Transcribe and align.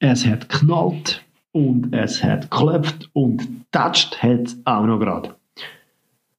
es 0.00 0.26
hat 0.26 0.48
knallt 0.48 1.22
und 1.52 1.94
es 1.94 2.24
hat 2.24 2.50
geklopft 2.50 3.10
und 3.12 3.46
tatscht 3.70 4.22
hat 4.22 4.46
es 4.46 4.58
auch 4.64 4.86
noch 4.86 4.98
gerade. 4.98 5.36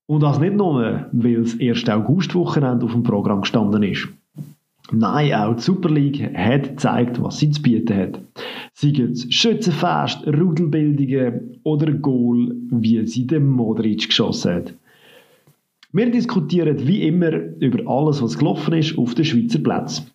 Und 0.08 0.24
das 0.24 0.40
nicht 0.40 0.56
nur, 0.56 1.06
weil 1.12 1.44
das 1.44 1.58
1. 1.60 1.88
August-Wochenende 1.88 2.86
auf 2.86 2.92
dem 2.92 3.04
Programm 3.04 3.42
gestanden 3.42 3.84
ist. 3.84 4.10
Nein, 4.92 5.34
auch 5.34 5.56
die 5.56 5.62
Super 5.62 5.90
League 5.90 6.36
hat 6.36 6.70
gezeigt, 6.70 7.22
was 7.22 7.38
sie 7.38 7.52
zu 7.52 7.62
bieten 7.62 7.96
hat. 7.96 8.20
Sei 8.74 8.90
es 8.90 9.34
Schützenfest, 9.34 10.28
Rudelbildungen 10.28 11.60
oder 11.64 11.94
Goal, 11.94 12.54
wie 12.72 13.06
sie 13.08 13.26
den 13.26 13.48
Modric 13.48 14.08
geschossen 14.08 14.54
hat. 14.56 14.74
Wir 15.94 16.10
diskutieren 16.10 16.88
wie 16.88 17.04
immer 17.04 17.32
über 17.32 17.90
alles, 17.90 18.22
was 18.22 18.38
gelaufen 18.38 18.74
ist 18.74 18.98
auf 18.98 19.14
den 19.14 19.24
Schweizer 19.24 19.60
Platz. 19.60 20.06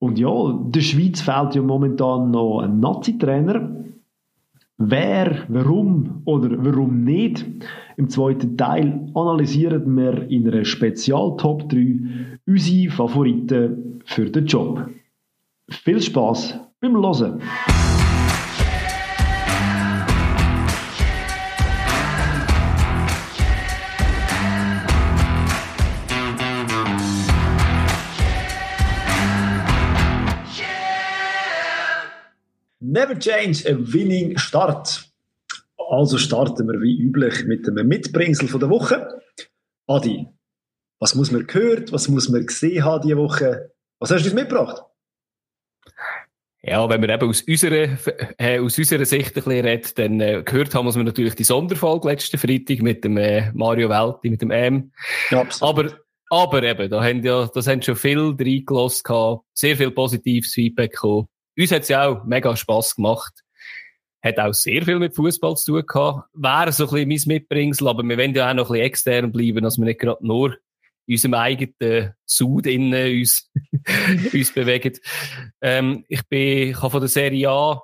Und 0.00 0.18
ja, 0.18 0.52
der 0.66 0.80
Schweiz 0.80 1.20
fehlt 1.20 1.54
ja 1.54 1.62
momentan 1.62 2.30
noch 2.30 2.60
ein 2.60 2.78
Nazi-Trainer. 2.80 3.74
Wer, 4.76 5.44
warum 5.48 6.22
oder 6.24 6.50
warum 6.64 7.02
nicht? 7.02 7.44
Im 7.96 8.08
zweiten 8.08 8.56
Teil 8.56 9.10
analysieren 9.14 9.96
wir 9.96 10.30
in 10.30 10.48
einer 10.48 10.64
Spezial-Top 10.64 11.68
3 11.68 12.38
unsere 12.46 12.92
Favoriten 12.92 14.00
für 14.04 14.30
den 14.30 14.46
Job. 14.46 14.88
Viel 15.68 16.00
Spaß 16.00 16.60
beim 16.80 16.94
Hören! 16.94 17.42
Never 32.98 33.16
change 33.16 33.64
a 33.64 33.76
winning 33.78 34.36
start. 34.38 35.04
Also 35.76 36.18
starten 36.18 36.66
wir 36.66 36.80
wie 36.80 37.00
üblich 37.00 37.44
mit 37.44 37.64
dem 37.64 37.74
Mitbringsel 37.86 38.48
von 38.48 38.58
der 38.58 38.70
Woche. 38.70 39.22
Adi, 39.86 40.26
was 40.98 41.14
muss 41.14 41.30
man 41.30 41.46
gehört, 41.46 41.92
was 41.92 42.08
muss 42.08 42.28
man 42.28 42.44
gesehen 42.44 42.84
haben 42.84 43.02
diese 43.02 43.16
Woche? 43.16 43.70
Was 44.00 44.10
hast 44.10 44.22
du 44.24 44.30
uns 44.30 44.34
mitgebracht? 44.34 44.82
Ja, 46.60 46.88
wenn 46.88 47.00
wir 47.00 47.08
eben 47.10 47.28
aus 47.28 47.42
unserer, 47.42 47.96
äh, 48.36 48.58
aus 48.58 48.76
unserer 48.76 49.04
Sicht 49.04 49.28
ein 49.28 49.44
bisschen 49.44 49.64
reden, 49.64 49.90
dann 49.94 50.20
äh, 50.20 50.42
gehört 50.44 50.74
haben 50.74 50.92
wir 50.92 51.04
natürlich 51.04 51.36
die 51.36 51.44
Sonderfolge 51.44 52.08
letzten 52.08 52.36
Freitag 52.36 52.82
mit 52.82 53.04
dem 53.04 53.16
äh, 53.16 53.52
Mario 53.52 53.90
Welti, 53.90 54.28
mit 54.28 54.42
dem 54.42 54.50
M. 54.50 54.90
Ja, 55.30 55.46
aber, 55.60 55.92
aber 56.30 56.62
eben, 56.64 56.90
da 56.90 57.04
haben 57.04 57.22
ja, 57.22 57.46
das 57.46 57.68
haben 57.68 57.80
schon 57.80 57.94
viel 57.94 58.34
reingelassen 58.36 59.38
sehr 59.54 59.76
viel 59.76 59.92
positives 59.92 60.52
Feedback 60.52 60.94
gekommen. 60.94 61.28
Uns 61.58 61.72
hat 61.72 61.82
es 61.82 61.88
ja 61.88 62.06
auch 62.06 62.24
mega 62.24 62.56
Spass 62.56 62.94
gemacht. 62.94 63.42
Hat 64.22 64.38
auch 64.38 64.52
sehr 64.52 64.84
viel 64.84 64.98
mit 64.98 65.14
Fußball 65.14 65.56
zu 65.56 65.72
tun 65.72 65.86
gehabt. 65.86 66.28
Wäre 66.34 66.72
so 66.72 66.88
ein 66.88 67.08
bisschen 67.08 67.08
mein 67.08 67.36
Mitbringsel, 67.36 67.88
aber 67.88 68.02
wir 68.02 68.16
wollen 68.16 68.34
ja 68.34 68.50
auch 68.50 68.54
noch 68.54 68.70
ein 68.70 68.72
bisschen 68.72 68.86
extern 68.86 69.32
bleiben, 69.32 69.62
dass 69.62 69.78
wir 69.78 69.84
nicht 69.84 70.00
gerade 70.00 70.26
nur 70.26 70.56
in 71.06 71.14
unserem 71.14 71.34
eigenen 71.34 72.14
Sud 72.26 72.66
innen 72.66 73.20
uns, 73.20 73.50
uns 74.32 74.52
bewegen. 74.52 74.98
Ähm, 75.60 76.04
ich 76.08 76.26
bin, 76.28 76.70
ich 76.70 76.76
habe 76.76 76.90
von 76.90 77.00
der 77.00 77.08
Serie 77.08 77.48
A 77.48 77.82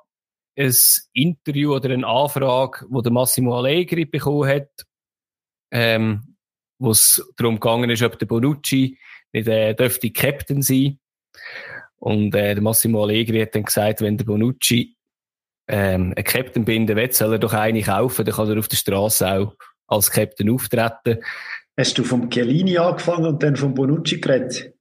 ein 0.56 0.74
Interview 1.12 1.74
oder 1.74 1.90
eine 1.90 2.06
Anfrage, 2.06 2.86
wo 2.88 3.00
der 3.00 3.12
Massimo 3.12 3.58
Allegri 3.58 4.04
bekommen 4.04 4.48
hat, 4.48 4.70
ähm, 5.72 6.36
wo 6.78 6.90
es 6.90 7.24
darum 7.36 7.54
gegangen 7.56 7.90
ist, 7.90 8.02
ob 8.02 8.18
der 8.18 8.26
Bonucci 8.26 8.98
nicht 9.32 9.48
äh, 9.48 9.74
dürfte 9.74 10.12
Captain 10.12 10.62
sein. 10.62 11.00
Und 12.04 12.34
äh, 12.34 12.54
der 12.54 12.62
Massimo 12.62 13.02
Allegri 13.02 13.40
hat 13.40 13.54
dann 13.54 13.62
gesagt, 13.62 14.02
wenn 14.02 14.18
der 14.18 14.26
Bonucci 14.26 14.94
ähm, 15.68 16.12
einen 16.14 16.24
Captain 16.24 16.66
binden 16.66 16.98
will, 16.98 17.10
soll 17.10 17.32
er 17.32 17.38
doch 17.38 17.54
eine 17.54 17.80
kaufen, 17.80 18.26
dann 18.26 18.34
kann 18.34 18.50
er 18.50 18.58
auf 18.58 18.68
der 18.68 18.76
Straße 18.76 19.26
auch 19.26 19.54
als 19.86 20.10
Captain 20.10 20.50
auftreten. 20.50 21.20
Hast 21.78 21.96
du 21.96 22.04
vom 22.04 22.28
Chiellini 22.28 22.76
angefangen 22.76 23.24
und 23.24 23.42
dann 23.42 23.56
vom 23.56 23.72
Bonucci 23.72 24.20
geredet? 24.20 24.74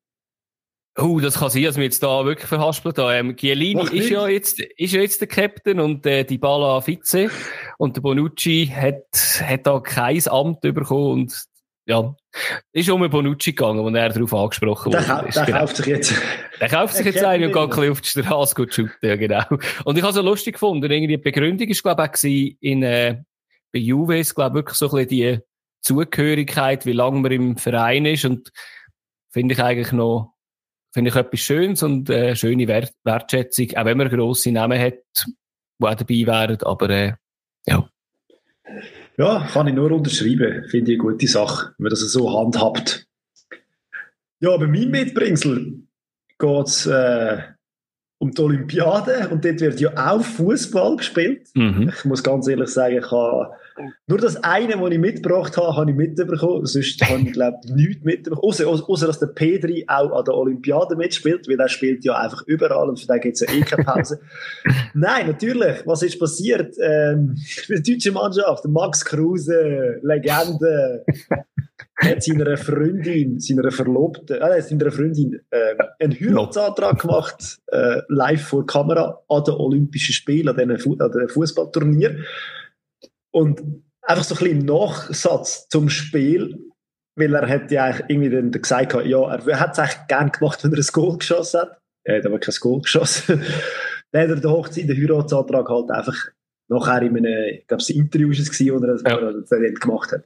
Oh, 0.98 1.22
das 1.22 1.40
kann 1.40 1.50
sein, 1.50 1.64
dass 1.64 1.78
wir 1.78 1.86
jetzt 1.86 2.04
da 2.04 2.26
wirklich 2.26 2.50
verhaspelt 2.50 2.98
haben. 2.98 3.30
Ähm, 3.30 3.36
Chiellini 3.38 3.84
ist 3.98 4.10
ja, 4.10 4.28
jetzt, 4.28 4.60
ist 4.60 4.92
ja 4.92 5.00
jetzt 5.00 5.22
der 5.22 5.30
Captain 5.30 5.80
und 5.80 6.06
äh, 6.06 6.26
die 6.26 6.38
Balla 6.38 6.86
Vize. 6.86 7.30
Und 7.78 7.96
der 7.96 8.02
Bonucci 8.02 8.66
hat, 8.68 9.06
hat 9.42 9.66
da 9.66 9.80
kein 9.80 10.28
Amt 10.28 10.60
bekommen 10.60 11.22
und 11.22 11.46
ja, 11.86 12.16
ist 12.72 12.90
um 12.90 13.10
Bonucci 13.10 13.52
gegangen, 13.52 13.84
wo 13.84 13.90
er 13.90 14.10
darauf 14.10 14.34
angesprochen 14.34 14.94
wurde. 14.94 15.06
Der, 15.06 15.24
der 15.24 15.46
genau. 15.46 15.60
kauft 15.60 15.78
sich 15.78 15.86
jetzt. 15.86 16.14
Der 16.60 16.70
kauft 16.70 16.96
sich 16.96 17.06
jetzt 17.06 17.24
einen 17.24 17.46
und 17.46 17.54
geht 17.54 17.62
ein 17.62 17.70
bisschen 17.70 17.92
auf 17.92 18.02
die 18.02 18.08
Straße 18.08 18.56
gut 18.56 18.74
shooten, 18.74 19.10
ja, 19.10 19.16
genau. 19.16 19.44
Und 19.84 19.98
ich 19.98 20.04
habe 20.04 20.12
es 20.12 20.16
so 20.16 20.22
lustig 20.22 20.54
gefunden. 20.54 20.90
Irgendwie 20.90 21.18
die 21.18 21.22
Begründung 21.22 21.68
ist, 21.68 21.84
glaube 21.84 22.04
ich, 22.04 22.10
auch 22.10 22.58
in, 22.62 22.84
äh, 22.84 23.22
bei 23.74 23.80
Juve 23.80 24.20
ist, 24.20 24.36
glaube 24.36 24.60
ich, 24.60 24.66
wirklich 24.66 24.78
so 24.78 24.86
ein 24.86 25.08
bisschen 25.08 25.10
die 25.10 25.40
Zugehörigkeit, 25.82 26.86
wie 26.86 26.94
lange 26.94 27.20
man 27.20 27.32
im 27.32 27.58
Verein 27.58 28.06
ist 28.06 28.24
und 28.24 28.52
finde 29.32 29.54
ich 29.54 29.62
eigentlich 29.62 29.92
noch, 29.92 30.34
finde 30.94 31.10
ich 31.10 31.16
etwas 31.16 31.40
Schönes 31.42 31.84
und 31.84 32.10
äh, 32.10 32.36
schöne 32.36 32.68
Wert 32.68 32.94
Wertschätzung, 33.04 33.76
auch 33.76 33.86
wenn 33.86 33.98
man 33.98 34.10
grosse 34.10 34.52
Namen 34.52 34.80
hat, 34.80 34.94
die 35.26 35.86
auch 35.86 35.96
dabei 35.96 36.26
wären, 36.26 36.62
aber 36.62 36.90
äh, 36.90 37.14
ja. 37.66 37.90
Ja, 39.18 39.48
kann 39.52 39.68
ich 39.68 39.76
nur 39.76 39.92
unterschreiben. 39.92 40.66
Finde 40.70 40.92
ich 40.92 41.00
eine 41.00 41.10
gute 41.10 41.28
Sache, 41.28 41.74
wenn 41.78 41.84
man 41.84 41.90
das 41.92 42.00
so 42.00 42.40
handhabt. 42.40 43.08
Ja, 44.40 44.58
bei 44.58 44.68
meinem 44.68 44.92
Mitbringsel 44.92 45.84
geht 46.40 46.68
es 46.68 46.86
äh, 46.86 47.38
um 48.18 48.32
die 48.32 48.42
Olympiade 48.42 49.30
und 49.30 49.46
dort 49.46 49.62
wird 49.62 49.80
ja 49.80 49.92
auch 49.96 50.24
Fußball 50.24 50.98
gespielt. 50.98 51.50
Mhm. 51.54 51.92
Ich 51.96 52.06
muss 52.06 52.24
ganz 52.24 52.48
ehrlich 52.48 52.70
sagen, 52.70 52.98
ich 52.98 53.12
habe 53.12 53.52
nur 54.08 54.18
das 54.18 54.44
eine, 54.44 54.80
was 54.82 54.92
ich 54.92 55.00
mitgebracht 55.00 55.58
habe, 55.58 55.76
habe 55.76 55.92
ich 55.92 55.98
mitbekommen. 55.98 56.66
Sonst 56.66 57.02
habe 57.02 57.22
ich, 57.22 57.34
glaube 57.34 57.58
ich, 57.64 57.72
nichts 57.74 58.04
mitbekommen. 58.04 58.42
Außer, 58.44 58.68
außer, 58.68 59.08
dass 59.08 59.20
der 59.20 59.28
Pedri 59.28 59.86
auch 59.88 60.12
an 60.12 60.26
der 60.26 60.36
Olympiade 60.36 60.96
mitspielt, 60.96 61.48
weil 61.48 61.60
er 61.60 61.70
spielt 61.70 62.04
ja 62.06 62.16
einfach 62.16 62.44
überall 62.48 62.90
und 62.90 63.00
für 63.00 63.08
den 63.08 63.20
gibt 63.20 63.36
es 63.36 63.42
ja 63.42 63.54
eh 63.54 63.62
keine 63.62 63.84
Pause. 63.84 64.20
Nein, 64.94 65.28
natürlich. 65.28 65.86
Was 65.86 66.04
ist 66.04 66.20
passiert? 66.20 66.76
Ähm, 66.82 67.36
die 67.70 67.94
deutsche 67.94 68.12
Mannschaft, 68.12 68.66
Max 68.66 69.04
Kruse, 69.06 70.00
Legende, 70.04 71.06
hat 71.98 72.24
seiner 72.24 72.58
Freundin, 72.58 73.40
seiner 73.40 73.72
Verlobten, 73.72 74.42
äh, 74.42 74.62
seiner 74.62 74.92
Freundin, 74.92 75.40
äh, 75.50 75.76
einen 76.00 76.20
Heiratsantrag 76.20 77.00
gemacht, 77.00 77.60
äh, 77.68 78.02
live 78.10 78.42
vor 78.42 78.66
Kamera 78.66 79.22
an 79.28 79.44
den 79.44 79.54
Olympischen 79.56 80.14
Spielen, 80.14 80.50
an 80.50 80.58
diesem 80.58 80.80
Fu 80.80 80.98
Fußballturnier. 81.28 82.18
Und 83.34 83.84
einfach 84.02 84.24
so 84.24 84.36
ein 84.36 84.40
bisschen 84.40 84.66
Nachsatz 84.66 85.68
zum 85.70 85.90
Spiel, 85.90 86.72
weil 87.16 87.34
er 87.34 87.48
hat 87.48 87.72
ja 87.72 87.86
eigentlich 87.86 88.10
irgendwie 88.10 88.30
dann 88.30 88.52
gesagt, 88.52 88.94
ja, 89.06 89.36
er 89.36 89.60
hat 89.60 89.74
es 89.74 89.80
eigentlich 89.80 90.08
gern 90.08 90.32
gemacht, 90.32 90.64
wenn 90.64 90.72
er 90.72 90.80
ein 90.80 90.88
Goal 90.92 91.18
geschossen 91.18 91.62
hat. 91.62 91.80
Er 92.06 92.18
hat 92.18 92.26
aber 92.26 92.40
kein 92.40 92.56
Goal 92.60 92.82
geschossen. 92.82 93.44
dann 94.12 94.22
hat 94.24 94.30
er 94.30 94.36
den 94.36 94.52
Hochzeit, 94.52 94.90
den 94.90 94.98
Heiratsantrag 94.98 95.68
halt 95.70 95.92
einfach 95.92 96.18
nachher 96.70 97.02
in 97.02 97.18
einem, 97.18 97.50
ich 97.50 97.68
glaube, 97.68 97.82
das 97.82 97.90
Interview 97.90 98.30
war 98.30 98.40
es, 98.40 98.60
wo 98.60 98.86
er 98.86 99.34
das, 99.34 99.50
ja. 99.50 99.70
gemacht 99.80 100.12
hat. 100.12 100.24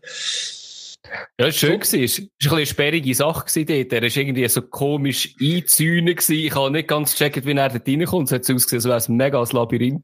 Ja, 1.39 1.47
es 1.47 1.63
war 1.63 1.69
schön. 1.69 1.81
Es 1.81 1.93
war 1.93 1.99
ein 1.99 2.29
bisschen 2.37 2.53
eine 2.53 2.65
sperrige 2.65 3.15
Sache 3.15 3.65
dort. 3.65 3.93
Er 3.93 4.01
war 4.01 4.17
irgendwie 4.17 4.47
so 4.47 4.61
komisch 4.61 5.35
eingezäunt. 5.39 6.29
Ich 6.29 6.55
habe 6.55 6.71
nicht 6.71 6.87
ganz 6.87 7.11
gecheckt, 7.11 7.45
wie 7.45 7.51
er 7.53 7.69
dort 7.69 7.87
reinkommt. 7.87 8.31
Es 8.31 8.33
hat 8.33 8.41
ausgesehen, 8.41 8.77
als 8.77 8.85
wäre 8.85 8.97
es 8.97 9.09
mega 9.09 9.41
ein 9.41 9.47
Labyrinth. 9.51 10.03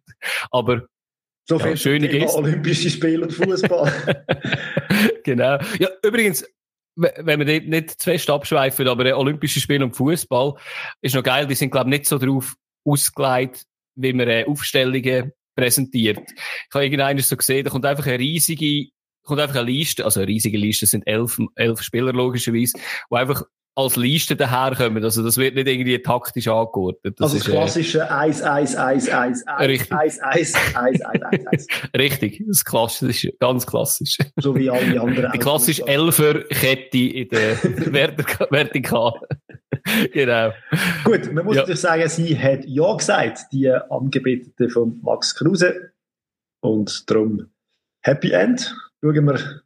Aber 0.52 0.88
so 1.46 1.60
viel 1.60 1.72
ja, 1.72 1.78
schöne 1.78 2.08
Geste. 2.08 2.38
Olympische 2.38 2.90
Spiele 2.90 3.24
und 3.24 3.34
Fußball. 3.34 4.26
genau. 5.24 5.58
Ja, 5.80 5.90
übrigens, 6.04 6.46
wenn 6.96 7.40
wir 7.40 7.62
nicht, 7.62 8.00
zu 8.02 8.12
fest 8.12 8.30
abschweifen, 8.30 8.88
aber 8.88 9.18
Olympische 9.18 9.60
Spiele 9.60 9.84
und 9.84 9.96
Fußball 9.96 10.56
ist 11.02 11.16
noch 11.16 11.24
geil. 11.24 11.48
Die 11.48 11.56
sind, 11.56 11.72
glaube 11.72 11.90
ich, 11.90 12.00
nicht 12.00 12.06
so 12.08 12.18
drauf 12.18 12.56
ausgelegt, 12.86 13.64
wie 13.96 14.14
man 14.14 14.28
äh, 14.28 14.46
Aufstellungen 14.48 15.32
präsentiert. 15.56 16.20
Ich 16.20 16.74
habe 16.74 16.86
irgendeiner 16.86 17.22
so 17.22 17.38
gesehen, 17.38 17.64
da 17.64 17.70
kommt 17.72 17.86
einfach 17.86 18.08
eine 18.08 18.20
riesige, 18.20 18.90
kommt 19.24 19.40
einfach 19.40 19.58
eine 19.58 19.70
Liste, 19.72 20.06
also 20.06 20.20
eine 20.20 20.28
riesige 20.28 20.58
Liste, 20.58 20.86
das 20.86 20.92
sind 20.92 21.08
elf, 21.08 21.40
elf 21.56 21.82
Spieler 21.82 22.14
logischerweise, 22.14 22.78
wo 23.10 23.18
einfach 23.18 23.44
als 23.76 23.96
Liste 23.96 24.36
daherkommen. 24.36 25.04
Also 25.04 25.24
das 25.24 25.38
wird 25.38 25.56
nicht 25.56 25.68
irgendwie 25.68 26.00
taktisch 26.00 26.48
angeordnet. 26.48 27.20
Das 27.20 27.34
also 27.34 27.38
das 27.38 27.48
ist, 27.48 27.52
klassische 27.52 28.12
1, 28.12 28.42
1, 28.42 28.76
1, 28.76 29.10
1, 29.10 29.48
1, 29.48 29.92
1, 29.92 29.92
1, 29.92 30.20
1, 30.22 30.56
1, 30.76 31.02
1, 31.02 31.48
1. 31.48 31.68
Richtig, 31.98 32.44
das 32.48 32.64
klassisch, 32.64 33.28
ganz 33.40 33.66
klassisch. 33.66 34.18
So 34.40 34.56
wie 34.56 34.70
alle 34.70 35.02
anderen. 35.02 35.32
Die 35.32 35.40
klassische 35.40 35.88
Elferkette 35.88 36.98
in 36.98 37.30
der 37.30 37.58
Vertikal. 38.52 39.14
genau. 40.14 40.52
Gut, 41.04 41.32
man 41.34 41.46
muss 41.46 41.56
ja. 41.56 41.62
natürlich 41.62 41.82
sagen, 41.82 42.08
sie 42.10 42.38
hat 42.38 42.66
Ja 42.66 42.96
gesagt, 42.96 43.48
die 43.52 43.70
Angebetete 43.70 44.70
von 44.70 45.00
Max 45.02 45.36
Kruse. 45.36 45.92
Und 46.62 47.10
darum 47.10 47.48
Happy 48.02 48.32
End. 48.32 48.76
Schauen 49.02 49.26
wir 49.26 49.63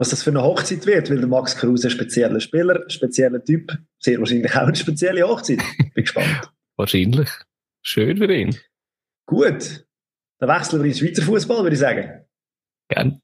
was 0.00 0.08
das 0.08 0.22
für 0.22 0.30
eine 0.30 0.42
Hochzeit 0.42 0.86
wird, 0.86 1.10
weil 1.10 1.18
der 1.18 1.28
Max 1.28 1.54
Kruse 1.54 1.88
ein 1.88 1.90
spezieller 1.90 2.40
Spieler, 2.40 2.88
spezieller 2.88 3.44
Typ, 3.44 3.76
sehr 3.98 4.18
wahrscheinlich 4.18 4.56
auch 4.56 4.62
eine 4.62 4.74
spezielle 4.74 5.28
Hochzeit. 5.28 5.58
Bin 5.94 6.04
gespannt. 6.04 6.50
wahrscheinlich. 6.76 7.28
schön 7.82 8.16
für 8.16 8.32
ihn. 8.32 8.56
Gut, 9.26 9.84
dann 10.38 10.48
wechseln 10.48 10.82
wir 10.82 10.88
ins 10.88 11.00
Schweizer 11.00 11.20
Fußball, 11.20 11.62
würde 11.64 11.74
ich 11.74 11.80
sagen. 11.80 12.24
Gerne. 12.88 13.20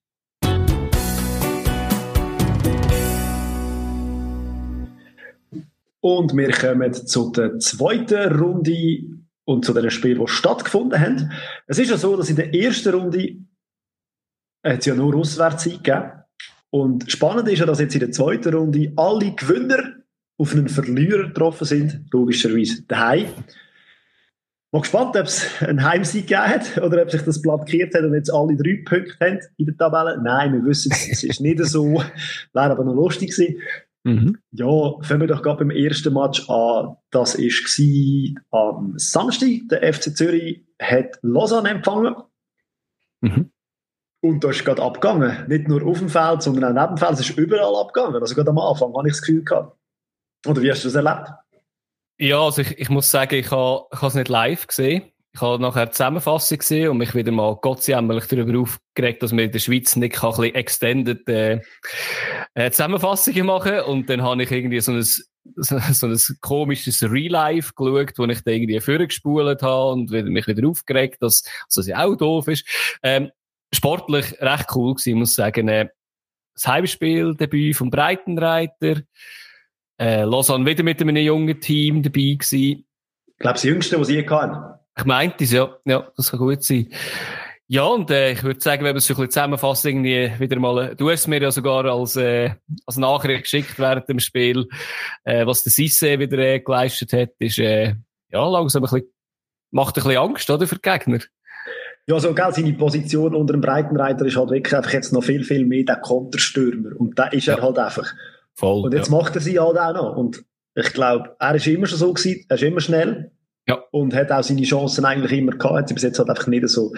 Und 6.00 6.37
wir 6.37 6.50
kommen 6.50 6.93
zu 6.93 7.32
der 7.32 7.58
zweiten 7.58 8.38
Runde 8.38 9.00
und 9.44 9.64
zu 9.64 9.72
den 9.72 9.90
Spielen, 9.90 10.20
die 10.20 10.29
stattgefunden 10.29 11.00
haben. 11.00 11.32
Es 11.67 11.79
ist 11.79 11.88
ja 11.88 11.96
so, 11.96 12.19
dass 12.19 12.29
in 12.29 12.37
der 12.37 12.55
ersten 12.55 12.94
Runde 12.94 13.37
es 14.62 14.84
ja 14.84 14.94
nur 14.94 15.17
Auswärtszeit 15.17 15.82
gegeben. 15.82 16.25
Und 16.71 17.11
spannend 17.11 17.49
ist 17.49 17.61
ja, 17.61 17.67
dass 17.67 17.81
jetzt 17.81 17.95
in 17.95 18.01
der 18.01 18.11
zweiten 18.11 18.55
Runde 18.55 18.93
alle 18.97 19.33
Gewinner 19.33 19.95
auf 20.39 20.53
einen 20.53 20.69
Verlierer 20.69 21.29
getroffen 21.29 21.65
sind, 21.65 22.05
logischerweise 22.13 22.83
daheim. 22.83 23.29
Mal 24.73 24.81
gespannt, 24.81 25.17
ob 25.17 25.27
es 25.27 25.63
einen 25.63 25.83
Heimsieg 25.83 26.27
gegeben 26.27 26.49
hat 26.49 26.79
oder 26.83 27.03
ob 27.03 27.11
sich 27.11 27.23
das 27.23 27.41
Blatt 27.41 27.67
gekehrt 27.67 27.95
hat 27.95 28.03
und 28.03 28.15
jetzt 28.15 28.31
alle 28.31 28.57
drei 28.57 28.83
Punkte 28.85 29.17
haben 29.21 29.39
in 29.57 29.67
der 29.67 29.77
Tabelle. 29.77 30.21
Nein, 30.23 30.53
wir 30.53 30.65
wissen, 30.65 30.93
es 30.93 31.23
ist 31.23 31.41
nicht 31.41 31.65
so. 31.65 31.95
Wäre 32.53 32.71
aber 32.73 32.85
noch 32.85 32.95
lustig 32.95 33.31
gewesen. 33.31 33.61
Mhm. 34.05 34.39
Ja, 34.53 35.01
fangen 35.03 35.23
wir 35.23 35.29
doch 35.29 35.43
gerade 35.43 35.59
beim 35.65 35.71
ersten 35.71 36.13
Match 36.13 36.49
an. 36.51 36.97
Das 37.11 37.39
war 37.39 38.67
am 38.69 38.95
Samstag. 38.97 39.49
Der 39.71 39.93
FC 39.93 40.17
Zürich 40.17 40.65
hat 40.81 41.19
Lausanne 41.23 41.71
empfangen. 41.71 42.15
Mhm. 43.21 43.51
Und 44.26 44.43
da 44.43 44.50
ist 44.50 44.64
gerade 44.64 44.82
abgegangen. 44.82 45.46
Nicht 45.49 45.69
nur 45.69 45.87
auf 45.87 45.99
dem 45.99 46.08
Feld, 46.08 46.43
sondern 46.43 46.76
auch 46.76 46.82
neben 46.82 46.96
dem 46.96 46.99
Feld. 46.99 47.12
Es 47.12 47.20
ist 47.20 47.38
überall 47.38 47.76
abgegangen. 47.76 48.20
Also 48.20 48.34
gerade 48.34 48.50
am 48.50 48.58
Anfang 48.58 48.94
habe 48.94 49.08
ich 49.08 49.14
das 49.14 49.23
Gefühl 49.23 49.44
gehabt. 49.44 49.76
Oder 50.46 50.62
wie 50.62 50.70
hast 50.70 50.84
du 50.84 50.88
das 50.88 50.94
erlebt? 50.94 51.31
Ja, 52.19 52.40
also 52.40 52.62
ich, 52.62 52.78
ich 52.78 52.88
muss 52.88 53.11
sagen, 53.11 53.34
ich 53.34 53.50
habe 53.50 53.87
ich 53.93 54.02
es 54.02 54.14
nicht 54.14 54.28
live 54.28 54.67
gesehen. 54.67 55.12
Ich 55.34 55.40
habe 55.43 55.61
nachher 55.62 55.87
die 55.87 55.93
Zusammenfassung 55.93 56.58
gesehen 56.58 56.88
und 56.88 56.96
mich 56.96 57.14
wieder 57.14 57.31
mal 57.31 57.56
gottsjämmerlich 57.56 58.26
darüber 58.26 58.58
aufgeregt, 58.61 59.23
dass 59.23 59.32
man 59.32 59.44
in 59.44 59.52
der 59.52 59.58
Schweiz 59.58 59.94
nicht 59.94 60.25
ein 60.25 60.31
bisschen 60.31 60.55
extended 60.55 61.29
äh, 61.29 61.61
äh, 62.55 62.70
Zusammenfassungen 62.70 63.44
machen 63.44 63.81
Und 63.81 64.08
dann 64.08 64.22
habe 64.22 64.43
ich 64.43 64.50
irgendwie 64.50 64.81
so 64.81 64.93
ein, 64.93 65.02
so, 65.02 65.25
so 65.56 66.06
ein 66.06 66.19
komisches 66.40 67.02
Real-Life 67.02 67.75
geschaut, 67.76 68.14
wo 68.17 68.25
ich 68.25 68.43
da 68.44 68.50
irgendwie 68.50 68.81
vorgespult 68.81 69.61
habe 69.61 69.93
und 69.93 70.11
mich 70.11 70.46
wieder 70.46 70.67
aufgeregt, 70.67 71.19
dass, 71.20 71.43
dass 71.43 71.75
das 71.75 71.87
ja 71.87 72.02
auch 72.02 72.17
doof 72.17 72.49
ist. 72.49 72.67
Ähm, 73.02 73.31
sportlich 73.73 74.41
recht 74.41 74.67
cool 74.75 74.95
gewesen, 74.95 75.11
ich 75.11 75.15
muss 75.17 75.35
sagen. 75.35 75.69
Äh, 75.69 75.89
das 76.55 76.67
Heimspieldebüt 76.67 77.77
vom 77.77 77.91
Breitenreiter. 77.91 79.03
Äh, 79.99 80.23
Lausanne 80.23 80.67
wieder 80.67 80.83
mit 80.83 81.01
einem 81.01 81.17
jungen 81.17 81.61
Team 81.61 82.03
dabei 82.03 82.37
gewesen. 82.39 82.85
Ich 83.27 83.39
glaube, 83.39 83.55
das 83.55 83.63
Jüngste, 83.63 84.01
was 84.01 84.09
ich 84.09 84.27
kann. 84.27 84.75
Ich 84.97 85.05
meinte 85.05 85.45
es, 85.45 85.53
ja. 85.53 85.77
Ja, 85.85 86.11
das 86.17 86.31
kann 86.31 86.41
gut 86.41 86.63
sein. 86.65 86.89
Ja, 87.69 87.83
und 87.85 88.11
äh, 88.11 88.33
ich 88.33 88.45
würde 88.45 88.61
sagen, 88.61 88.85
wenn 88.85 88.95
wir 88.95 88.99
es 88.99 89.11
ein 89.11 89.17
bisschen 89.17 89.31
zusammenfassen, 89.31 89.89
irgendwie 89.89 90.33
wieder 90.39 90.59
mal, 90.61 90.95
du 90.95 91.11
hast 91.11 91.27
mir 91.27 91.43
ja 91.43 91.51
sogar 91.51 91.85
als, 91.85 92.15
äh, 92.15 92.55
als 92.87 92.97
Nachricht 92.97 93.43
geschickt 93.43 93.79
während 93.79 94.09
dem 94.09 94.21
Spiel, 94.21 94.69
äh, 95.25 95.45
was 95.45 95.65
der 95.65 95.73
Sisse 95.73 96.19
wieder 96.19 96.39
äh, 96.39 96.61
geleistet 96.61 97.13
hat, 97.13 97.31
ist 97.41 97.59
äh, 97.59 97.97
ja 98.31 98.49
langsam 98.49 98.85
ein 98.85 98.91
bisschen, 98.91 99.13
macht 99.73 99.97
ein 99.97 100.05
bisschen 100.05 100.19
Angst, 100.19 100.49
oder, 100.49 100.67
für 100.69 100.77
die 100.77 100.83
Gegner. 100.83 101.19
Ja, 102.08 102.20
so, 102.20 102.32
gell, 102.35 102.53
seine 102.53 102.73
Position 102.75 103.35
unter 103.35 103.53
dem 103.53 103.61
Breitenreiter 103.61 104.25
ist 104.26 104.37
halt 104.37 104.50
wirklich 104.50 104.76
einfach 104.76 104.93
jetzt 104.93 105.12
noch 105.12 105.25
viel, 105.25 105.43
viel 105.43 105.67
mehr 105.67 105.85
der 105.85 105.97
Konterstürmer. 105.97 106.91
Und 106.97 107.19
da 107.19 107.26
ist 107.26 107.49
er 107.49 107.61
halt 107.61 107.79
einfach. 107.79 108.14
Voll. 108.55 108.85
Und 108.85 108.94
jetzt 108.94 109.11
ja. 109.11 109.17
macht 109.17 109.35
er 109.35 109.41
sie 109.41 109.58
halt 109.58 109.76
auch 109.76 109.94
noch. 109.94 110.17
Und 110.17 110.44
ich 110.76 110.93
glaube, 110.93 111.35
er 111.38 111.55
ist 111.56 111.67
immer 111.67 111.87
schon 111.87 111.99
so 111.99 112.12
gewesen, 112.12 112.44
er 112.49 112.56
ist 112.56 112.62
immer 112.62 112.81
schnell. 112.81 113.32
Ja. 113.69 113.82
Und 113.91 114.14
hat 114.14 114.31
auch 114.31 114.44
seine 114.44 114.62
Chancen 114.62 115.05
eigentlich 115.05 115.32
immer 115.32 115.53
gehabt, 115.53 115.75
hat 115.75 115.88
sie 115.88 115.94
bis 115.94 116.05
jetzt 116.05 116.20
halt 116.20 116.31
einfach 116.31 116.47
nicht 116.47 116.69
so 116.69 116.94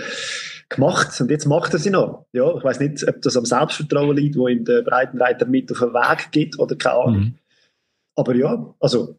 gemacht. 0.69 1.19
Und 1.19 1.31
jetzt 1.31 1.47
macht 1.47 1.73
er 1.73 1.79
sie 1.79 1.89
noch. 1.89 2.27
Ja, 2.33 2.55
ich 2.55 2.63
weiß 2.65 2.81
nicht, 2.81 3.09
ob 3.09 3.23
das 3.23 3.37
am 3.39 3.47
Selbstvertrauen 3.47 4.15
liegt, 4.15 4.37
wo 4.37 4.49
ihm 4.49 4.67
der 4.67 4.83
Breitenreiter 4.83 5.47
mit 5.47 5.73
auf 5.73 5.79
den 5.79 5.95
Weg 5.95 6.31
gibt 6.33 6.59
oder 6.59 6.77
keine 6.77 6.97
Ahnung. 6.97 7.21
Mhm. 7.21 7.35
Aber 8.15 8.35
ja, 8.35 8.75
also. 8.81 9.18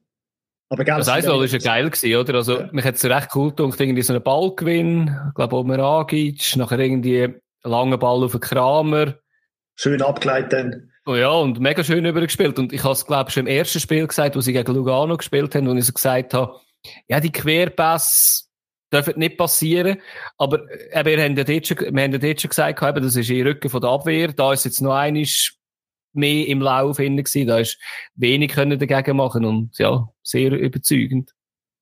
Aber 0.70 0.84
das 0.84 1.12
heißt, 1.12 1.28
das 1.28 1.34
war 1.34 1.46
ja 1.46 1.58
geil 1.58 1.90
gewesen, 1.90 2.16
oder? 2.16 2.36
Also, 2.36 2.60
ja. 2.60 2.70
mich 2.72 2.86
hat 2.86 2.96
es 2.96 3.06
recht 3.06 3.30
cool 3.34 3.50
gedacht, 3.50 3.80
irgendwie 3.80 4.04
so 4.04 4.14
einen 4.14 4.22
Ballgewinn, 4.22 5.16
ich 5.30 5.34
glaube, 5.34 5.56
Omeragic, 5.56 6.56
nachher 6.58 6.80
irgendwie 6.80 7.24
einen 7.24 7.42
langen 7.64 7.98
Ball 7.98 8.24
auf 8.24 8.32
den 8.32 8.42
Kramer. 8.42 9.16
Schön 9.76 10.02
abgeleitet 10.02 10.54
dann. 10.54 10.92
Oh 11.06 11.16
ja, 11.16 11.32
und 11.32 11.60
mega 11.60 11.84
schön 11.84 12.06
übergespielt. 12.06 12.60
Und 12.60 12.72
ich 12.72 12.84
habe 12.84 12.94
es, 12.94 13.06
glaube 13.06 13.30
ich, 13.30 13.34
schon 13.34 13.48
im 13.48 13.56
ersten 13.56 13.80
Spiel 13.80 14.06
gesagt, 14.06 14.36
wo 14.36 14.42
sie 14.42 14.54
gegen 14.54 14.76
Lugano 14.76 15.18
gespielt 15.18 15.56
haben, 15.56 15.68
wo 15.68 15.74
ich 15.74 15.86
so 15.86 15.94
gesagt 15.94 16.36
habe, 16.36 16.60
ja, 17.08 17.20
die 17.20 17.32
Querpässe 17.32 18.44
dürfen 18.94 19.18
nicht 19.18 19.38
passieren. 19.38 20.00
Aber 20.38 20.70
äh, 20.92 21.04
wir 21.04 21.24
haben 21.24 21.36
ja 21.36 21.44
dort 21.44 21.66
schon, 21.66 21.78
wir 21.80 22.04
haben 22.04 22.12
ja 22.12 22.20
dort 22.20 22.42
schon 22.42 22.50
gesagt, 22.50 22.84
eben, 22.84 23.04
das 23.04 23.16
ist 23.16 23.30
im 23.30 23.48
Rücken 23.48 23.70
von 23.70 23.82
der 23.82 23.90
Abwehr. 23.90 24.34
Da 24.34 24.54
ist 24.54 24.66
jetzt 24.66 24.82
noch 24.82 24.94
einiges 24.94 25.59
mehr 26.14 26.48
im 26.48 26.62
Lauf 26.62 26.98
gewesen. 26.98 27.48
Da 27.48 27.60
ist 27.60 27.78
wenig 28.16 28.52
können 28.52 28.80
dagegen 28.80 29.18
machen 29.18 29.46
und 29.46 29.78
ja, 29.78 30.08
sehr 30.24 30.52
überzeugend. 30.52 31.32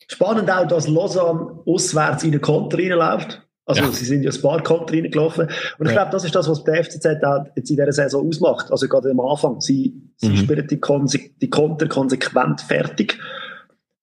Spannend 0.08 0.50
auch, 0.50 0.68
dass 0.68 0.88
Lausanne 0.88 1.60
auswärts 1.66 2.24
in 2.24 2.32
den 2.32 2.42
Konter 2.42 2.78
reinläuft. 2.78 3.42
Also, 3.66 3.82
ja. 3.82 3.92
sie 3.92 4.06
sind 4.06 4.24
ja 4.24 4.32
ein 4.32 4.42
paar 4.42 4.64
Konter 4.64 4.94
reingelaufen. 4.94 5.48
Und 5.78 5.88
ich 5.88 5.94
ja. 5.94 6.04
glaube, 6.04 6.12
das 6.12 6.24
ist 6.24 6.34
das, 6.34 6.48
was 6.48 6.64
der 6.64 6.86
FCZ 6.86 7.06
jetzt 7.56 7.70
in 7.70 7.76
dieser 7.76 7.92
Saison 7.92 8.26
ausmacht. 8.26 8.72
Also, 8.72 8.88
gerade 8.88 9.12
am 9.12 9.20
Anfang. 9.20 9.60
Sie, 9.60 10.02
sie 10.16 10.30
mhm. 10.30 10.38
spielen 10.38 10.68
die, 10.68 10.80
Konse 10.80 11.20
die 11.42 11.50
Konter 11.50 11.88
konsequent 11.88 12.62
fertig. 12.62 13.20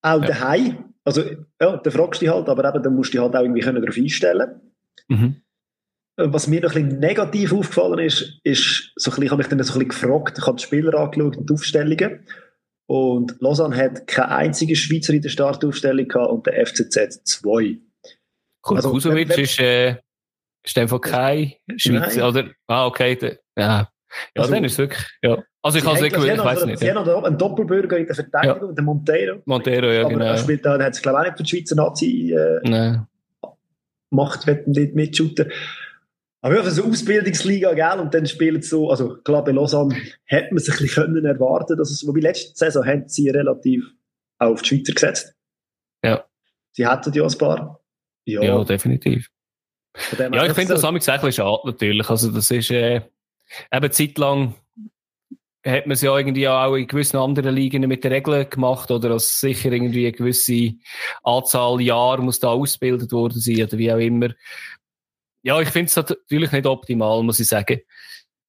Auch 0.03 0.21
ja. 0.21 0.27
daheim. 0.27 0.85
Also, 1.05 1.23
ja, 1.61 1.79
da 1.79 1.91
fragst 1.91 2.21
du 2.21 2.27
dich 2.27 2.35
halt, 2.35 2.49
aber 2.51 2.69
eben, 2.69 2.83
dann 2.83 2.95
musst 2.95 3.15
du 3.15 3.19
dich 3.19 3.23
halt 3.23 3.35
auch 3.35 3.41
irgendwie 3.41 3.63
darauf 3.63 3.97
einstellen 3.97 4.61
mhm. 5.09 5.37
Äh, 6.17 6.27
was 6.29 6.47
mir 6.47 6.61
noch 6.61 6.75
ein 6.75 6.87
bisschen 6.87 7.01
negativ 7.01 7.53
aufgefallen 7.53 7.99
ist, 8.01 8.41
ist, 8.45 8.93
so 8.97 9.11
ein 9.11 9.15
bisschen, 9.15 9.23
ich 9.25 9.31
habe 9.31 9.39
mich 9.39 9.49
dann 9.49 9.63
so 9.63 9.75
ein 9.75 9.87
bisschen 9.87 10.09
gefragt, 10.09 10.39
ich 10.39 10.47
habe 10.47 10.57
die 10.57 10.63
Spieler 10.63 10.95
angeschaut 10.95 11.37
und 11.37 11.51
die 11.51 11.55
Aufstellungen. 11.55 12.27
Und 12.87 13.41
Lausanne 13.41 13.77
hat 13.77 14.07
keine 14.07 14.29
einzige 14.31 14.77
Schweizer 14.77 15.15
in 15.15 15.23
der 15.23 15.31
Startaufstellung 15.31 16.07
gehabt 16.07 16.31
und 16.31 16.47
der 16.47 16.67
FCZ 16.67 17.25
zwei. 17.25 17.79
Cool, 18.67 18.77
also, 18.77 18.93
wenn, 19.05 19.29
wenn, 19.29 19.41
ist, 19.41 19.59
äh, 19.59 19.97
ist 20.63 20.79
einfach 20.79 21.01
kein 21.01 21.55
Schweizer, 21.77 22.21
nein. 22.21 22.23
oder? 22.23 22.51
Ah, 22.67 22.87
okay, 22.87 23.17
de, 23.17 23.39
ja. 23.57 23.89
Ja, 24.37 24.43
also, 24.43 24.55
dann 24.55 24.65
ist 24.65 24.73
es 24.73 24.79
wirklich, 24.79 25.05
ja. 25.23 25.43
Also 25.61 25.79
ich, 25.79 25.87
also, 25.87 26.05
ich, 26.05 26.13
ich 26.13 26.39
weiß 26.39 26.67
nicht. 26.67 26.79
Sie 26.79 26.87
ja. 26.87 26.95
haben 26.95 27.25
einen 27.25 27.39
Doppelbürger 27.39 27.97
in 27.97 28.07
der 28.07 28.15
Verteidigung, 28.15 28.69
ja. 28.69 28.75
der 28.75 28.85
Montero. 28.85 29.43
Montero, 29.47 29.91
ja, 29.91 30.01
aber 30.03 30.11
genau. 30.11 30.25
Er 30.27 30.37
spielt 30.37 30.65
der 30.65 30.73
hat 30.79 30.93
es 30.93 31.03
glaube 31.03 31.19
ich 31.19 31.21
auch 31.21 31.25
nicht 31.25 31.37
für 31.39 31.43
die 31.43 31.51
Schweizer 31.51 31.75
Nazi 31.75 32.33
äh, 32.33 32.61
Nein. 32.69 33.07
Macht, 34.11 34.47
wird 34.47 34.69
nicht 34.69 34.95
mitschuten. 34.95 35.51
Aber 36.45 36.63
für 36.63 36.71
so 36.73 36.83
eine 36.83 36.93
Ausbildungsliga, 36.93 37.73
gell, 37.73 38.01
und 38.01 38.13
dann 38.13 38.27
spielt 38.27 38.65
es 38.65 38.69
so, 38.69 38.91
also 38.91 39.17
klar, 39.17 39.43
bei 39.43 39.53
Lausanne 39.53 39.97
hätte 40.27 40.53
man 40.53 40.63
sich 40.63 40.75
ein 40.75 40.83
bisschen 40.83 41.05
können 41.05 41.25
erwarten, 41.25 41.79
dass 41.79 41.91
es, 41.91 42.07
wobei 42.07 42.21
letzte 42.21 42.55
Saison 42.55 42.85
haben 42.85 43.09
sie 43.09 43.31
relativ 43.31 43.83
auf 44.39 44.61
die 44.61 44.69
Schweizer 44.69 44.93
gesetzt. 44.93 45.35
Ja. 46.05 46.23
Sie 46.73 46.87
hätten 46.87 47.15
ja 47.15 47.25
ein 47.25 47.39
paar. 47.39 47.81
Ja, 48.27 48.43
ja 48.43 48.63
definitiv. 48.63 49.31
Ja, 50.19 50.45
ich 50.45 50.53
finde 50.53 50.75
das 50.75 50.83
so. 50.83 50.93
das 50.93 51.09
eigentlich 51.09 51.37
schade, 51.37 51.63
natürlich. 51.65 52.11
Also, 52.11 52.31
das 52.31 52.51
ist, 52.51 52.71
äh, 52.71 53.01
eben 53.73 53.93
zeitlang 53.93 54.55
hat 55.67 55.87
man 55.87 55.93
es 55.93 56.03
ja 56.03 56.17
irgendwie 56.17 56.47
auch 56.47 56.75
in 56.75 56.87
gewissen 56.87 57.17
anderen 57.17 57.55
Ligen 57.55 57.89
mit 57.89 58.05
den 58.05 58.13
Regeln 58.13 58.49
gemacht 58.51 58.91
oder 58.91 59.13
als 59.13 59.41
sicher 59.41 59.73
irgendwie 59.73 60.07
eine 60.07 60.13
gewisse 60.13 60.75
Anzahl 61.23 61.81
Jahre 61.81 62.23
muss 62.23 62.39
da 62.39 62.49
ausgebildet 62.49 63.13
worden 63.13 63.41
sein 63.41 63.63
oder 63.63 63.79
wie 63.79 63.91
auch 63.91 63.99
immer. 63.99 64.29
Ja, 65.45 65.61
ich 65.61 65.69
finde 65.69 65.89
es 65.89 65.97
natürlich 65.97 66.51
nicht 66.53 66.67
optimal, 66.67 67.23
muss 67.23 67.39
ich 67.39 67.47
sagen. 67.47 67.81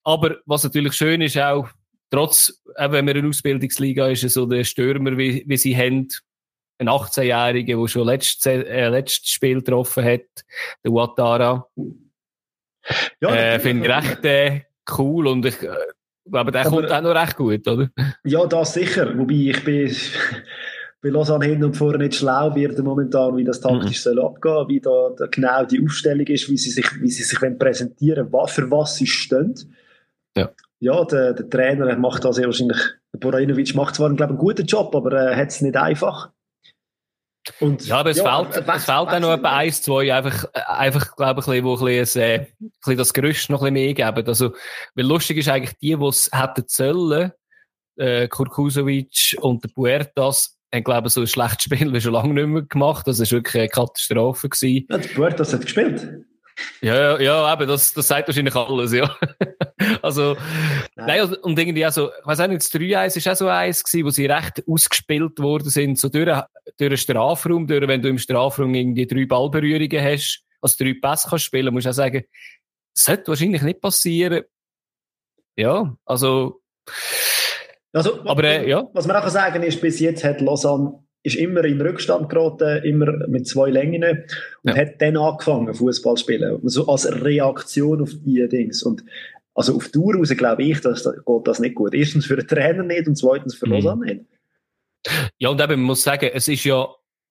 Aber 0.04 0.38
was 0.46 0.64
natürlich 0.64 0.94
schön 0.94 1.22
ist 1.22 1.38
auch, 1.38 1.68
trotz, 2.10 2.64
auch 2.78 2.92
wenn 2.92 3.06
wir 3.06 3.16
eine 3.16 3.28
Ausbildungsliga 3.28 4.08
ist, 4.08 4.22
so 4.30 4.46
der 4.46 4.64
Stürmer, 4.64 5.18
wie, 5.18 5.44
wie 5.46 5.58
sie 5.58 5.76
haben, 5.76 6.08
ein 6.78 6.90
18-Jähriger, 6.90 7.82
der 7.82 7.88
schon 7.88 8.08
letztes, 8.08 8.46
äh, 8.46 8.88
letztes 8.88 9.30
Spiel 9.30 9.56
getroffen 9.56 10.06
hat, 10.06 10.46
der 10.84 10.92
Ouattara. 10.92 11.68
Ja, 13.20 13.36
äh, 13.36 13.60
finde 13.60 13.88
ich 13.88 13.94
recht 13.94 14.26
äh, 14.26 14.62
cool 14.98 15.28
und 15.28 15.46
ich, 15.46 15.62
äh, 15.64 15.76
aber 16.32 16.52
der 16.52 16.62
aber, 16.62 16.70
kommt 16.70 16.92
auch 16.92 17.02
noch 17.02 17.16
recht 17.16 17.36
gut, 17.36 17.68
oder? 17.68 17.90
Ja, 18.24 18.46
das 18.46 18.74
sicher. 18.74 19.18
Wobei 19.18 19.34
ich 19.34 19.64
bin 19.64 19.96
bei 21.06 21.12
Lausanne 21.12 21.46
hin 21.46 21.64
und 21.64 21.78
vorne 21.78 22.00
nicht 22.00 22.16
schlau 22.16 22.56
wird 22.56 22.80
momentan, 22.80 23.38
wie 23.38 23.44
das 23.44 23.62
taktisch 23.62 24.04
mhm. 24.04 24.16
soll 24.16 24.26
abgehen, 24.26 24.68
wie 24.68 24.80
da, 24.80 25.12
da, 25.16 25.28
genau 25.28 25.64
die 25.64 25.84
Aufstellung 25.86 26.26
ist, 26.26 26.50
wie 26.50 26.58
sie 26.58 26.72
sich, 26.72 27.00
wie 27.00 27.12
sie 27.12 27.22
sich 27.22 27.38
präsentieren 27.60 28.32
wollen, 28.32 28.48
für 28.48 28.72
was 28.72 28.96
sie 28.96 29.06
stehen. 29.06 29.54
Ja, 30.36 30.50
ja 30.80 31.06
der, 31.06 31.34
der 31.34 31.48
Trainer 31.48 31.96
macht 32.00 32.26
da 32.26 32.34
sehr 32.34 32.48
wahrscheinlich, 32.48 32.80
der 33.14 33.20
Borajinovic 33.20 33.76
macht 33.76 33.94
zwar, 33.94 34.12
glaube 34.16 34.32
einen 34.32 34.40
guten 34.40 34.66
Job, 34.66 34.96
aber 34.96 35.14
er 35.14 35.34
äh, 35.34 35.36
hat 35.36 35.50
es 35.50 35.62
nicht 35.62 35.78
einfach. 35.78 36.32
Und, 37.60 37.86
ja, 37.86 37.98
aber 37.98 38.10
es 38.10 38.18
ja, 38.18 38.44
fehlt, 38.44 38.68
es 38.68 38.86
fehlt 38.86 38.98
auch 38.98 39.20
noch 39.20 39.34
etwa 39.34 39.58
eins, 39.58 39.84
zwei, 39.84 40.12
einfach, 40.12 40.46
einfach, 40.56 41.16
glaube 41.16 41.42
ich, 41.42 41.64
wo 41.64 41.76
ein 41.76 41.86
bisschen, 41.86 42.22
äh, 42.24 42.40
ein 42.40 42.72
bisschen 42.80 42.98
das 42.98 43.14
Gerüst 43.14 43.52
noch 43.52 43.62
ein 43.62 43.76
bisschen 43.76 43.96
mehr 43.96 44.14
geben. 44.14 44.28
Also, 44.28 44.56
weil 44.96 45.06
lustig 45.06 45.38
ist 45.38 45.50
eigentlich 45.50 45.78
die, 45.78 45.96
die 45.96 46.06
es 46.08 46.32
hätten 46.34 46.64
sollen, 46.66 47.32
äh, 47.96 48.28
Kurkusovic 48.28 49.38
und 49.40 49.64
der 49.64 49.70
Puertas, 49.70 50.55
haben, 50.76 50.84
glaube 50.84 51.08
ich, 51.08 51.14
so 51.14 51.22
ein 51.22 51.28
schlechtes 51.28 51.64
Spiel 51.64 51.94
wie 51.94 52.02
schon 52.02 52.14
lange 52.14 52.34
nicht 52.34 52.48
mehr 52.48 52.62
gemacht. 52.64 53.08
Das 53.08 53.20
war 53.20 53.32
wirklich 53.32 53.62
eine 53.62 53.70
Katastrophe. 53.70 54.50
Gewesen. 54.50 54.88
Ja, 54.90 54.98
Puertas 54.98 55.54
hat 55.54 55.62
gespielt. 55.62 56.26
Ja, 56.82 57.20
ja, 57.20 57.54
eben, 57.54 57.68
das, 57.68 57.94
das 57.94 58.08
sagt 58.08 58.28
wahrscheinlich 58.28 58.56
alles, 58.56 58.94
ja. 58.94 59.14
also, 60.02 60.36
nein. 60.96 61.08
nein. 61.08 61.20
Also, 61.20 61.38
und 61.42 61.60
irgendwie 61.60 61.86
auch 61.86 61.92
so, 61.92 62.10
ich 62.10 62.26
weiß 62.26 62.40
auch 62.40 62.48
nicht, 62.48 62.62
das 62.62 62.72
3-1 62.72 63.26
war 63.26 63.32
auch 63.32 63.38
so 63.38 63.48
eins 63.48 63.84
gewesen, 63.84 64.06
wo 64.06 64.10
sie 64.10 64.26
recht 64.26 64.64
ausgespielt 64.68 65.40
worden 65.40 65.70
sind, 65.70 66.00
so 66.00 66.08
durch, 66.08 66.30
durch 66.78 66.90
den 66.90 66.98
Strafraum, 66.98 67.68
durch, 67.68 67.86
wenn 67.88 68.02
du 68.02 68.10
im 68.10 68.18
Strafraum 68.18 68.74
irgendwie 68.74 69.06
drei 69.06 69.26
Ballberührungen 69.26 70.02
hast, 70.02 70.44
also 70.62 70.84
drei 70.84 70.94
Pässe 70.94 71.30
kannst 71.30 71.46
spielen, 71.46 71.74
musst 71.74 71.88
du 71.88 71.90
auch 71.90 71.94
sagen, 71.94 72.24
das 72.94 73.04
sollte 73.04 73.28
wahrscheinlich 73.28 73.62
nicht 73.62 73.82
passieren. 73.82 74.44
Ja, 75.58 75.96
also, 76.06 76.62
also, 77.96 78.26
aber, 78.26 78.44
äh, 78.44 78.70
ja. 78.70 78.88
Was 78.94 79.08
man 79.08 79.16
auch 79.16 79.28
sagen 79.30 79.64
ist, 79.64 79.82
bis 79.82 80.00
jetzt 80.00 80.24
hat 80.24 80.42
Lausanne 80.42 81.00
ist 81.24 81.38
immer 81.38 81.64
in 81.64 81.82
Rückstand 81.82 82.30
geraten, 82.30 82.84
immer 82.84 83.28
mit 83.28 83.48
zwei 83.48 83.72
Längen 83.72 84.04
und 84.64 84.70
ja. 84.70 84.76
hat 84.76 85.02
dann 85.02 85.18
angefangen, 85.18 85.74
Fußball 85.74 86.16
zu 86.16 86.24
spielen. 86.24 86.60
So 86.64 86.88
als 86.88 87.10
Reaktion 87.24 88.02
auf 88.02 88.12
die 88.24 88.48
Dings. 88.48 88.84
Und 88.84 89.04
also 89.56 89.76
auf 89.76 89.90
Tour 89.90 90.16
raus 90.16 90.30
glaube 90.38 90.64
ich, 90.64 90.82
dass, 90.82 91.04
geht 91.04 91.48
das 91.48 91.60
nicht 91.60 91.76
gut. 91.76 91.96
Erstens 91.96 92.28
für 92.28 92.36
den 92.36 92.48
Trainer 92.48 92.84
nicht 92.84 93.08
und 93.08 93.16
zweitens 93.16 93.56
für 93.56 93.66
mhm. 93.66 93.74
Lausanne 93.74 94.06
nicht. 94.06 94.26
Ja, 95.40 95.50
und 95.50 95.62
eben, 95.62 95.74
man 95.74 95.88
muss 95.88 96.04
sagen, 96.04 96.30
es 96.34 96.48
ist 96.48 96.64
ja, 96.64 96.88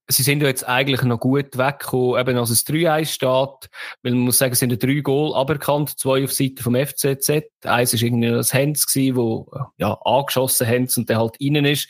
sie 0.08 0.22
sind 0.22 0.42
ja 0.42 0.48
jetzt 0.48 0.68
eigentlich 0.68 1.02
noch 1.02 1.18
gut 1.18 1.56
weggekommen, 1.56 2.20
eben 2.20 2.36
als 2.36 2.50
es 2.50 2.66
3-1 2.66 3.06
steht, 3.06 3.70
weil 4.02 4.12
man 4.12 4.18
muss 4.18 4.38
sagen, 4.38 4.52
es 4.52 4.58
sind 4.58 4.82
drei 4.82 5.00
Goal 5.00 5.34
aberkannt, 5.34 5.98
zwei 5.98 6.24
auf 6.24 6.32
Seite 6.32 6.62
vom 6.62 6.74
FCZ. 6.74 7.30
Eins 7.64 7.94
war 7.94 8.02
irgendwie 8.02 8.28
das 8.28 8.52
Hens 8.52 8.86
gewesen, 8.86 9.16
wo, 9.16 9.50
ja, 9.78 9.98
angeschossen 10.04 10.66
Hens 10.66 10.96
und 10.98 11.08
der 11.08 11.18
halt 11.18 11.36
innen 11.38 11.64
ist. 11.64 11.88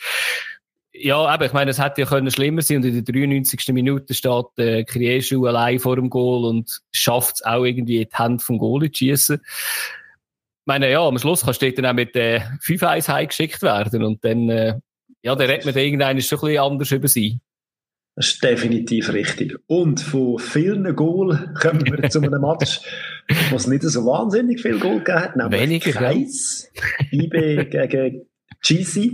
Ja, 0.96 1.16
aber 1.26 1.46
ich 1.46 1.52
meine, 1.52 1.72
es 1.72 1.82
hätte 1.82 2.02
ja 2.02 2.06
können 2.06 2.30
schlimmer 2.30 2.62
sein 2.62 2.76
und 2.76 2.84
in 2.84 3.04
der 3.04 3.12
93. 3.12 3.66
Minute 3.72 4.14
steht 4.14 4.46
äh, 4.58 4.84
Krieschu 4.84 5.44
allein 5.44 5.80
vor 5.80 5.96
dem 5.96 6.08
Goal 6.08 6.44
und 6.44 6.82
schafft 6.92 7.36
es 7.36 7.44
auch 7.44 7.64
irgendwie 7.64 8.02
in 8.02 8.08
die 8.08 8.16
Hände 8.16 8.44
vom 8.44 8.58
Goal 8.58 8.88
zu 8.92 8.98
schießen. 8.98 9.40
Ich 9.44 10.66
meine, 10.66 10.88
ja, 10.88 11.00
am 11.00 11.18
Schluss 11.18 11.44
kannst 11.44 11.60
du 11.62 11.72
dann 11.72 11.86
auch 11.86 11.94
mit 11.94 12.14
äh, 12.14 12.42
5-1 12.62 13.08
heimgeschickt 13.08 13.62
werden 13.62 14.04
und 14.04 14.24
dann, 14.24 14.48
äh, 14.48 14.78
ja, 15.22 15.34
dann 15.34 15.50
redet 15.50 15.66
man 15.66 15.76
irgendwann 15.76 16.20
schon 16.22 16.38
ein 16.38 16.42
bisschen 16.44 16.62
anders 16.62 16.90
über 16.92 17.08
sie. 17.08 17.40
Das 18.16 18.28
ist 18.28 18.44
definitiv 18.44 19.12
richtig. 19.12 19.58
Und 19.66 20.00
von 20.00 20.38
vielen 20.38 20.94
Goal 20.94 21.52
kommen 21.60 21.84
wir 21.84 22.08
zu 22.10 22.20
einem 22.20 22.40
Match, 22.40 22.80
wo 23.50 23.56
es 23.56 23.66
nicht 23.66 23.82
so 23.82 24.06
wahnsinnig 24.06 24.62
viel 24.62 24.78
Goal 24.78 25.00
gegeben 25.00 25.18
hat. 25.18 25.36
Nämlich 25.36 25.60
Weniger, 25.60 25.90
Kreis, 25.90 26.70
IB 27.10 27.64
gegen 27.64 28.26
GC. 28.62 29.10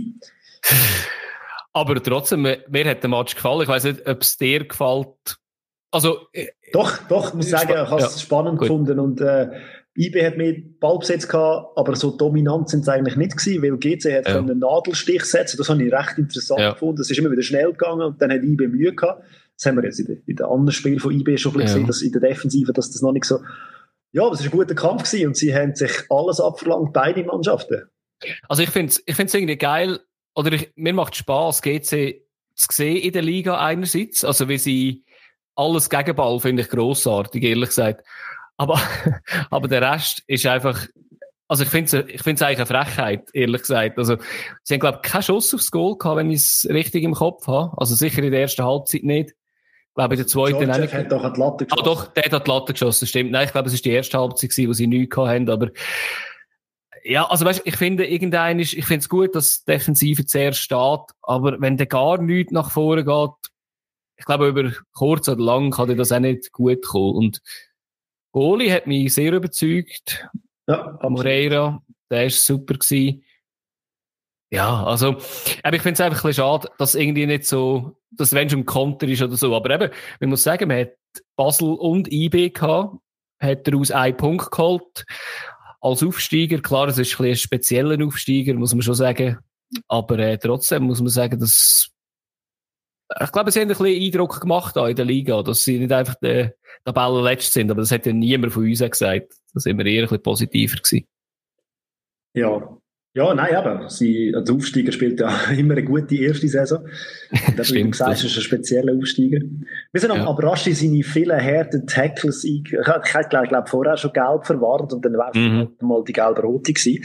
Aber 1.73 2.01
trotzdem, 2.03 2.41
mir 2.41 2.85
hat 2.85 3.01
der 3.01 3.09
Match 3.09 3.33
gefallen. 3.33 3.61
Ich 3.63 3.67
weiß 3.67 3.85
nicht, 3.85 4.07
ob 4.07 4.21
es 4.21 4.37
dir 4.37 4.65
gefällt. 4.65 5.37
Also, 5.89 6.27
äh, 6.31 6.47
doch, 6.71 6.97
doch, 7.09 7.29
ich 7.29 7.33
muss 7.33 7.49
sagen, 7.49 7.71
ich 7.71 7.77
habe 7.77 8.01
es 8.01 8.15
ja, 8.15 8.21
spannend 8.21 8.59
gut. 8.59 8.67
gefunden 8.67 8.99
und 8.99 9.19
äh, 9.19 9.49
IB 9.97 10.25
hat 10.25 10.37
mehr 10.37 10.55
Ballbesitz 10.79 11.27
gehabt, 11.27 11.77
aber 11.77 11.95
so 11.95 12.11
dominant 12.11 12.69
sind 12.69 12.85
sie 12.85 12.93
eigentlich 12.93 13.17
nicht 13.17 13.37
gewesen, 13.37 13.61
weil 13.61 13.77
GC 13.77 14.17
hat 14.17 14.27
ja. 14.27 14.37
einen 14.37 14.59
Nadelstich 14.59 15.25
setzen. 15.25 15.57
Das 15.57 15.69
habe 15.69 15.83
ich 15.83 15.91
recht 15.91 16.17
interessant 16.17 16.61
ja. 16.61 16.71
gefunden. 16.71 17.01
Es 17.01 17.11
ist 17.11 17.17
immer 17.17 17.31
wieder 17.31 17.41
schnell 17.41 17.71
gegangen 17.71 18.01
und 18.01 18.21
dann 18.21 18.31
hat 18.31 18.43
IB 18.43 18.67
Mühe 18.67 18.93
gehabt. 18.93 19.23
Das 19.57 19.65
haben 19.65 19.75
wir 19.75 19.83
jetzt 19.83 19.99
in 19.99 20.05
den, 20.05 20.23
in 20.25 20.35
den 20.37 20.45
anderen 20.45 20.71
Spielen 20.71 20.99
von 20.99 21.11
IB 21.11 21.37
schon 21.37 21.51
ein 21.53 21.57
bisschen 21.59 21.81
ja. 21.81 21.85
gesehen, 21.85 21.87
dass 21.87 22.01
in 22.01 22.11
der 22.13 22.21
Defensive, 22.21 22.73
dass 22.73 22.91
das 22.91 23.01
noch 23.01 23.11
nicht 23.11 23.25
so, 23.25 23.39
ja, 24.13 24.23
aber 24.23 24.33
es 24.33 24.39
ist 24.41 24.47
ein 24.47 24.51
guter 24.51 24.75
Kampf 24.75 25.03
gewesen 25.03 25.27
und 25.27 25.37
sie 25.37 25.53
haben 25.53 25.75
sich 25.75 25.91
alles 26.09 26.39
abverlangt, 26.39 26.93
beide 26.93 27.23
Mannschaften. 27.23 27.83
Also 28.47 28.63
ich 28.63 28.69
finde 28.69 28.91
es 28.91 29.03
ich 29.05 29.15
find's 29.15 29.33
irgendwie 29.33 29.57
geil, 29.57 29.99
oder 30.35 30.53
ich, 30.53 30.71
mir 30.75 30.93
macht 30.93 31.15
Spaß, 31.15 31.61
GC 31.61 32.21
zu 32.55 32.67
sehen 32.71 32.97
in 32.97 33.11
der 33.11 33.21
Liga 33.21 33.59
einerseits, 33.59 34.23
also 34.23 34.47
wie 34.47 34.57
sie 34.57 35.03
alles 35.55 35.89
Gegenball 35.89 36.39
finde 36.39 36.63
ich 36.63 36.69
grossartig, 36.69 37.43
ehrlich 37.43 37.69
gesagt. 37.69 38.05
Aber, 38.61 38.79
aber 39.49 39.67
der 39.67 39.81
Rest 39.81 40.21
ist 40.27 40.45
einfach, 40.45 40.85
also 41.47 41.63
ich 41.63 41.69
finde 41.69 41.97
es 41.97 42.13
ich 42.13 42.21
find's 42.21 42.43
eigentlich 42.43 42.59
eine 42.59 42.85
Frechheit, 42.85 43.27
ehrlich 43.33 43.61
gesagt. 43.61 43.97
Also, 43.97 44.17
sie 44.61 44.75
haben, 44.75 44.79
glaube 44.81 44.99
ich, 45.03 45.11
keinen 45.11 45.23
Schuss 45.23 45.53
aufs 45.55 45.71
Goal 45.71 45.97
gehabt, 45.97 46.17
wenn 46.17 46.29
ich 46.29 46.41
es 46.41 46.67
richtig 46.69 47.03
im 47.03 47.15
Kopf 47.15 47.47
habe. 47.47 47.75
Also 47.77 47.95
sicher 47.95 48.21
in 48.21 48.31
der 48.31 48.41
ersten 48.41 48.63
Halbzeit 48.63 49.01
nicht. 49.01 49.31
Ich 49.31 49.95
glaube, 49.95 50.13
in 50.13 50.19
der 50.19 50.27
zweiten 50.27 50.59
George 50.59 50.79
nicht. 50.79 50.93
hat 50.93 51.11
doch 51.11 51.33
die 51.33 51.39
Latte 51.39 51.65
geschossen. 51.65 51.81
Ah, 51.81 51.83
doch, 51.83 52.13
der 52.13 52.23
hat 52.23 52.47
die 52.47 52.51
Latte 52.51 52.73
geschossen, 52.73 53.07
stimmt. 53.07 53.31
Nein, 53.31 53.45
ich 53.45 53.51
glaube, 53.51 53.67
es 53.67 53.73
war 53.73 53.81
die 53.81 53.89
erste 53.89 54.19
Halbzeit 54.19 54.51
wo 54.67 54.73
sie 54.73 54.87
nichts 54.87 55.17
hatten, 55.17 55.49
aber 55.49 55.69
ja, 57.03 57.27
also 57.27 57.45
weißt, 57.45 57.63
ich 57.65 57.75
finde 57.75 58.05
irgendein 58.05 58.59
ist, 58.59 58.73
ich 58.73 58.85
finde 58.85 58.99
es 58.99 59.09
gut, 59.09 59.33
dass 59.33 59.63
die 59.63 59.71
Defensive 59.71 60.27
zuerst 60.27 60.59
steht, 60.59 60.99
aber 61.23 61.59
wenn 61.59 61.77
der 61.77 61.87
gar 61.87 62.21
nichts 62.21 62.51
nach 62.51 62.69
vorne 62.69 63.03
geht, 63.03 63.31
ich 64.17 64.25
glaube, 64.25 64.49
über 64.49 64.71
kurz 64.93 65.27
oder 65.27 65.41
lang 65.41 65.71
kann 65.71 65.89
dir 65.89 65.95
das 65.95 66.11
auch 66.11 66.19
nicht 66.19 66.51
gut 66.51 66.85
kommen. 66.85 67.15
Und 67.15 67.41
Goli 68.31 68.69
hat 68.69 68.87
mich 68.87 69.13
sehr 69.13 69.33
überzeugt. 69.33 70.27
Ja, 70.67 70.97
Moreira, 71.03 71.81
der 72.09 72.27
ist 72.27 72.45
super 72.45 72.75
gewesen. 72.75 73.23
Ja, 74.53 74.83
also, 74.83 75.17
aber 75.63 75.75
ich 75.75 75.81
finde 75.81 75.93
es 75.93 76.01
einfach 76.01 76.23
ein 76.23 76.27
bisschen 76.27 76.43
schade, 76.43 76.69
dass 76.77 76.95
irgendwie 76.95 77.25
nicht 77.25 77.45
so, 77.45 77.97
dass 78.11 78.33
wenn 78.33 78.49
schon 78.49 78.59
ein 78.59 78.65
Konter 78.65 79.07
ist 79.07 79.21
oder 79.21 79.37
so. 79.37 79.55
Aber 79.55 79.69
eben, 79.69 79.91
man 80.19 80.29
muss 80.29 80.43
sagen, 80.43 80.67
man 80.67 80.81
hat 80.81 80.91
Basel 81.37 81.73
und 81.73 82.11
IB 82.11 82.49
gehabt, 82.49 82.97
hat 83.39 83.65
daraus 83.67 83.91
einen 83.91 84.17
Punkt 84.17 84.51
geholt. 84.51 85.05
Als 85.79 86.03
Aufsteiger, 86.03 86.59
klar, 86.59 86.89
es 86.89 86.97
ist 86.97 87.17
ein, 87.19 87.27
ein 87.27 87.35
spezieller 87.35 88.05
Aufsteiger, 88.05 88.53
muss 88.55 88.73
man 88.73 88.81
schon 88.81 88.93
sagen. 88.95 89.39
Aber 89.87 90.19
äh, 90.19 90.37
trotzdem 90.37 90.83
muss 90.83 90.99
man 90.99 91.09
sagen, 91.09 91.39
dass 91.39 91.89
ich 93.19 93.31
glaube, 93.31 93.51
sie 93.51 93.59
haben 93.59 93.69
ein 93.69 93.77
bisschen 93.77 94.03
Eindruck 94.03 94.39
gemacht 94.39 94.75
in 94.77 94.95
der 94.95 95.05
Liga, 95.05 95.41
dass 95.43 95.63
sie 95.63 95.79
nicht 95.79 95.91
einfach 95.91 96.15
der 96.15 96.55
Tabelle 96.85 97.21
letzt 97.21 97.53
sind, 97.53 97.69
aber 97.71 97.81
das 97.81 97.91
hat 97.91 98.05
ja 98.05 98.13
niemand 98.13 98.53
von 98.53 98.63
uns 98.63 98.79
gesagt. 98.79 99.33
Da 99.53 99.59
sind 99.59 99.77
wir 99.77 99.85
eher 99.85 100.03
ein 100.03 100.09
bisschen 100.09 100.23
positiver 100.23 100.77
gewesen. 100.77 101.07
Ja. 102.33 102.77
Ja, 103.13 103.33
nein, 103.33 103.53
aber 103.55 103.89
sie, 103.89 104.33
als 104.33 104.49
Aufsteiger 104.49 104.93
spielt 104.93 105.19
ja 105.19 105.51
immer 105.57 105.73
eine 105.73 105.83
gute 105.83 106.15
erste 106.15 106.47
Saison. 106.47 106.87
Das 107.57 107.67
Stimmt, 107.67 107.77
wie 107.77 107.83
du 107.83 107.89
gesagt 107.89 108.23
ist 108.23 108.37
ein 108.37 108.41
spezieller 108.41 108.95
Aufsteiger. 108.95 109.39
Wir 109.91 110.01
sind 110.01 110.15
ja. 110.15 110.25
aber 110.25 110.43
rasch 110.47 110.67
in 110.67 110.75
seine 110.75 111.03
vielen 111.03 111.37
harten 111.37 111.85
Tackles 111.87 112.45
Ich 112.45 112.63
habe, 112.85 113.27
glaube 113.27 113.47
glaub, 113.49 113.67
vorher 113.67 113.97
schon 113.97 114.13
gelb 114.13 114.45
verwarnt 114.45 114.93
und 114.93 115.03
dann 115.03 115.17
war 115.17 115.35
mhm. 115.35 115.75
Mal 115.81 116.05
die 116.05 116.13
gelb-rote 116.13 116.71
gewesen. 116.71 117.03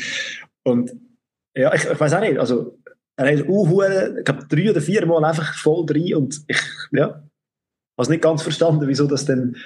Und 0.63 0.93
ja, 1.57 1.75
ich, 1.75 1.85
ich 1.85 1.99
weiß 1.99 2.13
auch 2.13 2.21
nicht, 2.21 2.39
also 2.39 2.79
er 3.17 3.39
hat 3.39 3.49
auch, 3.49 3.83
ich 4.19 4.25
glaube, 4.25 4.47
drei 4.49 4.71
oder 4.71 4.81
vier 4.81 5.07
Mal 5.07 5.25
einfach 5.25 5.55
voll 5.55 5.87
drin 5.87 6.15
und 6.15 6.43
ich, 6.47 6.61
ja, 6.93 7.23
habe 7.99 8.11
nicht 8.11 8.23
ganz 8.23 8.43
verstanden, 8.43 8.87
wieso 8.87 9.07
das 9.07 9.25
dann 9.25 9.57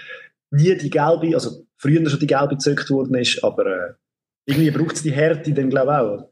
nie 0.50 0.76
die 0.76 0.90
gelbe, 0.90 1.35
also 1.35 1.66
früher 1.76 2.09
schon 2.09 2.21
die 2.21 2.26
gelbe 2.26 2.57
gezückt 2.57 2.90
worden 2.90 3.14
ist, 3.16 3.42
aber 3.42 3.66
äh, 3.66 3.92
irgendwie 4.47 4.71
braucht 4.71 4.97
es 4.97 5.02
die 5.02 5.12
Härte 5.12 5.52
dann, 5.52 5.71
glaube 5.71 5.92
ich, 5.92 5.99
auch. 5.99 6.29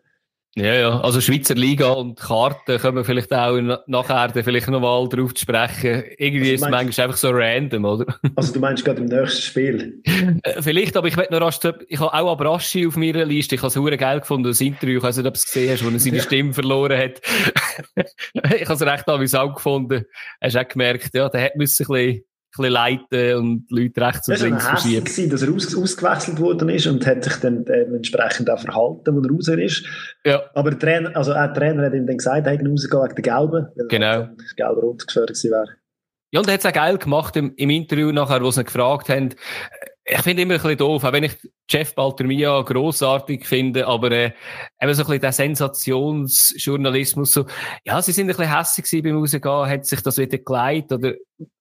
Ja, 0.58 0.74
ja. 0.74 1.00
Also 1.00 1.20
Schweizer 1.20 1.54
Liga 1.54 1.90
und 1.90 2.18
Karten 2.18 2.78
können 2.78 2.96
wir 2.96 3.04
vielleicht 3.04 3.32
auch 3.32 3.58
nachher 3.86 4.30
vielleicht 4.30 4.68
nochmal 4.68 5.08
drauf 5.08 5.34
zu 5.34 5.42
sprechen. 5.42 6.04
Irgendwie 6.18 6.52
also 6.52 6.54
ist 6.54 6.62
es 6.62 6.68
manchmal 6.68 7.04
einfach 7.06 7.16
so 7.16 7.30
random, 7.30 7.84
oder? 7.84 8.06
Also 8.36 8.52
du 8.52 8.60
meinst 8.60 8.84
gerade 8.84 9.00
im 9.00 9.06
nächsten 9.06 9.42
Spiel? 9.42 10.02
Äh, 10.42 10.62
vielleicht, 10.62 10.96
aber 10.96 11.08
ich 11.08 11.16
möchte 11.16 11.32
noch 11.32 11.40
rasch, 11.40 11.58
ich 11.88 11.98
habe 11.98 12.12
auch 12.12 12.32
Abraschi 12.32 12.86
auf 12.86 12.96
meiner 12.96 13.24
Liste. 13.24 13.54
Ich 13.54 13.62
habe 13.62 13.68
es 13.68 13.74
sehr 13.74 13.96
geil 13.96 14.20
gefunden, 14.20 14.48
das 14.48 14.60
Interview. 14.60 14.98
Ich 14.98 15.02
weiß 15.02 15.16
nicht, 15.16 15.26
ob 15.26 15.34
du 15.34 15.38
es 15.38 15.46
gesehen 15.46 15.72
hast, 15.72 15.84
wo 15.84 15.88
er 15.88 15.98
seine 15.98 16.16
ja. 16.16 16.22
Stimme 16.22 16.52
verloren 16.52 16.98
hat. 16.98 17.20
ich 18.54 18.68
habe 18.68 18.74
es 18.74 18.82
recht 18.82 19.08
amüsant 19.08 19.54
gefunden. 19.56 20.04
Hast 20.40 20.56
auch 20.56 20.68
gemerkt, 20.68 21.10
ja, 21.14 21.28
der 21.28 21.42
hat 21.42 21.56
müssen 21.56 21.84
ein 21.84 21.94
bisschen 21.94 22.24
bisschen 22.50 22.72
leiten 22.72 23.34
und 23.36 23.70
Leute 23.70 24.00
rechts 24.00 24.28
und 24.28 24.40
links 24.40 24.66
verschieben. 24.66 25.06
Es 25.06 25.18
war 25.18 25.26
dass 25.26 25.42
er 25.42 25.54
aus, 25.54 25.76
ausgewechselt 25.76 26.40
worden 26.40 26.68
ist 26.68 26.86
und 26.86 27.06
hat 27.06 27.24
sich 27.24 27.36
dann 27.36 27.64
dementsprechend 27.64 28.50
auch 28.50 28.60
verhalten, 28.60 29.16
wo 29.16 29.20
er 29.20 29.30
raus 29.30 29.48
ist. 29.48 29.84
Ja. 30.24 30.42
Aber 30.54 30.70
der 30.70 30.78
Trainer, 30.78 31.16
also 31.16 31.32
der 31.32 31.52
Trainer 31.52 31.84
hat 31.84 31.94
ihm 31.94 32.06
dann 32.06 32.16
gesagt, 32.16 32.46
er 32.46 32.52
hätte 32.52 32.68
rausgehen 32.68 33.02
wegen 33.02 33.14
der 33.14 33.22
Gelben, 33.22 33.68
weil 33.76 33.86
genau. 33.88 34.28
gelb-rot 34.56 35.06
gefährdet 35.06 35.36
gewesen 35.36 35.50
wäre. 35.50 35.68
Ja, 36.30 36.40
und 36.40 36.48
er 36.48 36.54
hat 36.54 36.60
es 36.60 36.66
auch 36.66 36.72
geil 36.72 36.98
gemacht 36.98 37.36
im, 37.36 37.54
im 37.56 37.70
Interview 37.70 38.12
nachher, 38.12 38.42
wo 38.42 38.50
sie 38.50 38.60
ihn 38.60 38.66
gefragt 38.66 39.08
haben. 39.08 39.34
Ich 40.04 40.22
finde 40.22 40.42
immer 40.42 40.54
ein 40.54 40.60
bisschen 40.60 40.78
doof, 40.78 41.04
auch 41.04 41.12
wenn 41.12 41.24
ich 41.24 41.36
Jeff 41.68 41.94
Baltermia 41.94 42.62
grossartig 42.62 43.46
finde, 43.46 43.86
aber 43.86 44.10
äh, 44.10 44.32
eben 44.80 44.94
so 44.94 45.02
ein 45.02 45.06
bisschen 45.06 45.20
der 45.20 45.32
Sensationsjournalismus, 45.32 47.32
so, 47.32 47.46
ja, 47.84 48.00
sie 48.00 48.12
sind 48.12 48.30
ein 48.30 48.36
bisschen 48.36 48.56
hässlich 48.56 49.02
beim 49.02 49.18
Rausgehen, 49.18 49.68
hat 49.68 49.84
sich 49.84 50.02
das 50.02 50.16
wieder 50.16 50.38
geleitet 50.38 50.92
oder 50.92 51.14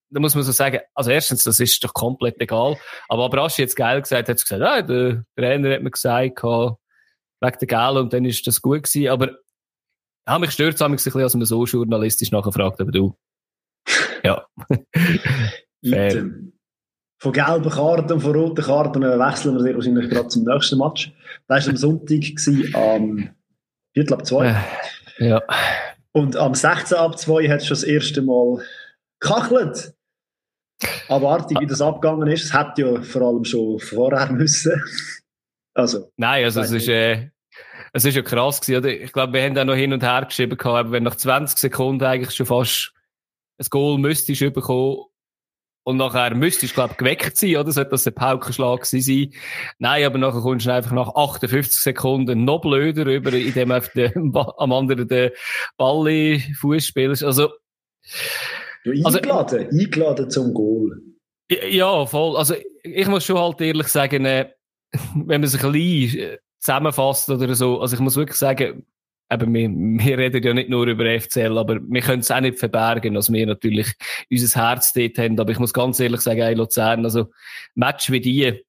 da 0.09 0.19
muss 0.19 0.35
man 0.35 0.43
so 0.43 0.51
sagen, 0.51 0.79
also 0.93 1.11
erstens, 1.11 1.43
das 1.43 1.59
ist 1.59 1.83
doch 1.83 1.93
komplett 1.93 2.39
egal. 2.41 2.77
Aber 3.09 3.25
Abraschi 3.25 3.61
jetzt 3.61 3.75
geil 3.75 4.01
gesagt, 4.01 4.29
hat 4.29 4.41
gesagt, 4.41 4.61
ah, 4.61 4.81
der 4.81 5.23
Trainer 5.35 5.73
hat 5.73 5.83
mir 5.83 5.91
gesagt, 5.91 6.43
wegen 6.43 7.57
der 7.59 7.67
Gel 7.67 7.97
und 7.97 8.13
dann 8.13 8.25
ist 8.25 8.45
das 8.47 8.61
gut 8.61 8.83
gewesen. 8.83 9.09
Aber 9.09 9.31
ja, 10.27 10.39
mich 10.39 10.51
stört 10.51 10.75
es 10.75 10.81
ein 10.81 10.91
bisschen, 10.91 11.21
als 11.21 11.35
man 11.35 11.45
so 11.45 11.65
journalistisch 11.65 12.31
nachfragt, 12.31 12.81
aber 12.81 12.91
du. 12.91 13.15
Ja. 14.23 14.45
von 17.19 17.31
gelben 17.31 17.69
Karten 17.69 18.13
und 18.13 18.19
von 18.19 18.35
roten 18.35 18.63
Karten 18.63 19.01
wechseln 19.01 19.55
wir 19.55 19.61
sehr 19.61 19.75
wahrscheinlich 19.75 20.09
gerade 20.09 20.27
zum 20.27 20.43
nächsten 20.43 20.79
Match. 20.79 21.13
Das 21.47 21.65
war 21.65 21.71
am 21.71 21.77
Sonntag, 21.77 22.19
gewesen, 22.19 22.75
am 22.75 23.29
Viertel 23.93 24.13
ab 24.15 24.25
zwei. 24.25 24.47
Äh, 25.19 25.29
ja. 25.29 25.41
Und 26.11 26.35
am 26.35 26.55
16 26.55 26.97
ab 26.97 27.17
2 27.17 27.47
hat 27.47 27.61
es 27.61 27.67
schon 27.67 27.75
das 27.75 27.83
erste 27.83 28.21
Mal 28.21 28.59
gekachelt. 29.19 29.93
Abartig, 31.09 31.59
wie 31.59 31.65
das 31.65 31.81
abgegangen 31.81 32.27
ist. 32.27 32.45
Es 32.45 32.53
hätte 32.53 32.81
ja 32.81 33.01
vor 33.01 33.21
allem 33.21 33.43
schon 33.43 33.79
vorher 33.79 34.31
müssen. 34.31 34.81
Also, 35.73 36.11
Nein, 36.17 36.43
also 36.43 36.61
es 36.61 36.71
ist, 36.71 36.87
äh, 36.87 37.29
es 37.93 38.05
ist 38.05 38.15
ja 38.15 38.21
krass 38.21 38.61
gewesen, 38.61 38.79
oder? 38.79 38.89
Ich 38.89 39.11
glaube, 39.11 39.33
wir 39.33 39.43
haben 39.43 39.55
da 39.55 39.65
noch 39.65 39.75
hin 39.75 39.93
und 39.93 40.03
her 40.03 40.25
geschrieben 40.25 40.57
gehabt, 40.57 40.77
aber 40.77 40.91
wenn 40.91 41.03
nach 41.03 41.15
20 41.15 41.57
Sekunden 41.57 42.03
eigentlich 42.03 42.35
schon 42.35 42.45
fast 42.45 42.93
ein 43.59 43.67
Goal 43.69 43.97
müsstest 43.97 44.41
du 44.41 44.51
bekommen 44.51 45.05
und 45.83 45.97
nachher 45.97 46.35
müsstest 46.35 46.73
du, 46.73 46.75
glaube 46.75 46.91
ich, 46.91 46.97
geweckt 46.97 47.37
sein, 47.37 47.55
oder? 47.55 47.71
Sollte 47.71 47.91
das 47.91 48.05
ein 48.05 48.13
Paukenschlag 48.13 48.85
sein? 48.85 49.31
Nein, 49.79 50.03
aber 50.03 50.17
nachher 50.17 50.41
kommst 50.41 50.65
du 50.65 50.73
einfach 50.73 50.91
nach 50.91 51.15
58 51.15 51.81
Sekunden 51.81 52.43
noch 52.43 52.59
blöder 52.59 53.05
rüber, 53.05 53.33
indem 53.33 53.69
du 53.69 54.53
am 54.57 54.73
anderen 54.73 55.07
den 55.07 55.31
Ball 55.77 56.39
Fuß 56.59 56.85
spielst. 56.85 57.23
Also, 57.23 57.51
Du 58.83 58.91
eingeladen, 58.91 59.59
also, 59.59 59.77
eingeladen 59.77 60.29
zum 60.29 60.53
Goal. 60.53 61.01
Ja, 61.49 62.05
voll. 62.05 62.37
Also, 62.37 62.55
ich 62.83 63.07
muss 63.07 63.25
schon 63.25 63.37
halt 63.37 63.61
ehrlich 63.61 63.87
sagen, 63.87 64.25
äh, 64.25 64.49
wenn 65.15 65.41
man 65.41 65.47
sich 65.47 65.63
ein 65.63 65.71
bisschen 65.71 66.19
äh, 66.19 66.37
zusammenfasst 66.59 67.29
oder 67.29 67.53
so, 67.55 67.79
also 67.79 67.95
ich 67.95 67.99
muss 67.99 68.15
wirklich 68.15 68.37
sagen, 68.37 68.85
eben, 69.31 69.53
wir, 69.53 69.69
wir 70.05 70.17
reden 70.17 70.43
ja 70.43 70.53
nicht 70.53 70.69
nur 70.69 70.87
über 70.87 71.19
FCL, 71.19 71.57
aber 71.57 71.79
wir 71.81 72.01
können 72.01 72.21
es 72.21 72.31
auch 72.31 72.39
nicht 72.39 72.59
verbergen, 72.59 73.13
dass 73.13 73.31
wir 73.31 73.45
natürlich 73.45 73.93
unser 74.31 74.61
Herz 74.61 74.93
dort 74.93 75.17
haben. 75.17 75.39
Aber 75.39 75.51
ich 75.51 75.59
muss 75.59 75.73
ganz 75.73 75.99
ehrlich 75.99 76.21
sagen, 76.21 76.41
ey, 76.41 76.53
Luzern, 76.53 77.03
also 77.05 77.27
Match 77.75 78.11
wie 78.11 78.21
die, 78.21 78.63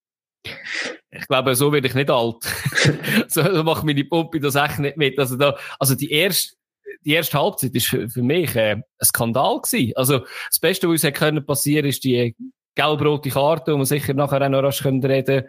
ich 1.11 1.27
glaube, 1.27 1.55
so 1.55 1.73
werde 1.73 1.88
ich 1.88 1.95
nicht 1.95 2.11
alt. 2.11 2.37
so 3.29 3.43
macht 3.62 3.85
meine 3.85 4.05
Pumpe 4.05 4.41
das 4.41 4.55
echt 4.55 4.79
nicht 4.79 4.97
mit. 4.97 5.19
Also 5.19 5.37
da, 5.37 5.57
also 5.79 5.95
die 5.95 6.11
erste, 6.11 6.57
die 7.04 7.12
erste 7.12 7.38
Halbzeit 7.38 7.75
ist 7.75 7.87
für, 7.87 8.09
für 8.09 8.23
mich 8.23 8.54
äh, 8.57 8.73
ein 8.73 8.85
Skandal 9.02 9.61
gewesen. 9.61 9.92
Also 9.97 10.21
das 10.49 10.61
Beste, 10.61 10.88
was 10.88 11.04
uns 11.04 11.14
können 11.14 11.45
passieren, 11.45 11.87
ist 11.87 12.04
die 12.04 12.37
gelb-rote 12.75 13.30
Karte, 13.30 13.73
wo 13.73 13.78
wir 13.78 13.87
sicher 13.87 14.14
nachher 14.14 14.42
auch 14.42 14.49
noch 14.49 14.62
rasch 14.62 14.83
können 14.83 15.04
reden, 15.04 15.45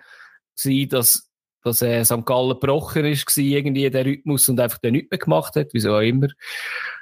sein, 0.55 0.87
dass 0.89 1.29
dass 1.63 1.81
äh, 1.81 2.03
St. 2.05 2.25
Gallen 2.25 2.51
gebrochen 2.51 3.05
ist, 3.05 3.25
war, 3.35 3.43
irgendwie 3.43 3.89
der 3.89 4.05
Rhythmus 4.05 4.47
und 4.49 4.59
einfach 4.59 4.77
den 4.77 4.93
nicht 4.93 5.11
mehr 5.11 5.19
gemacht 5.19 5.55
hat, 5.55 5.67
wieso 5.73 5.93
auch 5.93 5.99
immer. 5.99 6.27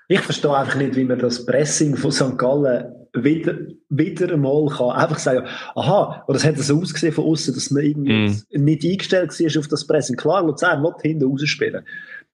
Ich 0.07 0.21
verstehe 0.21 0.55
einfach 0.55 0.75
nicht, 0.75 0.95
wie 0.95 1.03
man 1.03 1.19
das 1.19 1.45
Pressing 1.45 1.95
von 1.95 2.11
St. 2.11 2.37
Gallen 2.37 2.85
wieder, 3.13 3.57
wieder 3.89 4.33
einmal 4.33 4.67
kann. 4.67 4.91
Einfach 4.91 5.19
sagen, 5.19 5.45
aha, 5.75 6.23
oder 6.27 6.37
es 6.37 6.45
hat 6.45 6.57
so 6.57 6.79
ausgesehen 6.79 7.13
von 7.13 7.25
außen, 7.25 7.53
dass 7.53 7.71
man 7.71 7.83
irgendwie 7.83 8.13
mm. 8.13 8.63
nicht 8.63 8.85
eingestellt 8.85 9.37
war 9.37 9.59
auf 9.59 9.67
das 9.67 9.85
Pressing. 9.85 10.15
Klar, 10.15 10.45
Luzern 10.45 10.81
will 10.81 10.93
hinten 11.01 11.29
rausspielen. 11.29 11.85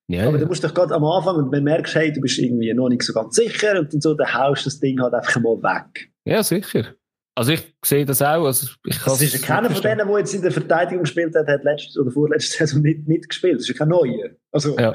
Ja, 0.07 0.27
aber 0.27 0.37
ja. 0.37 0.43
du 0.43 0.47
musst 0.47 0.63
doch 0.63 0.73
gerade 0.73 0.93
am 0.93 1.03
Anfang, 1.05 1.37
und 1.37 1.51
man 1.51 1.63
merkst, 1.63 1.95
hey, 1.95 2.11
du 2.11 2.19
bist 2.19 2.37
irgendwie 2.37 2.73
noch 2.73 2.89
nicht 2.89 3.03
so 3.03 3.13
ganz 3.13 3.35
sicher, 3.35 3.79
und 3.79 3.93
dann 3.93 4.01
so, 4.01 4.13
dann 4.13 4.33
haust 4.33 4.65
das 4.65 4.79
Ding 4.79 5.01
halt 5.01 5.13
einfach 5.13 5.39
mal 5.41 5.61
weg. 5.61 6.11
Ja, 6.25 6.43
sicher. 6.43 6.95
Also 7.35 7.53
ich 7.53 7.75
sehe 7.83 8.05
das 8.05 8.21
auch. 8.21 8.45
Also 8.45 8.67
ich 8.85 8.99
das 8.99 9.21
ist 9.21 9.33
ja 9.33 9.39
keiner 9.39 9.69
von 9.71 9.81
denen, 9.81 10.07
der 10.07 10.19
jetzt 10.19 10.33
in 10.35 10.43
der 10.43 10.51
Verteidigung 10.51 11.03
gespielt 11.03 11.33
hat, 11.35 11.47
hat 11.47 11.63
letzte 11.63 11.99
oder 11.99 12.11
vorletzte 12.11 12.57
Saison 12.57 12.81
nicht 12.81 13.07
mitgespielt. 13.07 13.55
Das 13.55 13.63
ist 13.63 13.69
ja 13.69 13.75
kein 13.75 13.89
neuer. 13.89 14.29
Also, 14.51 14.77
ja. 14.77 14.93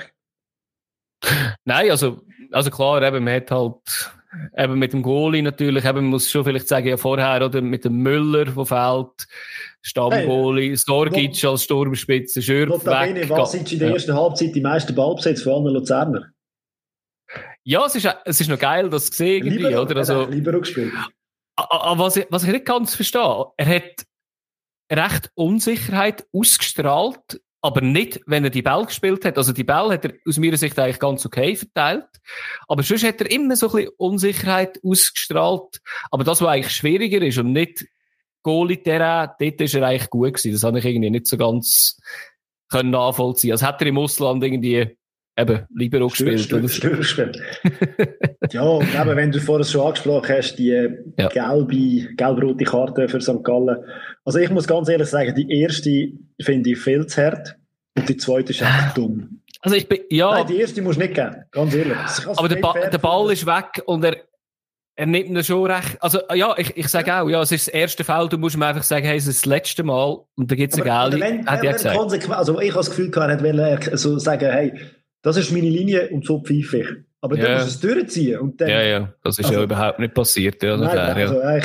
Nein, 1.64 1.90
also, 1.90 2.22
also 2.52 2.70
klar, 2.70 3.02
eben, 3.02 3.24
man 3.24 3.34
hat 3.34 3.50
halt 3.50 4.12
eben 4.56 4.78
mit 4.78 4.92
dem 4.92 5.02
Goalie 5.02 5.42
natürlich, 5.42 5.84
eben, 5.84 5.96
man 5.96 6.06
muss 6.06 6.30
schon 6.30 6.44
vielleicht 6.44 6.68
sagen, 6.68 6.88
ja 6.88 6.96
vorher, 6.96 7.44
oder 7.44 7.60
mit 7.60 7.84
dem 7.84 7.98
Müller, 7.98 8.44
der 8.44 8.66
fehlt, 8.66 9.26
Stammgoalie, 9.82 10.68
hey, 10.68 10.76
Storgic 10.76 11.44
als 11.44 11.64
Sturmspitze, 11.64 12.42
Schürf 12.42 12.84
weg. 12.84 13.28
Was 13.30 13.54
ist 13.54 13.72
in 13.72 13.78
der 13.78 13.92
ersten 13.92 14.14
Halbzeit 14.14 14.54
die 14.54 14.60
meisten 14.60 14.94
Ballbesitz 14.94 15.42
von 15.42 15.54
allen 15.54 15.74
Luzerner? 15.74 16.26
Ja, 17.64 17.84
es 17.84 17.94
ist, 17.94 18.08
es 18.24 18.40
ist 18.40 18.48
noch 18.48 18.58
geil, 18.58 18.88
das 18.88 19.10
zu 19.10 19.18
sehen, 19.18 19.46
irgendwie, 19.46 19.76
oder? 19.76 19.96
Also, 19.96 20.24
Libero 20.26 20.60
gespielt. 20.60 20.92
Aber 21.56 22.04
was 22.04 22.16
ich, 22.16 22.26
was 22.30 22.44
ich 22.44 22.52
nicht 22.52 22.64
ganz 22.64 22.94
verstehe, 22.94 23.46
er 23.56 23.66
hat 23.66 24.06
recht 24.90 25.30
Unsicherheit 25.34 26.26
ausgestrahlt, 26.32 27.40
aber 27.60 27.80
nicht, 27.80 28.20
wenn 28.26 28.44
er 28.44 28.50
die 28.50 28.62
Ball 28.62 28.86
gespielt 28.86 29.24
hat. 29.24 29.36
Also 29.36 29.52
die 29.52 29.64
Ball 29.64 29.90
hat 29.90 30.04
er 30.04 30.14
aus 30.26 30.38
meiner 30.38 30.56
Sicht 30.56 30.78
eigentlich 30.78 31.00
ganz 31.00 31.26
okay 31.26 31.56
verteilt. 31.56 32.06
Aber 32.68 32.82
sonst 32.82 33.04
hat 33.04 33.20
er 33.20 33.30
immer 33.30 33.56
so 33.56 33.68
ein 33.68 33.76
bisschen 33.76 33.92
Unsicherheit 33.96 34.78
ausgestrahlt. 34.84 35.80
Aber 36.10 36.24
das, 36.24 36.40
was 36.40 36.48
eigentlich 36.48 36.74
schwieriger 36.74 37.20
ist 37.20 37.38
und 37.38 37.52
nicht 37.52 37.86
Goalie-Terrain, 38.42 39.30
dort 39.40 39.60
ist 39.60 39.74
er 39.74 39.86
eigentlich 39.86 40.10
gut 40.10 40.34
gewesen. 40.34 40.52
Das 40.52 40.62
habe 40.62 40.78
ich 40.78 40.84
irgendwie 40.84 41.10
nicht 41.10 41.26
so 41.26 41.36
ganz 41.36 41.98
können 42.70 42.90
nachvollziehen. 42.90 43.52
Also 43.52 43.66
hat 43.66 43.80
er 43.80 43.88
im 43.88 43.98
Ausland 43.98 44.44
irgendwie 44.44 44.96
eben 45.38 45.66
Libero 45.74 46.08
gespielt. 46.08 46.40
Stür, 46.40 47.30
ja, 48.50 48.62
und 48.62 48.94
eben, 48.94 49.16
wenn 49.16 49.32
du 49.32 49.40
vorher 49.40 49.64
schon 49.64 49.86
angesprochen 49.86 50.34
hast, 50.36 50.56
die 50.56 50.88
ja. 51.16 51.28
gelbe, 51.28 52.14
gelb-rote 52.16 52.64
Karte 52.64 53.08
für 53.08 53.20
St. 53.20 53.44
Gallen. 53.44 53.76
Also 54.24 54.38
ich 54.38 54.50
muss 54.50 54.66
ganz 54.66 54.88
ehrlich 54.88 55.08
sagen, 55.08 55.34
die 55.34 55.60
erste 55.60 56.08
finde 56.40 56.70
ich 56.70 56.78
viel 56.78 57.06
zu 57.06 57.22
hart 57.22 57.56
und 57.96 58.08
die 58.08 58.16
zweite 58.16 58.52
ist 58.52 58.62
einfach 58.62 58.94
dumm. 58.94 59.40
Also 59.60 59.76
ich 59.76 59.88
bin, 59.88 60.00
ja. 60.10 60.30
Nein, 60.32 60.46
die 60.46 60.60
erste 60.60 60.82
musst 60.82 61.00
du 61.00 61.04
nicht 61.04 61.14
geben, 61.14 61.44
ganz 61.50 61.74
ehrlich. 61.74 61.96
Aber 62.36 62.48
der, 62.48 62.56
ba 62.56 62.74
der 62.90 62.98
Ball 62.98 63.32
ist 63.32 63.46
weg 63.46 63.82
und 63.86 64.04
er, 64.04 64.16
er 64.94 65.06
nimmt 65.06 65.28
ihn 65.28 65.44
schon 65.44 65.70
recht. 65.70 65.96
Also, 66.00 66.20
ja, 66.34 66.54
ich, 66.56 66.76
ich 66.76 66.88
sage 66.88 67.12
auch, 67.14 67.28
ja, 67.28 67.42
es 67.42 67.52
ist 67.52 67.66
das 67.66 67.74
erste 67.74 68.04
Fall, 68.04 68.28
du 68.28 68.38
musst 68.38 68.56
mir 68.56 68.66
einfach 68.66 68.82
sagen, 68.82 69.06
hey, 69.06 69.16
es 69.16 69.26
ist 69.26 69.44
das 69.44 69.46
letzte 69.46 69.82
Mal 69.82 70.18
und 70.36 70.50
da 70.50 70.54
gibt 70.54 70.72
es 70.72 70.78
eine 70.80 70.88
Gale. 70.88 71.44
Hat 71.46 71.64
er 71.64 71.72
gesagt. 71.72 71.98
Also, 71.98 72.60
ich 72.60 72.70
habe 72.70 72.78
das 72.78 72.90
Gefühl 72.90 73.10
er 73.14 73.42
wollte 73.42 73.96
so 73.96 74.18
sagen, 74.18 74.50
hey, 74.50 74.72
das 75.22 75.36
ist 75.36 75.52
meine 75.52 75.68
Linie 75.68 76.08
und 76.10 76.24
so 76.24 76.42
pfeife 76.42 76.78
ich. 76.78 76.88
Aber 77.20 77.36
ja. 77.36 77.44
dann 77.44 77.54
muss 77.58 77.66
es 77.66 77.80
durchziehen. 77.80 78.38
Und 78.38 78.60
dann, 78.60 78.68
ja, 78.68 78.82
ja, 78.82 79.14
das 79.22 79.38
ist 79.38 79.46
also, 79.46 79.58
ja 79.58 79.64
überhaupt 79.64 79.98
nicht 79.98 80.14
passiert. 80.14 80.62
Ja, 80.62 80.76
nein, 80.76 80.90
klar, 80.90 81.16
also, 81.16 81.40
ja. 81.40 81.60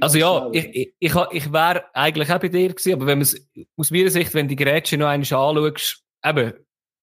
Also 0.00 0.18
ja, 0.18 0.48
ich, 0.52 0.74
ich, 0.74 0.94
ich, 0.98 1.14
ich 1.32 1.52
wäre 1.52 1.84
eigentlich 1.92 2.32
auch 2.32 2.38
bei 2.38 2.48
dir 2.48 2.70
gewesen, 2.70 2.94
aber 2.94 3.06
wenn 3.06 3.18
man 3.18 3.22
es 3.22 3.46
aus 3.76 3.90
meiner 3.90 4.10
Sicht, 4.10 4.32
wenn 4.34 4.48
die 4.48 4.56
Grätsche 4.56 4.96
noch 4.96 5.06
einmal 5.06 5.16
anschaust, 5.16 6.02
eben, 6.24 6.54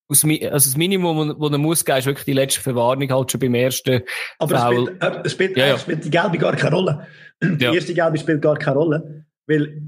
aus, 0.10 0.24
also 0.24 0.50
das 0.52 0.78
Minimum, 0.78 1.40
das 1.40 1.52
er 1.52 1.58
muss 1.58 1.86
geben, 1.86 1.98
ist 2.00 2.06
wirklich 2.06 2.26
die 2.26 2.34
letzte 2.34 2.62
Verwarnung 2.62 3.10
halt 3.12 3.32
schon 3.32 3.40
beim 3.40 3.54
ersten 3.54 4.02
Aber 4.40 4.58
Foul. 4.58 4.98
es 5.00 5.00
spielt, 5.00 5.26
äh, 5.26 5.30
spielt, 5.30 5.58
ja, 5.58 5.68
ja. 5.68 5.78
spielt 5.78 6.06
die 6.06 6.10
Gelbe 6.10 6.38
gar 6.38 6.56
keine 6.56 6.76
Rolle. 6.76 7.08
Die 7.44 7.64
ja. 7.64 7.74
erste 7.74 7.94
Gelbe 7.94 8.18
spielt 8.18 8.42
gar 8.42 8.58
keine 8.58 8.78
Rolle, 8.78 9.26
weil 9.48 9.82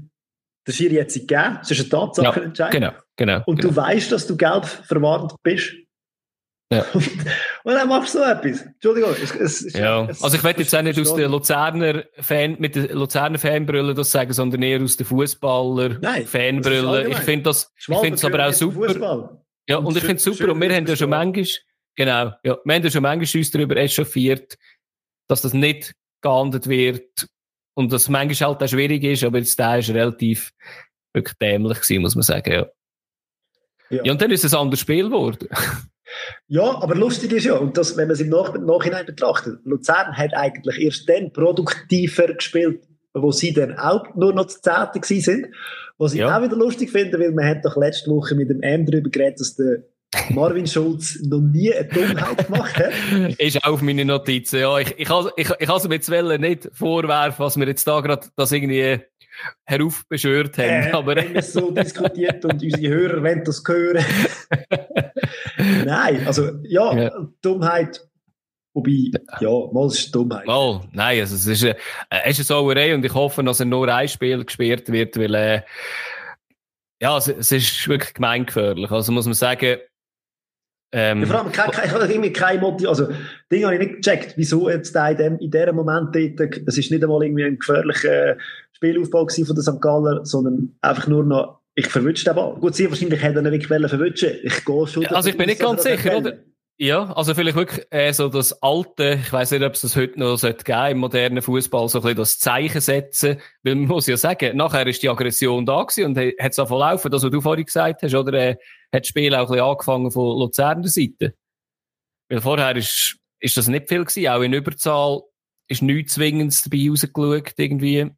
der 0.66 0.72
Schiri 0.72 0.96
hat 0.96 1.10
sie 1.10 1.26
gegeben, 1.26 1.58
es 1.62 1.70
ist 1.70 1.80
eine 1.80 1.88
Tatsache 1.88 2.40
ja, 2.40 2.46
entscheidend. 2.46 2.72
Genau, 2.72 2.92
genau. 3.16 3.42
Und 3.46 3.60
genau. 3.60 3.68
du 3.68 3.76
weißt, 3.76 4.10
dass 4.10 4.26
du 4.26 4.36
gelb 4.36 4.66
verwarnt 4.66 5.34
bist. 5.42 5.72
Ja. 6.72 6.84
Und, 6.92 7.08
und 7.64 7.74
dann 7.74 7.88
machst 7.88 8.14
du 8.14 8.18
so 8.18 8.24
etwas. 8.24 8.62
Entschuldigung. 8.62 9.14
Es, 9.22 9.34
es, 9.34 9.72
ja. 9.72 10.04
es, 10.06 10.22
also 10.22 10.36
ich 10.36 10.42
werde 10.42 10.62
jetzt 10.62 10.74
auch 10.74 10.82
nicht 10.82 10.98
aus 10.98 11.14
der 11.14 11.28
Luzerner 11.28 12.04
Fan, 12.18 12.56
mit 12.58 12.74
der 12.74 12.92
Luzerner 12.94 13.38
Fanbrille 13.38 13.94
das 13.94 14.10
sagen, 14.10 14.32
sondern 14.32 14.62
eher 14.62 14.82
aus 14.82 14.96
der 14.96 15.06
Fußballer 15.06 16.00
Fanbrille. 16.26 17.08
Ich 17.08 17.18
finde 17.18 17.44
das, 17.44 17.72
ich 17.78 17.84
finde 17.84 18.14
es 18.14 18.24
aber 18.24 18.48
auch 18.48 18.52
super. 18.52 19.42
Ja, 19.68 19.78
und, 19.78 19.86
und 19.86 19.96
ich 19.96 20.02
finde 20.02 20.16
es 20.16 20.24
super. 20.24 20.50
Und 20.50 20.60
wir 20.60 20.74
haben 20.74 20.86
ja 20.86 20.96
schon 20.96 21.10
manchmal, 21.10 21.46
genau, 21.94 22.32
ja, 22.42 22.58
wir 22.64 22.74
haben 22.74 22.84
ja 22.84 22.90
schon 22.90 23.02
manchmal 23.02 23.40
uns 23.40 23.50
darüber 23.52 23.76
echauffiert, 23.76 24.56
dass 25.28 25.42
das 25.42 25.54
nicht 25.54 25.94
geahndet 26.22 26.68
wird 26.68 27.28
und 27.76 27.92
das 27.92 28.08
manchmal 28.08 28.48
halt 28.48 28.62
auch 28.62 28.68
schwierig 28.68 29.04
ist, 29.04 29.22
aber 29.22 29.38
jetzt 29.38 29.58
der 29.58 29.78
ist 29.78 29.90
relativ 29.90 30.52
wirklich 31.12 31.36
dämlich 31.38 31.80
gewesen, 31.80 32.02
muss 32.02 32.14
man 32.14 32.22
sagen, 32.22 32.52
ja. 32.52 32.66
Ja, 33.90 34.04
ja 34.04 34.12
und 34.12 34.20
dann 34.20 34.30
ist 34.30 34.44
es 34.44 34.54
ein 34.54 34.60
anderes 34.60 34.80
Spiel 34.80 35.04
geworden. 35.04 35.48
Ja, 36.46 36.80
aber 36.82 36.94
lustig 36.94 37.32
ist 37.32 37.44
ja, 37.44 37.56
und 37.56 37.76
das, 37.76 37.96
wenn 37.96 38.06
man 38.06 38.14
es 38.14 38.20
im 38.20 38.28
Nach 38.28 38.54
Nachhinein 38.56 39.04
betrachtet, 39.06 39.58
Luzern 39.64 40.16
hat 40.16 40.34
eigentlich 40.34 40.78
erst 40.78 41.08
dann 41.08 41.32
produktiver 41.32 42.32
gespielt, 42.32 42.82
wo 43.12 43.32
sie 43.32 43.52
dann 43.52 43.76
auch 43.76 44.14
nur 44.14 44.32
noch 44.32 44.46
zu 44.46 44.60
Zehnten 44.62 45.02
sind. 45.02 45.48
Was 45.98 46.14
ich 46.14 46.20
ja. 46.20 46.36
auch 46.36 46.42
wieder 46.42 46.56
lustig 46.56 46.90
finde, 46.90 47.18
weil 47.18 47.32
man 47.32 47.46
hat 47.46 47.64
doch 47.64 47.76
letzte 47.76 48.10
Woche 48.10 48.34
mit 48.34 48.50
dem 48.50 48.62
M 48.62 48.86
darüber 48.86 49.10
geredet, 49.10 49.40
dass 49.40 49.56
der 49.56 49.82
Marvin 50.30 50.66
Schulz 50.66 51.18
noch 51.22 51.40
nie 51.40 51.72
eine 51.72 51.88
Dummheit 51.88 52.46
gemacht 52.46 52.76
hat. 52.76 52.92
ist 53.38 53.64
auch 53.64 53.72
auf 53.72 53.82
meine 53.82 54.04
Notizen, 54.04 54.60
ja. 54.60 54.78
Ich, 54.78 54.92
ich, 54.98 55.08
ich, 55.08 55.26
ich, 55.36 55.50
ich 55.58 55.70
also 55.70 55.88
mit 55.88 56.08
Welle 56.08 56.38
nicht 56.38 56.68
vorwerfen, 56.72 57.44
was 57.44 57.56
wir 57.56 57.66
jetzt 57.66 57.86
da 57.86 58.00
gerade 58.00 58.26
das 58.36 58.52
irgendwie 58.52 59.00
heraufbeschwört 59.64 60.58
haben. 60.58 60.68
Äh, 60.68 60.92
aber 60.92 61.16
wenn 61.16 61.34
wir 61.34 61.42
so 61.42 61.70
diskutiert 61.70 62.44
und 62.44 62.62
unsere 62.62 62.88
Hörer 62.88 63.22
wollen 63.22 63.44
das 63.44 63.62
hören. 63.66 64.04
Nein, 65.84 66.26
also 66.26 66.50
ja, 66.64 66.96
ja, 66.96 67.28
Dummheit. 67.42 68.00
Wobei, 68.74 69.10
ja, 69.40 69.50
mal 69.72 69.86
ist 69.86 70.14
Dummheit. 70.14 70.46
Mal, 70.46 70.82
nein, 70.92 71.20
also 71.20 71.34
es 71.34 71.46
ist, 71.46 71.62
äh, 71.62 71.74
es 72.10 72.38
ist 72.38 72.50
eine 72.50 72.58
Sauerei 72.58 72.94
und 72.94 73.02
ich 73.06 73.14
hoffe, 73.14 73.42
dass 73.42 73.60
er 73.60 73.64
nur 73.64 73.88
ein 73.88 74.06
Spiel 74.06 74.44
gespielt 74.44 74.92
wird, 74.92 75.16
weil 75.18 75.34
äh, 75.34 75.62
ja, 77.00 77.16
es, 77.16 77.28
es 77.28 77.52
ist 77.52 77.88
wirklich 77.88 78.12
gemeingefährlich. 78.12 78.90
Also 78.90 79.12
muss 79.12 79.24
man 79.24 79.32
sagen, 79.32 79.78
ähm, 80.92 81.20
ja, 81.20 81.26
vor 81.26 81.40
allem, 81.40 81.52
kein, 81.52 81.70
kein, 81.70 81.86
ich 81.86 81.92
habe 81.92 82.06
irgendwie 82.06 82.32
keine 82.32 82.60
Motivation, 82.60 83.08
also, 83.08 83.20
Ding 83.50 83.64
habe 83.64 83.74
ich 83.74 83.80
nicht 83.80 83.96
gecheckt, 83.96 84.34
wieso 84.36 84.70
jetzt 84.70 84.94
da 84.94 85.08
in 85.10 85.16
dem, 85.16 85.38
in 85.38 85.50
diesem 85.50 85.74
Moment 85.74 86.14
dort, 86.14 86.60
es 86.66 86.78
ist 86.78 86.90
nicht 86.90 87.02
einmal 87.02 87.22
irgendwie 87.22 87.44
ein 87.44 87.58
gefährlicher 87.58 88.36
Spielaufbau 88.72 89.26
von 89.26 89.54
der 89.54 89.62
St. 89.62 89.80
Galler, 89.80 90.24
sondern 90.24 90.76
einfach 90.80 91.06
nur 91.06 91.24
noch, 91.24 91.60
ich 91.74 91.88
verwünsche 91.88 92.24
den 92.24 92.34
Ball. 92.34 92.54
Gut, 92.54 92.74
sie 92.74 92.88
wahrscheinlich 92.88 93.22
hätte 93.22 93.36
er 93.36 93.42
nicht 93.50 93.68
wirklich 93.68 93.90
verwünschen 93.90 94.30
Ich 94.42 94.64
gehe 94.64 94.86
schon. 94.86 95.06
Also, 95.06 95.28
ich 95.28 95.36
bin 95.36 95.46
nicht 95.46 95.60
ganz 95.60 95.82
sicher, 95.82 96.18
oder? 96.18 96.34
Ja, 96.78 97.10
also 97.14 97.34
vielleicht 97.34 97.56
wirklich 97.56 97.86
äh, 97.90 98.12
so 98.12 98.28
das 98.28 98.62
alte, 98.62 99.18
ich 99.22 99.32
weiß 99.32 99.52
nicht, 99.52 99.62
ob 99.62 99.72
es 99.72 99.80
das 99.80 99.96
heute 99.96 100.20
noch 100.20 100.36
sollte 100.36 100.62
geben 100.62 100.90
im 100.90 100.98
modernen 100.98 101.40
Fußball, 101.40 101.88
so 101.88 102.00
ein 102.00 102.02
bisschen 102.02 102.18
das 102.18 102.38
Zeichen 102.38 102.82
setzen, 102.82 103.38
weil 103.62 103.76
man 103.76 103.88
muss 103.88 104.06
ja 104.06 104.18
sagen, 104.18 104.54
nachher 104.58 104.86
ist 104.86 105.02
die 105.02 105.08
Aggression 105.08 105.64
da 105.64 105.82
gewesen 105.82 106.04
und 106.04 106.18
hat 106.18 106.52
es 106.52 106.58
auch 106.58 106.70
laufen, 106.70 107.10
das 107.10 107.22
was 107.22 107.30
du 107.30 107.40
vorhin 107.40 107.64
gesagt 107.64 108.02
hast, 108.02 108.14
oder 108.14 108.34
äh, 108.34 108.56
hat 108.92 109.02
das 109.02 109.08
Spiel 109.08 109.34
auch 109.34 109.40
ein 109.40 109.46
bisschen 109.48 109.64
angefangen 109.64 110.10
von 110.10 110.38
Luzerner 110.38 110.88
Seite? 110.88 111.34
Weil 112.28 112.40
vorher 112.40 112.76
ist, 112.76 113.18
ist 113.40 113.56
das 113.56 113.68
nicht 113.68 113.88
viel 113.88 114.04
gewesen, 114.04 114.28
auch 114.28 114.42
in 114.42 114.52
Überzahl 114.52 115.22
ist 115.68 115.82
nichts 115.82 116.14
Zwingendes 116.14 116.62
dabei 116.62 116.88
rausgeschaut, 116.88 117.54
irgendwie. 117.58 118.10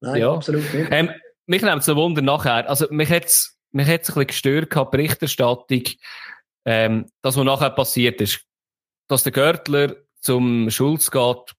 Nein, 0.00 0.20
ja. 0.20 0.34
absolut 0.34 0.72
nicht. 0.74 0.88
Ähm, 0.90 1.10
mich 1.46 1.62
nimmt 1.62 1.82
es 1.82 1.88
ein 1.88 1.96
Wunder 1.96 2.22
nachher, 2.22 2.68
also 2.68 2.86
mich 2.90 3.10
hat's 3.10 3.58
mich 3.72 3.88
hat's 3.88 4.08
ein 4.08 4.14
bisschen 4.14 4.26
gestört 4.28 4.70
gehabt, 4.70 4.92
Berichterstattung, 4.92 5.82
ähm, 6.64 7.10
das, 7.22 7.36
was 7.36 7.44
nachher 7.44 7.70
passiert 7.70 8.20
ist, 8.20 8.40
dass 9.08 9.24
der 9.24 9.32
Görtler 9.32 9.96
zum 10.20 10.70
Schulz 10.70 11.10
geht, 11.10 11.54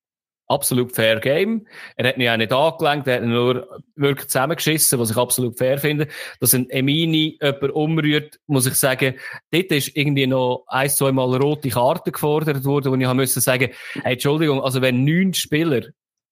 absolut 0.47 0.93
fair 0.93 1.19
Game. 1.19 1.65
Er 1.95 2.09
hat 2.09 2.17
ihn 2.17 2.29
auch 2.29 2.37
nicht 2.37 2.53
angelenkt, 2.53 3.07
er 3.07 3.15
hat 3.15 3.23
nur 3.23 3.81
wirklich 3.95 4.27
zusammengeschissen, 4.27 4.99
was 4.99 5.11
ich 5.11 5.17
absolut 5.17 5.57
fair 5.57 5.77
finde. 5.77 6.07
Dass 6.39 6.53
ein 6.53 6.69
Emini 6.69 7.37
jemand 7.41 7.71
umrührt, 7.73 8.39
muss 8.47 8.65
ich 8.65 8.75
sagen, 8.75 9.15
dort 9.51 9.71
ist 9.71 9.95
irgendwie 9.95 10.27
noch 10.27 10.65
ein, 10.67 10.89
zwei 10.89 11.11
Mal 11.11 11.35
rote 11.35 11.69
Karte 11.69 12.11
gefordert 12.11 12.63
worden, 12.63 12.91
wo 12.91 12.95
ich 12.95 13.05
haben 13.05 13.17
müssen 13.17 13.41
sagen, 13.41 13.69
hey, 14.03 14.13
Entschuldigung, 14.13 14.61
also 14.61 14.81
wenn 14.81 15.03
neun 15.03 15.33
Spieler 15.33 15.81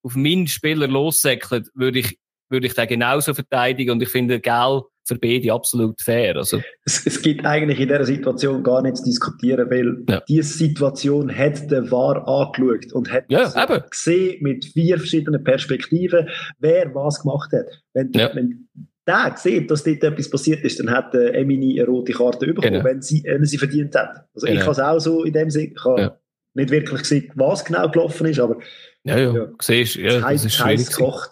auf 0.03 0.15
meinen 0.15 0.47
Spieler 0.47 0.87
lossäckeln, 0.87 1.65
würde 1.73 1.99
ich, 1.99 2.19
würde 2.49 2.67
ich 2.67 2.73
den 2.73 2.87
genauso 2.87 3.33
verteidigen 3.33 3.91
und 3.91 4.03
ich 4.03 4.09
finde, 4.09 4.39
Geld 4.39 4.83
für 5.05 5.15
beide 5.15 5.51
absolut 5.51 6.01
fair. 6.01 6.35
Also. 6.35 6.61
Es, 6.85 7.05
es 7.05 7.21
gibt 7.21 7.45
eigentlich 7.45 7.79
in 7.79 7.87
dieser 7.87 8.05
Situation 8.05 8.63
gar 8.63 8.81
nichts 8.81 9.01
zu 9.01 9.09
diskutieren, 9.09 9.69
weil 9.69 10.03
ja. 10.09 10.21
diese 10.27 10.57
Situation 10.57 11.35
hat 11.35 11.69
der 11.69 11.91
VAR 11.91 12.27
angeschaut 12.27 12.93
und 12.93 13.11
hat 13.11 13.25
ja, 13.27 13.51
gesehen 13.89 14.41
mit 14.41 14.65
vier 14.65 14.97
verschiedenen 14.97 15.43
Perspektiven, 15.43 16.29
wer 16.59 16.93
was 16.95 17.21
gemacht 17.21 17.51
hat. 17.51 17.65
Wenn, 17.93 18.11
ja. 18.13 18.31
wenn 18.33 18.67
der 19.05 19.33
sieht, 19.35 19.69
dass 19.69 19.83
dort 19.83 20.03
etwas 20.03 20.29
passiert 20.29 20.63
ist, 20.63 20.79
dann 20.79 20.89
hat 20.89 21.13
äh, 21.13 21.31
Emini 21.31 21.79
eine 21.79 21.89
rote 21.89 22.13
Karte 22.13 22.47
bekommen, 22.47 22.73
genau. 22.73 22.85
wenn, 22.85 23.01
sie, 23.01 23.23
wenn 23.25 23.43
sie 23.45 23.57
verdient 23.57 23.95
hat. 23.95 24.25
Also 24.33 24.47
genau. 24.47 24.59
ich 24.59 24.61
habe 24.61 24.71
es 24.71 24.79
auch 24.79 24.99
so 24.99 25.23
in 25.23 25.33
dem 25.33 25.49
Sinne, 25.49 25.73
ich 25.73 25.83
habe 25.83 26.17
nicht 26.53 26.69
wirklich 26.69 27.01
gesehen, 27.01 27.31
was 27.35 27.65
genau 27.65 27.89
gelaufen 27.89 28.27
ist, 28.27 28.39
aber 28.39 28.59
ja, 29.03 29.17
ja, 29.17 29.33
ja. 29.33 29.47
siehst 29.59 29.95
ja, 29.95 30.19
das 30.19 30.45
ist 30.45 30.55
schwierig. 30.55 30.87
gekocht. 30.87 31.31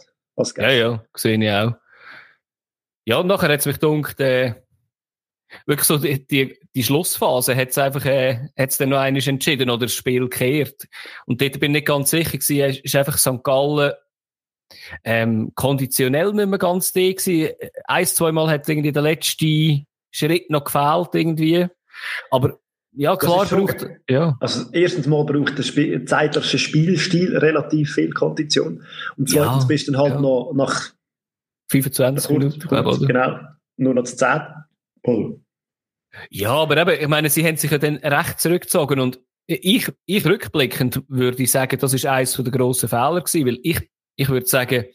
ja, 0.57 0.71
ja, 0.71 1.05
sehe 1.15 1.41
ich 1.41 1.49
auch. 1.49 1.75
Ja, 3.05 3.17
und 3.17 3.27
nachher 3.27 3.49
hat 3.49 3.59
es 3.59 3.65
mich 3.65 3.79
gedacht, 3.79 4.19
äh, 4.19 4.55
wirklich 5.65 5.87
so 5.87 5.97
die, 5.97 6.25
die, 6.25 6.57
die 6.75 6.83
Schlussphase 6.83 7.55
hat 7.55 7.69
es 7.69 7.77
einfach, 7.77 8.05
äh, 8.05 8.49
hat's 8.57 8.77
dann 8.77 8.89
noch 8.89 8.99
einiges 8.99 9.27
entschieden 9.27 9.69
oder 9.69 9.85
das 9.85 9.93
Spiel 9.93 10.21
gekehrt. 10.21 10.87
Und 11.25 11.41
dort 11.41 11.59
bin 11.59 11.71
ich 11.71 11.81
nicht 11.81 11.87
ganz 11.87 12.11
sicher 12.11 12.37
gewesen, 12.37 12.81
ist 12.83 12.95
einfach 12.95 13.17
St. 13.17 13.43
Gallen, 13.43 13.93
ähm, 15.03 15.51
konditionell 15.55 16.31
nicht 16.33 16.47
mehr 16.47 16.59
ganz 16.59 16.93
da 16.93 17.01
gewesen. 17.01 17.53
Ein, 17.85 18.05
zweimal 18.05 18.49
hat 18.49 18.69
irgendwie 18.69 18.91
der 18.91 19.01
letzte 19.01 19.83
Schritt 20.11 20.49
noch 20.49 20.63
gefehlt 20.63 21.09
irgendwie. 21.13 21.67
Aber 22.29 22.59
ja, 22.93 23.15
klar 23.15 23.45
braucht, 23.45 23.85
ja. 24.09 24.35
Also, 24.41 24.65
erstens 24.73 25.07
mal 25.07 25.23
braucht 25.25 25.57
der 25.57 25.63
Spiel, 25.63 26.03
zeitliche 26.05 26.57
Spielstil 26.57 27.37
relativ 27.37 27.93
viel 27.93 28.11
Kondition. 28.11 28.83
Und 29.17 29.29
zweitens 29.29 29.63
ja, 29.63 29.67
bist 29.67 29.87
du 29.87 29.93
dann 29.93 30.01
halt 30.01 30.13
ja. 30.15 30.21
noch 30.21 30.51
nach 30.53 30.91
25 31.71 32.29
Minuten, 32.31 32.59
glaube 32.59 32.91
ich. 32.91 33.07
Genau, 33.07 33.39
nur 33.77 33.93
noch 33.93 34.03
zu 34.03 34.17
10. 34.17 34.41
Oh. 35.03 35.39
Ja, 36.29 36.53
aber 36.53 36.77
eben, 36.77 37.01
ich 37.01 37.07
meine, 37.07 37.29
sie 37.29 37.45
haben 37.45 37.55
sich 37.55 37.71
ja 37.71 37.77
dann 37.77 37.95
recht 37.97 38.39
zurückgezogen 38.39 38.99
und 38.99 39.19
ich, 39.47 39.91
ich 40.05 40.25
rückblickend 40.25 41.03
würde 41.07 41.45
sagen, 41.47 41.79
das 41.79 41.93
ist 41.93 42.05
eines 42.05 42.33
der 42.33 42.51
grossen 42.51 42.89
Fehler 42.89 43.21
gewesen, 43.21 43.47
weil 43.47 43.59
ich, 43.63 43.89
ich 44.17 44.29
würde 44.29 44.45
sagen, 44.45 44.85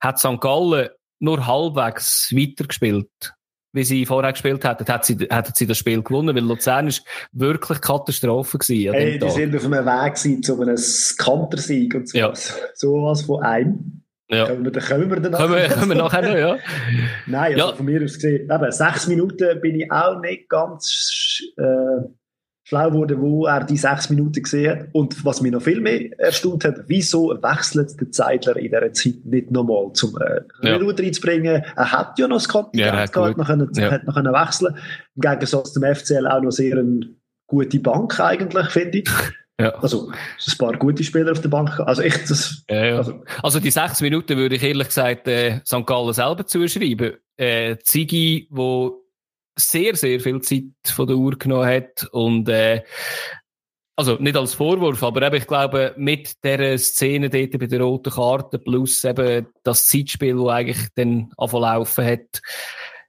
hat 0.00 0.18
St. 0.18 0.40
Gallen 0.40 0.88
nur 1.18 1.46
halbwegs 1.46 2.32
weitergespielt, 2.34 3.34
wie 3.72 3.84
sie 3.84 4.06
vorher 4.06 4.32
gespielt 4.32 4.64
hätten, 4.64 4.86
hätten 4.86 5.04
sie, 5.04 5.28
hätten 5.30 5.52
sie 5.54 5.66
das 5.66 5.78
Spiel 5.78 6.02
gewonnen, 6.02 6.34
weil 6.34 6.44
Luzern 6.44 6.88
ist 6.88 7.04
wirklich 7.32 7.80
Katastrophe 7.80 8.58
gewesen. 8.58 8.94
Hey, 8.94 9.18
die 9.18 9.30
sind 9.30 9.54
auf 9.54 9.64
einem 9.64 9.84
Weg 9.84 10.44
zu 10.44 10.60
einem 10.60 10.76
Kantersieg 11.18 11.94
und 11.94 12.08
so, 12.08 12.18
ja. 12.18 12.32
sowas 12.74 13.22
von 13.22 13.42
einem. 13.42 14.05
Ja. 14.28 14.46
Können, 14.46 14.64
wir, 14.64 14.72
können 14.72 15.10
wir 15.10 15.20
dann 15.20 15.32
können 15.32 15.54
wir, 15.54 15.68
können 15.68 15.88
wir 15.88 15.96
nachher 15.96 16.22
noch, 16.22 16.36
ja. 16.36 16.56
Nein, 17.26 17.54
also 17.54 17.68
ja. 17.70 17.76
von 17.76 17.86
mir 17.86 18.02
aus 18.02 18.14
gesehen, 18.14 18.50
eben, 18.50 18.72
sechs 18.72 19.06
Minuten 19.06 19.60
bin 19.60 19.80
ich 19.80 19.90
auch 19.92 20.20
nicht 20.20 20.48
ganz 20.48 21.40
äh, 21.56 22.08
schlau 22.64 22.90
geworden, 22.90 23.20
wo 23.20 23.46
er 23.46 23.62
die 23.62 23.76
sechs 23.76 24.10
Minuten 24.10 24.42
gesehen 24.42 24.70
hat. 24.70 24.88
Und 24.92 25.24
was 25.24 25.40
mich 25.40 25.52
noch 25.52 25.62
viel 25.62 25.80
mehr 25.80 26.18
erstaunt 26.18 26.64
hat, 26.64 26.80
wieso 26.88 27.30
wechselt 27.40 28.00
der 28.00 28.10
Zeitler 28.10 28.56
in 28.56 28.64
dieser 28.72 28.92
Zeit 28.92 29.24
nicht 29.24 29.52
nochmal 29.52 29.92
zum 29.92 30.18
äh, 30.20 30.40
ja. 30.62 30.76
reinzubringen? 30.76 31.62
Er 31.76 31.92
hat 31.92 32.18
ja 32.18 32.26
noch 32.26 32.38
das 32.38 32.48
Kontingent 32.48 32.94
ja, 32.94 33.06
gehabt, 33.06 33.38
noch 33.38 33.46
können, 33.46 33.70
ja. 33.74 33.92
hat 33.92 34.04
noch 34.04 34.14
können 34.14 34.32
wechseln. 34.32 34.74
Im 35.14 35.20
Gegensatz 35.20 35.72
zum 35.72 35.84
FCL 35.84 36.26
auch 36.26 36.42
noch 36.42 36.50
sehr 36.50 36.78
eine 36.78 37.08
gute 37.46 37.78
Bank 37.78 38.18
eigentlich, 38.18 38.68
finde 38.70 38.98
ich. 38.98 39.10
Ja. 39.58 39.70
Also, 39.76 40.10
ein 40.10 40.58
paar 40.58 40.76
gute 40.76 41.02
Spieler 41.02 41.32
auf 41.32 41.40
der 41.40 41.48
Bank. 41.48 41.80
Also, 41.80 42.02
echt, 42.02 42.28
das, 42.28 42.62
ja, 42.68 42.84
ja. 42.84 42.96
Also, 42.98 43.24
also, 43.42 43.60
die 43.60 43.70
sechs 43.70 44.00
Minuten 44.00 44.36
würde 44.36 44.56
ich 44.56 44.62
ehrlich 44.62 44.88
gesagt 44.88 45.26
äh, 45.28 45.60
St. 45.64 45.86
Gallen 45.86 46.12
selber 46.12 46.46
zuschreiben. 46.46 47.16
Äh, 47.36 47.76
Ziggy, 47.78 48.48
wo 48.50 49.02
sehr, 49.58 49.96
sehr 49.96 50.20
viel 50.20 50.40
Zeit 50.42 50.64
von 50.84 51.06
der 51.06 51.16
Uhr 51.16 51.38
genommen 51.38 51.66
hat 51.66 52.06
und, 52.12 52.48
äh, 52.48 52.82
also 53.98 54.16
nicht 54.16 54.36
als 54.36 54.52
Vorwurf, 54.52 55.02
aber 55.02 55.22
eben, 55.22 55.36
ich 55.36 55.46
glaube, 55.46 55.94
mit 55.96 56.44
der 56.44 56.76
Szene 56.76 57.30
dort 57.30 57.58
bei 57.58 57.66
der 57.66 57.80
roten 57.80 58.12
Karte 58.12 58.58
plus 58.58 59.02
eben 59.04 59.46
das 59.62 59.86
Zeitspiel, 59.86 60.36
das 60.36 60.48
eigentlich 60.48 60.88
dann 60.94 61.30
laufen 61.38 62.04
hat, 62.04 62.42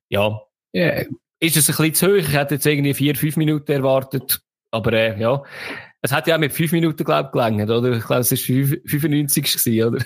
ja, 0.08 0.42
yeah, 0.74 1.04
ist 1.40 1.58
es 1.58 1.70
ein 1.70 1.76
bisschen 1.76 1.94
zu 1.94 2.08
hoch. 2.08 2.30
Ich 2.30 2.34
hätte 2.34 2.56
jetzt 2.56 2.66
irgendwie 2.66 2.94
vier, 2.94 3.16
fünf 3.16 3.36
Minuten 3.36 3.72
erwartet. 3.72 4.40
Aber 4.72 4.94
äh, 4.94 5.20
ja, 5.20 5.44
es 6.02 6.12
hat 6.12 6.28
ja 6.28 6.36
auch 6.36 6.40
mit 6.40 6.54
fünf 6.54 6.72
Minuten, 6.72 7.04
glaube 7.04 7.28
ich, 7.28 7.32
gelangt, 7.32 7.70
oder? 7.70 7.98
Ich 7.98 8.06
glaube, 8.06 8.22
es 8.22 8.32
war 8.32 8.38
95 8.38 9.44
gewesen, 9.44 9.88
oder? 9.88 10.06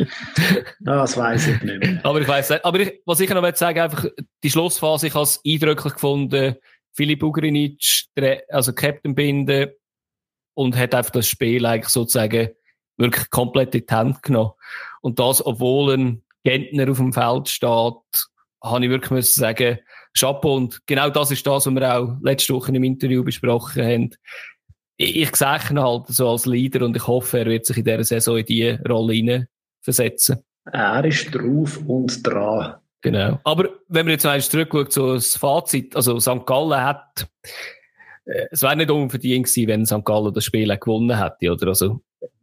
das 0.80 1.16
weiß 1.16 1.48
ich 1.48 1.62
nicht 1.62 1.80
mehr. 1.80 2.00
Aber 2.02 2.20
ich 2.20 2.28
weiß 2.28 2.50
nicht. 2.50 2.64
Aber 2.64 2.80
ich, 2.80 3.00
was 3.06 3.20
ich 3.20 3.30
noch 3.30 3.54
sagen, 3.54 3.80
einfach 3.80 4.04
die 4.42 4.50
Schlussphase, 4.50 5.06
ich 5.06 5.14
habe 5.14 5.24
es 5.24 5.40
eindrücklich 5.46 5.94
gefunden. 5.94 6.56
Philipp 6.92 7.22
Ugrinic, 7.22 8.08
also 8.48 8.72
Captain 8.72 9.14
binden 9.14 9.70
und 10.54 10.76
hat 10.76 10.94
einfach 10.94 11.12
das 11.12 11.28
Spiel 11.28 11.64
eigentlich 11.64 11.90
sozusagen 11.90 12.48
wirklich 12.96 13.30
komplett 13.30 13.74
in 13.76 13.86
die 13.86 13.94
Hand 13.94 14.22
genommen. 14.24 14.52
Und 15.00 15.20
das, 15.20 15.44
obwohl 15.46 15.94
ein 15.94 16.24
Gentner 16.42 16.90
auf 16.90 16.96
dem 16.96 17.12
Feld 17.12 17.48
steht, 17.48 17.94
habe 18.60 18.84
ich 18.84 18.90
wirklich 18.90 19.12
müssen 19.12 19.40
sagen, 19.40 19.78
Chapeau. 20.18 20.56
Und 20.56 20.84
genau 20.86 21.10
das 21.10 21.30
ist 21.30 21.46
das, 21.46 21.66
was 21.66 21.72
wir 21.72 21.96
auch 21.96 22.16
letzte 22.22 22.54
Woche 22.54 22.74
im 22.74 22.82
Interview 22.82 23.22
besprochen 23.22 23.84
haben 23.84 24.10
ich 24.98 25.36
sehe 25.36 25.58
ihn 25.70 25.80
halt 25.80 26.08
so 26.08 26.28
als 26.28 26.44
Leader 26.44 26.84
und 26.84 26.96
ich 26.96 27.06
hoffe, 27.06 27.38
er 27.38 27.46
wird 27.46 27.64
sich 27.64 27.78
in 27.78 27.84
dieser 27.84 28.04
Saison 28.04 28.36
in 28.36 28.44
diese 28.44 28.80
Rolle 28.86 29.14
hineinversetzen. 29.14 30.42
Er 30.72 31.04
ist 31.04 31.34
drauf 31.34 31.80
und 31.86 32.26
dran. 32.26 32.74
Genau. 33.00 33.38
Aber 33.44 33.68
wenn 33.88 34.06
man 34.06 34.12
jetzt 34.12 34.24
mal 34.24 34.42
zurückschaut, 34.42 34.92
so 34.92 35.14
das 35.14 35.36
Fazit, 35.36 35.94
also 35.94 36.18
St. 36.18 36.44
Gallen 36.44 36.82
hat, 36.82 37.28
äh, 38.26 38.46
es 38.50 38.62
wäre 38.62 38.76
nicht 38.76 38.90
unverdient 38.90 39.46
gewesen, 39.46 39.68
wenn 39.68 39.86
St. 39.86 40.04
Gallen 40.04 40.34
das 40.34 40.44
Spiel 40.44 40.76
gewonnen 40.76 41.16
hätte, 41.16 41.52
oder? 41.52 41.68
Also, 41.68 42.00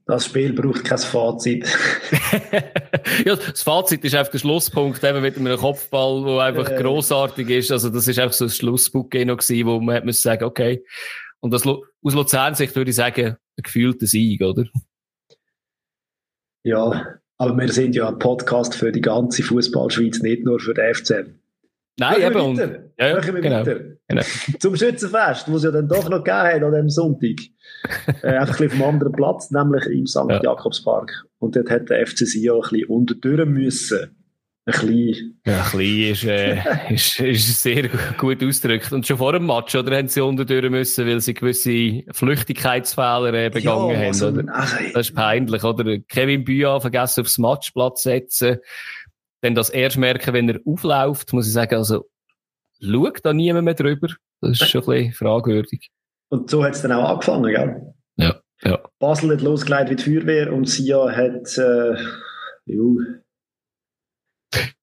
das 0.08 0.26
Spiel 0.26 0.54
braucht 0.54 0.86
kein 0.86 0.98
Fazit. 0.98 1.68
ja, 3.26 3.36
das 3.36 3.64
Fazit 3.64 4.06
ist 4.06 4.16
einfach 4.16 4.32
der 4.32 4.40
Schlusspunkt, 4.40 5.04
eben 5.04 5.22
mit 5.22 5.36
einem 5.36 5.58
Kopfball, 5.58 6.24
der 6.24 6.40
einfach 6.40 6.70
äh. 6.70 6.82
grossartig 6.82 7.50
ist. 7.50 7.72
Also, 7.72 7.90
das 7.90 8.08
ist 8.08 8.18
einfach 8.18 8.36
so 8.36 8.46
ein 8.46 8.52
Schlussbuch 8.52 9.10
gewesen, 9.10 9.68
wo 9.68 9.80
man 9.82 9.96
hat 9.96 10.14
sagen, 10.14 10.46
okay, 10.46 10.86
und 11.42 11.54
das, 11.54 11.66
aus 11.66 11.84
Luzern-Sicht 12.02 12.76
würde 12.76 12.90
ich 12.90 12.96
sagen, 12.96 13.38
ein 13.58 13.64
gefühlter 13.64 14.08
Sieg, 14.08 14.42
oder? 14.42 14.66
Ja, 16.64 17.20
aber 17.38 17.58
wir 17.58 17.72
sind 17.72 17.96
ja 17.96 18.10
ein 18.10 18.20
Podcast 18.20 18.76
für 18.76 18.92
die 18.92 19.02
ganze 19.02 19.44
Fußballschweiz, 19.44 20.22
nicht 20.22 20.44
nur 20.44 20.60
für 20.60 20.74
den 20.74 20.94
FCL. 20.94 21.36
Nein, 21.98 22.22
eben. 22.22 22.42
Und, 22.42 22.58
ja, 22.58 23.08
ja, 23.08 23.20
genau, 23.20 23.64
genau. 24.08 24.22
Zum 24.60 24.76
Schützenfest, 24.76 25.48
das 25.48 25.56
es 25.56 25.64
ja 25.64 25.72
dann 25.72 25.88
doch 25.88 26.10
noch 26.10 26.24
gegeben 26.24 26.38
hat 26.38 26.64
an 26.64 26.72
diesem 26.72 26.90
Sonntag. 26.90 27.40
äh, 28.22 28.28
einfach 28.28 28.60
ein 28.60 28.68
bisschen 28.68 28.80
vom 28.80 28.84
anderen 28.90 29.14
Platz, 29.14 29.52
nämlich 29.52 29.86
im 29.86 30.06
St. 30.06 30.26
Ja. 30.30 30.42
Jakobspark. 30.44 31.26
Und 31.40 31.56
dort 31.56 31.70
hat 31.70 31.90
der 31.90 32.06
FC 32.06 32.26
Sion 32.26 32.64
ein 32.64 32.70
bisschen 32.70 32.90
unterdurren 32.90 33.52
müssen. 33.52 34.25
Ein 34.68 34.74
klein. 34.74 35.40
Ja, 35.46 35.64
klein 35.64 36.12
ist, 36.12 36.24
äh, 36.24 36.58
ist, 36.90 37.20
ist 37.20 37.62
sehr 37.62 37.88
gut 38.18 38.44
ausgedrückt. 38.44 38.92
Und 38.92 39.06
schon 39.06 39.18
vor 39.18 39.34
dem 39.34 39.46
Match, 39.46 39.76
oder, 39.76 39.96
haben 39.96 40.08
sie 40.08 40.22
unterdurch 40.22 40.72
müssen, 40.72 41.06
weil 41.06 41.22
sie 41.22 41.36
gewisse 41.36 42.04
Flüchtigkeitsfehler 42.12 43.34
äh, 43.34 43.50
begangen 43.52 43.92
ja, 43.92 44.08
also, 44.08 44.28
haben, 44.28 44.40
oder? 44.40 44.56
Also, 44.56 44.76
das 44.94 45.10
ist 45.10 45.16
peinlich, 45.16 45.64
oder? 45.64 46.00
Kevin 46.08 46.44
Büa 46.44 46.80
vergessen 46.80 47.22
aufs 47.22 47.38
Matchplatz 47.38 48.04
setzen. 48.04 48.58
Dann 49.42 49.54
das 49.54 49.70
erst 49.70 49.98
merken, 49.98 50.34
wenn 50.34 50.50
er 50.50 50.60
aufläuft, 50.66 51.32
muss 51.32 51.46
ich 51.46 51.54
sagen, 51.54 51.76
also, 51.76 52.10
schaut 52.82 53.24
da 53.24 53.34
niemand 53.34 53.66
mehr 53.66 53.76
drüber. 53.76 54.08
Das 54.42 54.60
ist 54.62 54.70
schon 54.70 54.82
ein 54.82 54.88
bisschen 54.88 55.14
fragwürdig. 55.14 55.92
Und 56.30 56.50
so 56.50 56.64
hat 56.64 56.74
es 56.74 56.82
dann 56.82 56.92
auch 56.92 57.08
angefangen, 57.08 57.54
gell? 57.54 57.94
Ja, 58.16 58.42
ja. 58.64 58.80
Basel 58.98 59.32
hat 59.32 59.42
losgeleitet 59.42 59.92
wie 59.92 59.96
die 59.96 60.20
Feuerwehr 60.20 60.52
und 60.52 60.68
Sia 60.68 61.12
hat, 61.12 61.56
äh, 61.60 61.96
jo, 62.66 62.98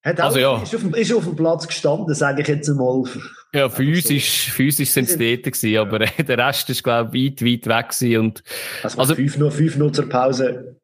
hat 0.03 0.21
also, 0.21 0.39
ja. 0.39 0.63
ist, 0.63 0.75
auf 0.75 0.81
dem, 0.81 0.95
ist 0.95 1.13
auf 1.13 1.25
dem 1.25 1.37
Platz 1.37 1.67
gestanden, 1.67 2.15
sage 2.15 2.43
ich 2.43 2.49
jetzt 2.49 2.69
einmal. 2.69 3.05
Ja, 3.55 3.69
physisch, 3.69 4.51
physisch 4.51 4.91
sind 4.91 5.09
sie 5.09 5.37
dort 5.37 5.55
gewesen, 5.55 5.77
aber 5.77 5.99
der 6.19 6.39
Rest 6.39 6.71
ist, 6.71 6.83
glaube 6.83 7.17
ich, 7.17 7.33
weit, 7.33 7.43
weit 7.43 7.67
weg 7.67 7.89
gewesen. 7.91 8.21
Und, 8.21 8.43
also, 8.83 8.99
also 8.99 9.15
fünf, 9.15 9.37
nur 9.39 9.51
fünf 9.51 9.77
Nutzer 9.77 10.07
Pause, 10.07 10.77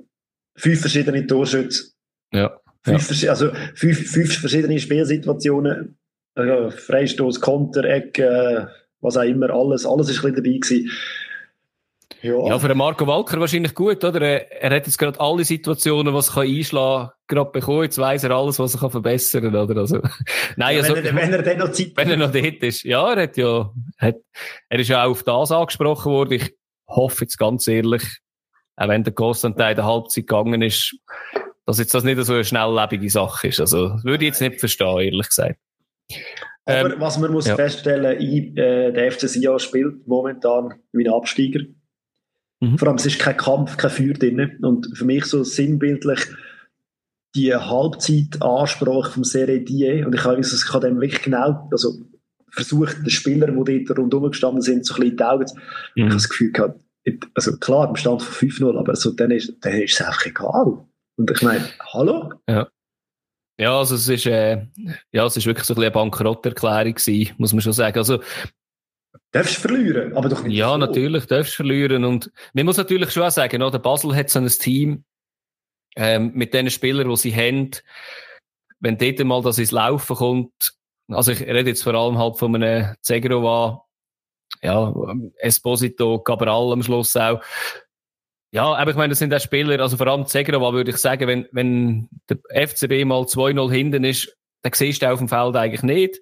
fünf 0.57 0.81
verschiedene 0.81 1.27
Torschütze. 1.27 1.93
Ja. 2.33 2.59
Fünf, 2.83 3.23
ja. 3.23 3.31
Also 3.31 3.51
fünf, 3.75 4.11
fünf 4.11 4.39
verschiedene 4.39 4.79
Spielsituationen, 4.79 5.99
äh, 6.35 6.71
Freistoß, 6.71 7.41
Konter, 7.41 7.85
Eck, 7.85 8.19
äh, 8.19 8.67
was 9.01 9.17
auch 9.17 9.23
immer, 9.23 9.51
alles, 9.51 9.87
alles 9.87 10.09
ist 10.09 10.25
ein 10.25 10.35
bisschen 10.35 10.45
dabei 10.45 10.59
gewesen. 10.59 10.91
Ja. 12.23 12.49
ja, 12.49 12.59
für 12.59 12.69
den 12.69 12.79
Marco 12.79 13.07
Walker 13.07 13.39
wahrscheinlich 13.39 13.75
gut, 13.75 14.03
oder? 14.03 14.21
Er, 14.21 14.71
hat 14.71 14.87
jetzt 14.87 14.99
gerade 14.99 15.21
alle 15.21 15.45
Situationen, 15.45 16.13
was 16.13 16.35
er 16.37 16.43
einschlagen 16.43 17.09
kann, 17.09 17.13
gerade 17.29 17.51
bekommen. 17.53 17.85
Jetzt 17.85 17.99
weiss 17.99 18.25
er 18.25 18.33
alles, 18.33 18.59
was 18.59 18.75
er 18.75 18.81
kann 18.81 18.91
verbessern 18.91 19.45
kann, 19.45 19.55
oder? 19.55 19.81
Also, 19.81 20.01
nein, 20.57 20.77
ja, 20.77 20.83
also, 20.83 20.97
wenn, 20.97 21.05
er, 21.05 21.15
wenn 21.15 21.33
er 21.33 21.43
dann 21.43 21.59
noch 21.59 21.73
Zeit 21.73 21.93
Wenn 21.97 22.11
er 22.11 22.17
noch 22.17 22.33
dort 22.33 22.63
ist. 22.63 22.83
Ja, 22.83 23.13
er 23.13 23.23
hat 23.23 23.37
ja, 23.37 23.73
hat, 23.99 24.17
er 24.69 24.79
ist 24.79 24.89
ja 24.89 25.05
auch 25.05 25.11
auf 25.11 25.23
das 25.23 25.53
angesprochen 25.53 26.13
worden. 26.13 26.33
Ich 26.33 26.55
hoffe 26.89 27.25
jetzt 27.25 27.39
ganz 27.39 27.69
ehrlich, 27.69 28.03
auch 28.77 28.89
wenn 28.89 29.05
der 29.05 29.13
Constantin 29.13 29.69
in 29.69 29.77
der 29.77 29.85
Halbzeit 29.85 30.27
gegangen 30.27 30.63
ist, 30.63 30.97
dass 31.67 31.79
jetzt 31.79 31.95
das 31.95 32.03
nicht 32.03 32.21
so 32.25 32.33
eine 32.33 32.45
schnelllebige 32.45 33.11
Sache 33.11 33.49
ist. 33.49 33.61
Also, 33.61 33.97
würde 34.03 34.25
ich 34.25 34.31
jetzt 34.31 34.41
nicht 34.41 34.59
verstehen, 34.59 34.99
ehrlich 34.99 35.29
gesagt. 35.29 35.59
Aber 36.65 36.95
ähm, 36.95 37.01
was 37.01 37.19
man 37.19 37.33
muss 37.33 37.47
ja. 37.47 37.57
feststellen, 37.57 38.21
ich, 38.21 38.57
äh, 38.59 38.93
der 38.93 39.13
FC 39.13 39.29
Sion 39.29 39.59
spielt 39.59 40.07
momentan 40.07 40.75
wie 40.93 41.07
ein 41.07 41.13
Absteiger. 41.13 41.61
Mhm. 42.61 42.79
Vor 42.79 42.89
allem, 42.89 42.97
es 42.97 43.07
ist 43.07 43.19
kein 43.19 43.37
Kampf, 43.37 43.77
kein 43.77 43.91
Feuer 43.91 44.15
drin. 44.15 44.59
Und 44.63 44.91
für 44.97 45.05
mich 45.05 45.25
so 45.25 45.45
sinnbildlich 45.45 46.21
die 47.35 47.55
Halbzeitansprache 47.55 49.13
vom 49.13 49.25
Serie 49.25 49.61
Die, 49.61 50.03
und 50.05 50.15
ich 50.15 50.25
habe, 50.25 50.41
ich 50.41 50.73
habe 50.73 50.87
dem 50.87 51.01
wirklich 51.01 51.23
genau, 51.23 51.69
also 51.71 51.99
versucht, 52.51 52.99
den 52.99 53.11
Spielern, 53.11 53.65
die 53.65 53.85
dort 53.85 53.99
rundherum 53.99 54.31
gestanden 54.31 54.63
sind, 54.63 54.87
so 54.87 54.95
ein 54.95 55.01
bisschen 55.01 55.11
in 55.13 55.17
die 55.17 55.25
Augen 55.25 55.47
zu, 55.47 55.55
mhm. 55.57 55.63
ich 55.95 56.03
habe 56.05 56.15
das 56.15 56.29
Gefühl 56.29 56.53
gehabt, 56.53 56.81
also 57.35 57.57
klar, 57.59 57.89
im 57.89 57.97
Stand 57.97 58.23
von 58.23 58.49
5-0, 58.49 58.79
aber 58.79 58.97
so, 58.97 59.13
dann, 59.13 59.31
ist, 59.31 59.55
dann 59.61 59.75
ist 59.75 60.01
es 60.01 60.07
einfach 60.07 60.27
egal. 60.27 60.85
Und 61.17 61.31
ich 61.31 61.43
meine, 61.43 61.65
hallo? 61.93 62.33
Ja. 62.49 62.69
Ja, 63.61 63.77
also 63.77 63.97
es 63.97 64.09
ist, 64.09 64.25
äh, 64.27 64.67
ja, 65.11 65.27
es 65.27 65.37
ist 65.37 65.47
wirklich 65.47 65.67
so 65.67 65.75
ein 65.75 65.77
bisschen 65.77 65.87
eine 65.87 65.91
Bankrotterklärung 65.91 66.95
gewesen, 66.95 67.35
muss 67.39 67.53
man 67.53 67.61
schon 67.61 67.73
sagen. 67.73 67.99
Also, 67.99 68.21
Darfst 69.33 69.57
verlieren, 69.57 70.17
aber 70.17 70.29
doch 70.29 70.43
nicht. 70.43 70.57
Ja, 70.57 70.71
so. 70.71 70.79
natürlich, 70.79 71.27
darfst 71.27 71.55
verlieren. 71.55 72.05
Und 72.05 72.31
man 72.55 72.65
muss 72.65 72.79
natürlich 72.79 73.11
schon 73.11 73.25
auch 73.25 73.31
sagen, 73.31 73.63
oder? 73.63 73.79
Basel 73.79 74.17
hat 74.17 74.31
so 74.31 74.39
ein 74.39 74.49
Team, 74.49 75.05
ähm, 75.97 76.33
mit 76.35 76.55
den 76.55 76.71
Spielern, 76.71 77.09
die 77.09 77.17
sie 77.17 77.35
haben. 77.35 77.71
Wenn 78.81 78.97
dort 78.97 79.19
mal 79.25 79.43
das 79.43 79.59
ins 79.59 79.73
Laufen 79.73 80.17
kommt, 80.17 80.73
also 81.09 81.33
ich 81.33 81.41
rede 81.41 81.71
jetzt 81.71 81.83
vor 81.83 81.95
allem 81.95 82.19
halt 82.19 82.39
von 82.39 82.55
einem 82.55 82.95
Zegrova, 83.01 83.85
ja, 84.63 84.95
Esposito, 85.39 86.21
Cabral 86.21 86.73
am 86.73 86.83
Schluss 86.83 87.17
auch. 87.17 87.43
Ja, 88.51 88.75
aber 88.75 88.93
ich 88.93 88.97
meine, 88.97 89.11
das 89.11 89.19
sind 89.19 89.35
auch 89.35 89.41
Spieler, 89.41 89.81
also 89.81 89.97
vor 89.97 90.07
allem 90.07 90.27
Zegrova 90.27 90.73
würde 90.73 90.93
ich 90.93 90.97
sagen, 90.99 91.27
wenn, 91.27 91.49
wenn 91.53 92.09
der 92.31 92.69
FCB 92.69 93.05
mal 93.05 93.23
2-0 93.23 93.71
hinten 93.71 94.05
ist, 94.05 94.35
dann 94.63 94.73
siehst 94.73 95.03
du 95.03 95.11
auf 95.11 95.19
dem 95.19 95.29
Feld 95.29 95.57
eigentlich 95.57 95.83
nicht. 95.83 96.19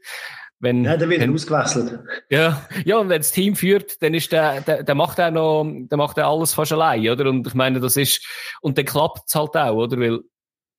Wenn, 0.59 0.85
ja, 0.85 0.97
der 0.97 1.09
wird 1.11 1.21
wenn, 1.21 1.35
ausgewechselt. 1.35 1.99
Ja, 2.31 2.67
ja, 2.85 2.97
und 2.97 3.11
wenn 3.11 3.19
das 3.21 3.31
Team 3.31 3.57
führt, 3.57 4.01
dann 4.03 4.15
ist 4.15 4.33
der, 4.33 4.63
der, 4.63 4.83
der 4.83 4.95
macht 4.95 5.19
er 5.19 5.31
noch, 5.31 5.65
der 5.67 5.99
macht 5.99 6.17
er 6.17 6.29
alles 6.29 6.55
fast 6.55 6.73
allein, 6.73 7.09
oder? 7.09 7.29
Und 7.29 7.47
ich 7.47 7.55
meine, 7.55 7.79
das 7.79 7.97
ist, 7.97 8.27
und 8.63 8.79
dann 8.79 8.87
klappt 8.87 9.25
es 9.27 9.35
halt 9.35 9.55
auch, 9.55 9.75
oder? 9.75 9.99
Weil, 9.99 10.21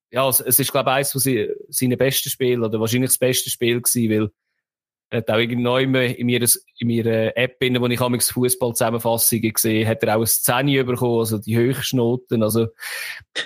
ja, 0.10 0.28
es, 0.28 0.40
es 0.40 0.58
ist, 0.58 0.72
glaube 0.72 0.90
ich, 0.90 0.96
eines 0.96 1.12
von 1.12 1.22
sie, 1.22 1.50
seinen 1.70 1.98
besten 1.98 2.30
Spielen, 2.30 2.64
oder 2.64 2.80
wahrscheinlich 2.80 3.12
das 3.12 3.20
beste 3.20 3.52
Spiel 3.52 3.82
gewesen, 3.82 4.10
weil, 4.10 4.32
er 5.10 5.20
hat 5.20 5.30
auch 5.30 5.38
irgendwie 5.38 6.06
in 6.06 6.28
ihrer, 6.28 6.48
in 6.80 6.90
ihrer 6.90 7.38
App, 7.38 7.64
in 7.64 7.80
wo 7.80 7.88
ich 7.88 8.02
amigs 8.02 8.32
Fußball-Zusammenfassungen 8.32 9.54
gesehen 9.54 9.88
hat 9.88 10.04
er 10.04 10.16
auch 10.16 10.18
eine 10.18 10.28
Szene 10.28 10.84
bekommen, 10.84 11.20
also 11.20 11.38
die 11.38 11.56
Höchstnoten, 11.56 12.44
also. 12.44 12.68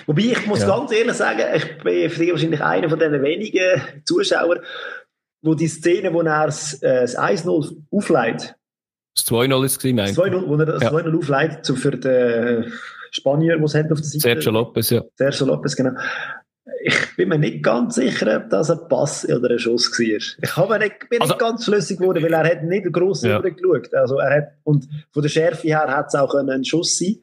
Wobei, 0.06 0.22
ich 0.22 0.46
muss 0.46 0.62
ja. 0.62 0.66
ganz 0.66 0.90
ehrlich 0.90 1.14
sagen, 1.14 1.42
ich 1.54 1.78
bin 1.84 2.10
für 2.10 2.18
dich 2.18 2.32
wahrscheinlich 2.32 2.60
einer 2.60 2.90
von 2.90 2.98
den 2.98 3.22
wenigen 3.22 3.80
Zuschauern, 4.04 4.58
wo 5.42 5.54
die 5.54 5.68
Szene, 5.68 6.12
wo 6.12 6.22
er 6.22 6.46
das, 6.46 6.74
äh, 6.82 7.02
das 7.02 7.18
1-0 7.18 7.76
aufleitet. 7.90 8.54
Das 9.14 9.26
2-0 9.26 9.64
ist 9.64 9.84
es, 9.84 9.96
Das 9.96 10.16
2-0, 10.16 10.46
wo 10.46 10.56
er 10.56 10.66
das 10.66 10.82
ja. 10.82 10.90
2-0 10.90 11.18
aufleitet, 11.18 11.66
so 11.66 11.74
für 11.74 11.90
den 11.90 12.72
Spanier, 13.10 13.56
der 13.56 13.64
es 13.64 13.74
auf 13.74 13.82
der 13.82 13.96
Seite. 13.96 14.20
Sergio 14.20 14.52
Lopez, 14.52 14.90
ja. 14.90 15.02
Sergio 15.16 15.46
Lopez, 15.46 15.76
genau. 15.76 15.92
Ich 16.84 17.16
bin 17.16 17.28
mir 17.28 17.38
nicht 17.38 17.62
ganz 17.62 17.96
sicher, 17.96 18.36
ob 18.36 18.48
das 18.50 18.70
ein 18.70 18.88
Pass 18.88 19.28
oder 19.28 19.50
ein 19.50 19.58
Schuss 19.58 19.90
war. 19.90 20.06
Ich 20.06 20.56
habe 20.56 20.78
nicht, 20.78 21.08
bin 21.10 21.20
also, 21.20 21.34
nicht 21.34 21.40
ganz 21.40 21.64
schlüssig 21.64 21.98
geworden, 21.98 22.22
weil 22.22 22.32
er 22.32 22.48
hat 22.48 22.62
nicht 22.62 22.90
gross 22.92 23.22
ja. 23.22 23.38
geschaut. 23.40 23.92
Also 23.92 24.16
er 24.18 24.36
hat, 24.36 24.48
und 24.64 24.88
von 25.10 25.22
der 25.22 25.28
Schärfe 25.28 25.68
her 25.68 25.88
hat 25.88 26.06
es 26.08 26.14
auch 26.14 26.34
ein 26.34 26.64
Schuss 26.64 26.98
sein 26.98 27.18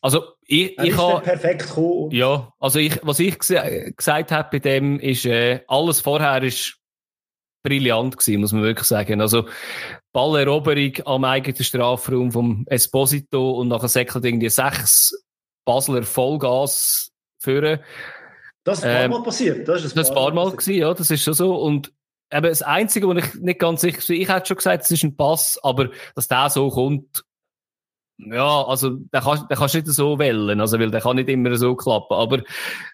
also 0.00 0.24
ich, 0.46 0.78
ich 0.78 0.96
habe 0.96 1.20
perfekt 1.20 1.68
gekommen. 1.68 2.10
Ja, 2.10 2.52
also 2.58 2.78
ich, 2.78 2.98
was 3.02 3.20
ich 3.20 3.38
gesagt 3.38 4.32
habe 4.32 4.48
bei 4.50 4.58
dem 4.58 4.98
ist, 4.98 5.26
äh, 5.26 5.60
alles 5.68 6.00
vorher 6.00 6.42
ist 6.42 6.79
brillant 7.62 8.16
gewesen, 8.16 8.40
muss 8.40 8.52
man 8.52 8.62
wirklich 8.62 8.86
sagen. 8.86 9.20
Also, 9.20 9.46
Balleroberung 10.12 10.92
am 11.04 11.24
eigenen 11.24 11.62
Strafraum 11.62 12.32
vom 12.32 12.64
Esposito 12.66 13.52
und 13.52 13.68
nachher 13.68 13.88
säckelt 13.88 14.24
irgendwie 14.24 14.48
sechs 14.48 15.14
Basler 15.64 16.02
Vollgas 16.02 17.12
führen. 17.38 17.80
Das 18.64 18.78
ist 18.78 18.84
ein 18.84 18.92
paar 18.92 19.04
ähm, 19.04 19.10
Mal 19.10 19.22
passiert. 19.22 19.68
Das 19.68 19.84
ist 19.84 19.92
ein, 19.92 19.96
das 19.96 20.12
paar, 20.12 20.32
Mal, 20.32 20.50
gewesen, 20.50 20.74
ja, 20.74 20.92
das 20.92 21.10
ist 21.10 21.22
schon 21.22 21.34
so. 21.34 21.56
Und 21.56 21.92
eben 22.32 22.46
das 22.48 22.62
Einzige, 22.62 23.06
wo 23.06 23.12
ich 23.12 23.34
nicht 23.34 23.58
ganz 23.58 23.80
sicher 23.80 24.00
bin, 24.06 24.20
ich 24.20 24.28
hätte 24.28 24.46
schon 24.46 24.56
gesagt, 24.56 24.84
es 24.84 24.90
ist 24.90 25.02
ein 25.02 25.16
Pass, 25.16 25.58
aber 25.62 25.90
dass 26.14 26.28
der 26.28 26.50
so 26.50 26.68
kommt, 26.68 27.24
ja, 28.18 28.64
also, 28.64 28.90
der 28.90 29.22
kannst 29.22 29.74
du 29.74 29.78
nicht 29.78 29.86
so 29.86 30.18
wählen, 30.18 30.60
also, 30.60 30.78
weil 30.78 30.90
der 30.90 31.00
kann 31.00 31.16
nicht 31.16 31.30
immer 31.30 31.56
so 31.56 31.74
klappen, 31.74 32.14
aber, 32.14 32.42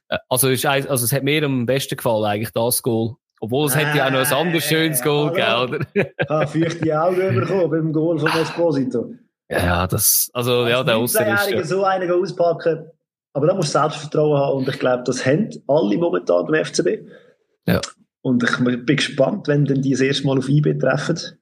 äh, 0.09 0.19
also, 0.29 0.49
ist, 0.49 0.65
also, 0.65 1.05
es 1.05 1.13
hat 1.13 1.25
mir 1.25 1.43
am 1.45 1.67
besten 1.67 1.97
gefallen, 1.97 2.25
eigentlich, 2.25 2.53
das 2.53 2.83
Goal. 2.83 3.17
Obwohl, 3.41 3.67
es 3.67 3.77
hätte 3.77 3.99
ja 3.99 4.07
auch 4.07 4.11
noch 4.11 4.27
ein 4.27 4.33
anderes 4.33 4.65
schönes 4.65 5.03
Goal 5.03 5.31
gegeben, 5.31 5.85
oder? 5.95 6.07
ah, 6.29 6.47
feuchte 6.47 7.01
Augen 7.01 7.35
bekommen 7.35 7.71
beim 7.71 7.93
Goal 7.93 8.19
von 8.19 8.31
Esposito. 8.31 9.15
Ja, 9.51 9.87
das, 9.87 10.31
also, 10.33 10.61
Als 10.61 10.71
ja, 10.71 10.83
der 10.83 10.97
Ausser 10.97 11.35
ist. 11.35 11.51
Ja. 11.51 11.65
so 11.65 11.85
einen 11.85 12.11
auspacken. 12.11 12.91
Aber 13.33 13.47
da 13.47 13.55
musst 13.55 13.75
du 13.75 13.79
Selbstvertrauen 13.79 14.39
haben 14.39 14.57
und 14.59 14.69
ich 14.69 14.79
glaube, 14.79 15.03
das 15.05 15.25
haben 15.27 15.51
alle 15.69 15.99
momentan 15.99 16.47
beim 16.47 16.65
FCB. 16.65 17.07
Ja. 17.67 17.81
Und 18.23 18.43
ich 18.43 18.57
bin 18.57 18.97
gespannt, 18.97 19.47
wenn 19.47 19.67
dann 19.67 19.83
die 19.83 19.93
das 19.93 20.01
erste 20.01 20.27
Mal 20.27 20.39
auf 20.39 20.49
IB 20.49 20.79
treffen. 20.79 21.39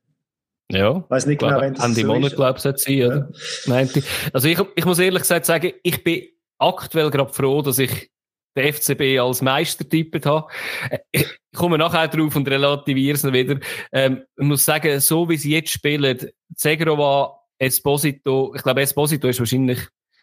Ja. 0.71 1.05
Weiß 1.09 1.27
nicht 1.27 1.39
genau, 1.41 1.61
wenn 1.61 1.75
das 1.75 1.85
Ende 1.85 2.01
so 2.01 2.07
Monat, 2.07 2.35
glaube 2.35 2.59
ich, 2.59 2.63
sein, 2.63 3.07
oder? 3.07 3.31
Ja. 3.67 4.03
Also 4.33 4.49
ich, 4.49 4.59
ich 4.75 4.85
muss 4.85 4.99
ehrlich 4.99 5.23
gesagt 5.23 5.47
sagen, 5.47 5.73
ich 5.83 6.03
bin 6.03 6.25
aktuell 6.59 7.11
gerade 7.11 7.33
froh, 7.33 7.63
dass 7.63 7.79
ich 7.79 8.11
den 8.57 8.73
FCB 8.73 9.19
als 9.21 9.43
Meister 9.43 9.89
tippet 9.89 10.27
habe. 10.27 10.47
Äh, 10.91 10.99
ich 11.13 11.27
komme 11.55 11.79
nachher 11.79 12.09
drauf 12.09 12.37
und 12.37 12.49
relativiere 12.49 13.15
es 13.15 13.25
wieder. 13.25 13.59
Ähm, 13.93 14.23
ich 14.37 14.45
muss 14.45 14.65
sagen, 14.65 15.01
so 15.01 15.29
wie 15.29 15.37
sie 15.37 15.53
jetzt 15.53 15.71
spielen, 15.71 16.19
Zegrova, 16.55 17.39
Esposito, 17.59 18.55
ich 18.55 18.63
glaube, 18.63 18.83
Esposito 18.83 19.29
ist 19.29 19.39
wahrscheinlich 19.39 19.81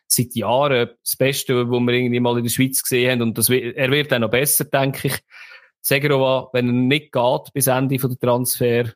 seit 0.07 0.35
Jahren 0.35 0.89
das 1.03 1.15
Beste, 1.15 1.69
was 1.69 1.79
wir 1.79 1.93
irgendwie 1.93 2.19
mal 2.19 2.37
in 2.37 2.43
der 2.43 2.51
Schweiz 2.51 2.83
gesehen 2.83 3.11
haben 3.11 3.21
und 3.21 3.37
das, 3.37 3.49
er 3.49 3.91
wird 3.91 4.13
auch 4.13 4.19
noch 4.19 4.29
besser, 4.29 4.65
denke 4.65 5.07
ich. 5.07 5.19
Segrova, 5.81 6.49
wenn 6.53 6.67
er 6.67 6.73
nicht 6.73 7.11
geht 7.11 7.53
bis 7.53 7.67
Ende 7.67 7.97
von 7.97 8.11
der 8.11 8.19
Transfer, 8.19 8.93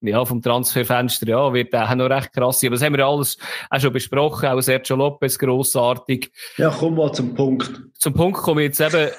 ja, 0.00 0.24
vom 0.24 0.42
Transferfenster, 0.42 1.26
ja, 1.28 1.52
wird 1.52 1.74
auch 1.74 1.94
noch 1.94 2.10
recht 2.10 2.32
krass 2.32 2.60
sein. 2.60 2.68
Aber 2.68 2.76
das 2.76 2.84
haben 2.84 2.96
wir 2.96 3.06
alles 3.06 3.38
auch 3.70 3.80
schon 3.80 3.92
besprochen. 3.92 4.48
Auch 4.48 4.60
Sergio 4.60 4.96
Lopez, 4.96 5.38
grossartig. 5.38 6.30
Ja, 6.56 6.70
komm 6.70 6.96
mal 6.96 7.12
zum 7.12 7.34
Punkt. 7.34 7.82
Zum 7.94 8.12
Punkt 8.12 8.38
komme 8.38 8.62
ich 8.62 8.78
jetzt 8.78 8.80
eben, 8.80 9.10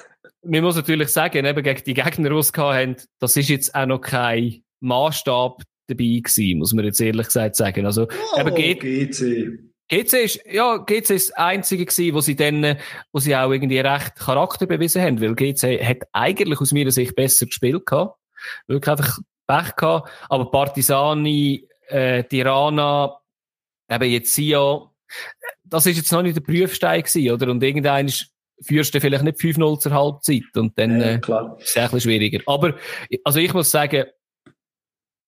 man 0.44 0.62
muss 0.62 0.76
natürlich 0.76 1.08
sagen, 1.08 1.44
eben 1.44 1.62
gegen 1.62 1.82
die 1.84 1.94
Gegner, 1.94 2.30
die 2.30 2.36
es 2.36 2.52
haben, 2.56 2.96
das 3.18 3.36
ist 3.36 3.48
jetzt 3.48 3.74
auch 3.74 3.86
noch 3.86 4.00
kein 4.00 4.62
Maßstab 4.80 5.62
dabei 5.88 6.20
gewesen, 6.22 6.58
muss 6.58 6.72
man 6.72 6.84
jetzt 6.84 7.00
ehrlich 7.00 7.26
gesagt 7.26 7.56
sagen. 7.56 7.86
Also, 7.86 8.06
oh, 8.34 8.40
eben 8.40 8.54
G 8.54 8.74
GC. 8.74 9.58
GC 9.88 10.24
ist, 10.24 10.40
ja, 10.50 10.78
GC 10.78 11.10
ist 11.10 11.30
das 11.30 11.36
einzige 11.36 11.86
gewesen, 11.86 12.14
wo 12.14 12.20
sie 12.20 12.34
dann, 12.34 12.76
wo 13.12 13.20
sie 13.20 13.36
auch 13.36 13.52
irgendwie 13.52 13.78
recht 13.78 14.16
Charakter 14.16 14.66
bewiesen 14.66 15.00
haben, 15.00 15.20
weil 15.20 15.34
GC 15.34 15.80
hat 15.84 15.98
eigentlich 16.12 16.60
aus 16.60 16.72
meiner 16.72 16.90
Sicht 16.90 17.14
besser 17.14 17.46
gespielt 17.46 17.86
gehabt. 17.86 18.18
Wirklich 18.66 18.90
einfach 18.90 19.18
Pech 19.46 19.76
gehabt. 19.76 20.10
Aber 20.28 20.50
Partisani, 20.50 21.66
äh, 21.88 22.24
Tirana, 22.24 23.16
eben 23.90 24.10
jetzt 24.10 24.34
Sia, 24.34 24.80
das 25.64 25.86
ist 25.86 25.96
jetzt 25.96 26.12
noch 26.12 26.22
nicht 26.22 26.36
der 26.36 26.42
Prüfstein 26.42 27.02
gewesen, 27.02 27.30
oder? 27.30 27.50
Und 27.50 27.62
irgendein 27.62 28.12
führst 28.62 28.94
du 28.94 29.00
vielleicht 29.00 29.24
nicht 29.24 29.38
5-0 29.38 29.78
zur 29.78 29.92
Halbzeit 29.92 30.56
und 30.56 30.78
dann 30.78 31.00
ja, 31.00 31.06
äh, 31.06 31.16
ist 31.16 31.28
es 31.28 31.76
ein 31.76 31.84
bisschen 31.84 32.00
schwieriger. 32.00 32.40
Aber, 32.46 32.74
also 33.24 33.38
ich 33.38 33.52
muss 33.52 33.70
sagen, 33.70 34.04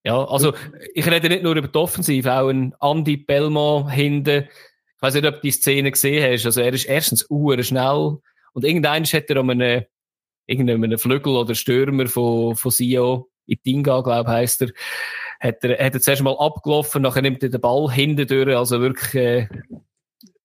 Ja, 0.04 0.24
also 0.24 0.54
ich 0.94 1.06
rede 1.06 1.28
nicht 1.28 1.42
nur 1.42 1.56
über 1.56 1.68
die 1.68 1.78
Offensive, 1.78 2.32
auch 2.32 2.48
ein 2.48 2.74
Andy 2.80 3.16
Belmo 3.16 3.88
hinten. 3.90 4.44
Ich 4.96 5.02
weiß 5.02 5.14
nicht, 5.14 5.26
ob 5.26 5.34
du 5.36 5.40
die 5.42 5.50
Szene 5.50 5.90
gesehen 5.90 6.32
hast. 6.32 6.46
Also 6.46 6.60
er 6.60 6.72
ist 6.72 6.86
erstens 6.86 7.26
uhr 7.28 7.62
schnell 7.62 8.16
und 8.52 8.64
irgendeiner 8.64 9.04
hat 9.04 9.30
er 9.30 9.40
um 9.40 9.50
einen, 9.50 9.84
irgendeinen 10.46 10.98
Flügel 10.98 11.36
oder 11.36 11.54
Stürmer 11.54 12.06
von, 12.06 12.56
von 12.56 12.70
Sio, 12.70 13.28
Itinga, 13.48 14.00
glaube 14.02 14.30
ich, 14.30 14.36
heisst 14.36 14.62
er, 14.62 14.68
hat 15.40 15.64
er, 15.64 15.84
hat 15.84 15.94
er 15.94 16.00
zuerst 16.00 16.22
mal 16.22 16.36
abgelaufen, 16.38 17.02
nachher 17.02 17.22
nimmt 17.22 17.42
er 17.42 17.48
den 17.48 17.60
Ball 17.60 17.90
hinten 17.90 18.26
durch, 18.26 18.56
also 18.56 18.80
wirklich, 18.80 19.14
äh, 19.14 19.48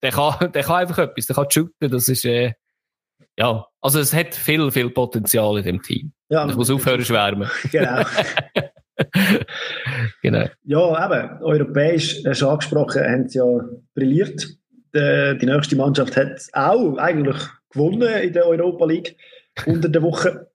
der 0.01 0.11
kann, 0.11 0.51
der 0.53 0.63
kann 0.63 0.75
einfach 0.77 0.97
etwas, 0.99 1.25
der 1.25 1.35
kann 1.35 1.49
shooten, 1.49 1.91
das 1.91 2.07
ist, 2.09 2.25
äh, 2.25 2.53
ja, 3.37 3.65
also 3.81 3.99
es 3.99 4.13
hat 4.13 4.35
viel, 4.35 4.69
viel 4.71 4.89
Potenzial 4.91 5.57
in 5.57 5.63
dem 5.63 5.81
Team. 5.81 6.13
Ja, 6.29 6.47
ich 6.47 6.55
muss 6.55 6.69
aufhören 6.69 7.03
schwärmen. 7.03 7.49
Genau. 7.71 8.03
genau. 10.21 10.45
Ja, 10.63 11.05
eben, 11.05 11.41
europäisch, 11.41 12.21
hast 12.25 12.41
du 12.41 12.49
angesprochen, 12.49 13.03
haben 13.03 13.27
sie 13.27 13.39
ja 13.39 13.45
brilliert. 13.95 14.47
Die, 14.95 15.37
die 15.41 15.45
nächste 15.47 15.75
Mannschaft 15.75 16.15
hat 16.15 16.39
auch 16.53 16.97
eigentlich 16.97 17.37
gewonnen 17.71 18.21
in 18.21 18.33
der 18.33 18.45
Europa 18.45 18.85
League 18.85 19.17
unter 19.65 19.89
der 19.89 20.03
Woche. 20.03 20.51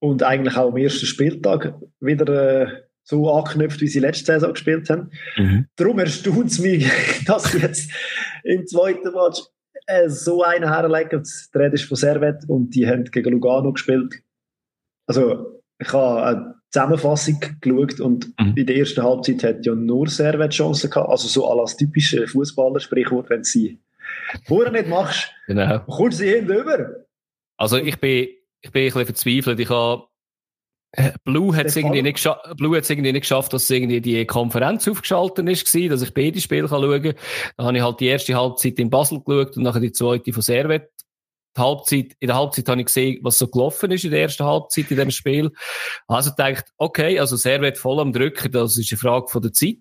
Und 0.00 0.22
eigentlich 0.22 0.56
auch 0.56 0.70
am 0.70 0.76
ersten 0.76 1.06
Spieltag 1.06 1.74
wieder 2.00 2.62
äh, 2.62 2.66
so 3.02 3.30
angeknüpft, 3.32 3.80
wie 3.80 3.88
sie 3.88 4.00
letzte 4.00 4.26
Saison 4.32 4.52
gespielt 4.52 4.88
haben. 4.90 5.10
Mhm. 5.36 5.66
Darum 5.76 5.98
erstaunt 5.98 6.50
es 6.50 6.58
mich, 6.58 6.86
dass 7.26 7.52
sie 7.52 7.58
jetzt 7.58 7.90
im 8.44 8.66
zweiten 8.66 9.12
Match 9.12 9.40
äh, 9.86 10.08
so 10.08 10.42
einen 10.42 10.70
herlegen. 10.70 11.22
Der 11.54 11.60
Rede 11.60 11.74
ist 11.74 11.84
von 11.84 11.96
Servet 11.96 12.44
und 12.48 12.74
die 12.74 12.86
haben 12.86 13.04
gegen 13.04 13.32
Lugano 13.32 13.72
gespielt. 13.72 14.14
Also, 15.06 15.62
ich 15.78 15.92
habe 15.92 16.22
eine 16.22 16.54
Zusammenfassung 16.70 17.40
geschaut 17.60 18.00
und 18.00 18.26
mhm. 18.38 18.54
in 18.56 18.66
der 18.66 18.76
ersten 18.76 19.02
Halbzeit 19.02 19.42
hat 19.42 19.66
ja 19.66 19.74
nur 19.74 20.08
Servet 20.08 20.52
Chancen 20.52 20.90
gehabt. 20.90 21.08
Also 21.08 21.28
so 21.28 21.48
als 21.48 21.76
typische 21.76 22.26
Fußballer, 22.26 22.80
Sprichwort, 22.80 23.30
wenn 23.30 23.42
sie 23.42 23.80
vorher 24.44 24.72
nicht 24.72 24.88
machst, 24.88 25.30
genau. 25.46 25.78
kommst 25.80 26.20
du 26.20 26.24
sie 26.24 26.30
hinüber. 26.30 27.06
Also 27.56 27.78
ich 27.78 27.98
bin, 27.98 28.28
ich 28.60 28.70
bin 28.70 28.82
ein 28.82 28.86
bisschen 28.86 29.06
verzweifelt. 29.06 29.60
Ich 29.60 29.70
habe 29.70 30.08
Blue 31.24 31.54
hat 31.54 31.66
es 31.66 31.76
irgendwie 31.76 32.00
nicht 32.00 32.26
Blue 32.56 32.74
hat's 32.76 32.88
irgendwie 32.88 33.12
nicht 33.12 33.22
geschafft, 33.22 33.52
dass 33.52 33.68
irgendwie 33.68 34.00
die 34.00 34.24
Konferenz 34.24 34.88
aufgeschaltet 34.88 35.46
ist, 35.46 35.66
gewesen, 35.66 35.90
dass 35.90 36.02
ich 36.02 36.14
beide 36.14 36.40
Spiele 36.40 36.66
schauen 36.66 37.02
kann. 37.02 37.14
Dann 37.56 37.66
habe 37.66 37.76
ich 37.76 37.82
halt 37.82 38.00
die 38.00 38.06
erste 38.06 38.34
Halbzeit 38.34 38.78
in 38.78 38.88
Basel 38.88 39.20
geschaut 39.20 39.56
und 39.56 39.64
nachher 39.64 39.80
die 39.80 39.92
zweite 39.92 40.32
von 40.32 40.42
Servet. 40.42 40.90
Die 41.56 41.60
Halbzeit, 41.60 42.16
in 42.20 42.28
der 42.28 42.36
Halbzeit 42.36 42.68
habe 42.68 42.80
ich 42.80 42.86
gesehen, 42.86 43.18
was 43.22 43.38
so 43.38 43.48
gelaufen 43.48 43.90
ist 43.90 44.04
in 44.04 44.12
der 44.12 44.22
ersten 44.22 44.44
Halbzeit 44.44 44.90
in 44.90 44.96
dem 44.96 45.10
Spiel. 45.10 45.50
Also 46.06 46.30
gedacht, 46.30 46.64
okay, 46.78 47.18
also 47.18 47.36
Servet 47.36 47.76
voll 47.76 48.00
am 48.00 48.12
Drücken, 48.12 48.50
das 48.50 48.78
ist 48.78 48.90
eine 48.90 48.98
Frage 48.98 49.28
von 49.28 49.42
der 49.42 49.52
Zeit. 49.52 49.76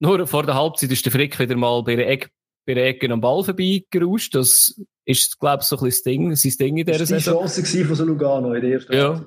Nur 0.00 0.26
vor 0.26 0.42
der 0.42 0.56
Halbzeit 0.56 0.90
ist 0.90 1.04
der 1.04 1.12
Frick 1.12 1.38
wieder 1.38 1.54
mal 1.54 1.82
bei 1.84 1.94
der 1.94 2.08
Ecke 2.08 2.30
bei 2.64 2.74
der 2.74 2.86
Ecke 2.86 3.10
am 3.10 3.20
Ball 3.20 3.42
vorbeigerauscht. 3.44 4.34
Das 4.34 4.80
ist, 5.04 5.38
glaube 5.38 5.62
ich, 5.62 5.68
so 5.68 5.76
ein 5.76 5.84
bisschen 5.84 5.90
das 5.90 6.02
Ding, 6.02 6.36
sein 6.36 6.52
Ding 6.58 6.76
in 6.78 6.86
dieser 6.86 7.06
Saison. 7.06 7.42
Das 7.42 7.56
war 7.56 7.64
die 7.64 7.70
Chance 7.70 7.84
von 7.86 7.96
so 7.96 8.04
Lugano 8.04 8.54
in 8.54 8.60
der 8.62 8.70
ersten 8.70 8.92
Ja. 8.92 9.08
Halbzeit. 9.08 9.26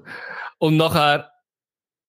Und 0.58 0.78
nachher 0.78 1.32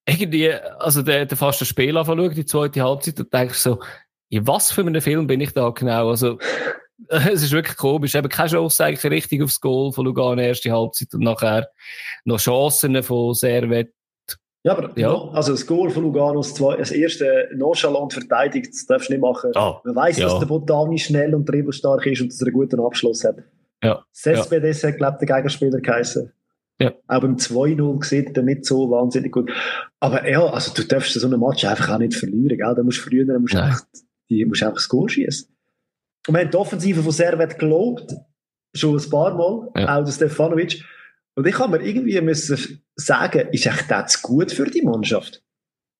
irgendwie, 0.08 0.52
also 0.52 1.02
der, 1.02 1.26
der 1.26 1.36
fast 1.36 1.60
das 1.60 1.68
Spiel 1.68 1.96
anschauen, 1.96 2.32
die 2.32 2.44
zweite 2.44 2.82
Halbzeit, 2.82 3.18
und 3.18 3.32
denke 3.32 3.52
ich 3.52 3.58
so, 3.58 3.80
in 4.28 4.46
was 4.46 4.70
für 4.70 4.82
einem 4.82 5.00
Film 5.00 5.26
bin 5.26 5.40
ich 5.40 5.52
da 5.52 5.70
genau? 5.70 6.10
Also, 6.10 6.38
es 7.08 7.42
ist 7.42 7.52
wirklich 7.52 7.76
komisch. 7.76 8.14
Eben 8.14 8.28
keine 8.28 8.50
Chance 8.50 8.84
eigentlich 8.84 9.10
richtig 9.10 9.42
aufs 9.42 9.60
Goal 9.60 9.92
von 9.92 10.04
Lugano 10.04 10.40
erste 10.40 10.70
Halbzeit 10.70 11.12
und 11.14 11.22
nachher 11.22 11.68
noch 12.24 12.38
Chancen 12.38 13.02
von 13.02 13.34
Servet. 13.34 13.92
Ja, 14.64 14.76
aber 14.76 14.98
ja. 14.98 15.14
also 15.32 15.52
das 15.52 15.64
Goal 15.64 15.90
von 15.90 16.02
Lugano, 16.02 16.40
das, 16.40 16.54
das 16.54 16.90
erste 16.90 17.48
nonchalant 17.54 18.12
verteidigt, 18.12 18.72
das 18.72 18.86
darfst 18.86 19.08
du 19.08 19.12
nicht 19.12 19.22
machen. 19.22 19.52
Ah, 19.54 19.80
Man 19.84 19.94
weiß, 19.94 20.18
ja. 20.18 20.28
dass 20.28 20.40
der 20.40 20.46
Botani 20.46 20.98
schnell 20.98 21.36
und 21.36 21.48
dribbelstark 21.48 22.04
ist 22.06 22.20
und 22.20 22.32
dass 22.32 22.40
er 22.40 22.48
einen 22.48 22.54
guten 22.54 22.80
Abschluss 22.80 23.22
hat. 23.22 23.36
Ja. 23.82 24.04
Cespedes 24.12 24.82
ja. 24.82 24.88
hat, 24.88 24.96
glaube 24.96 25.18
ich, 25.20 25.26
der 25.26 25.36
Gegenspieler 25.36 25.80
geheißen. 25.80 26.32
Ja. 26.78 26.92
Auch 27.06 27.20
beim 27.20 27.36
2-0 27.36 28.04
sieht 28.04 28.36
er 28.36 28.42
nicht 28.42 28.66
so 28.66 28.90
wahnsinnig 28.90 29.32
gut. 29.32 29.50
Aber 29.98 30.28
ja, 30.28 30.44
also 30.44 30.74
du 30.74 30.84
darfst 30.84 31.12
so 31.12 31.26
einen 31.26 31.40
Match 31.40 31.64
einfach 31.64 31.90
auch 31.90 31.98
nicht 31.98 32.14
verlieren, 32.14 32.58
gell? 32.58 32.74
Da 32.74 32.82
musst 32.82 32.98
du 32.98 33.02
früher, 33.02 33.24
da 33.24 33.38
musst 33.38 33.54
du 33.54 33.62
einfach, 33.62 33.82
die, 34.28 34.44
musst 34.44 34.62
einfach 34.62 34.76
das 34.76 34.88
Goal 34.88 35.08
schießen. 35.08 35.48
Und 36.28 36.34
wir 36.34 36.40
haben 36.40 36.50
die 36.50 36.56
Offensive 36.56 37.02
von 37.02 37.12
Servet 37.12 37.58
gelobt, 37.58 38.14
schon 38.74 38.98
ein 38.98 39.10
paar 39.10 39.34
Mal, 39.34 39.70
ja. 39.76 39.96
auch 39.96 40.04
der 40.04 40.12
Stefanovic. 40.12 40.84
Und 41.34 41.46
ich 41.46 41.58
habe 41.58 41.78
mir 41.78 41.84
irgendwie 41.84 42.20
müssen 42.20 42.82
sagen, 42.94 43.48
ist 43.52 43.66
echt 43.66 43.90
das 43.90 44.20
gut 44.20 44.52
für 44.52 44.64
die 44.64 44.82
Mannschaft? 44.82 45.42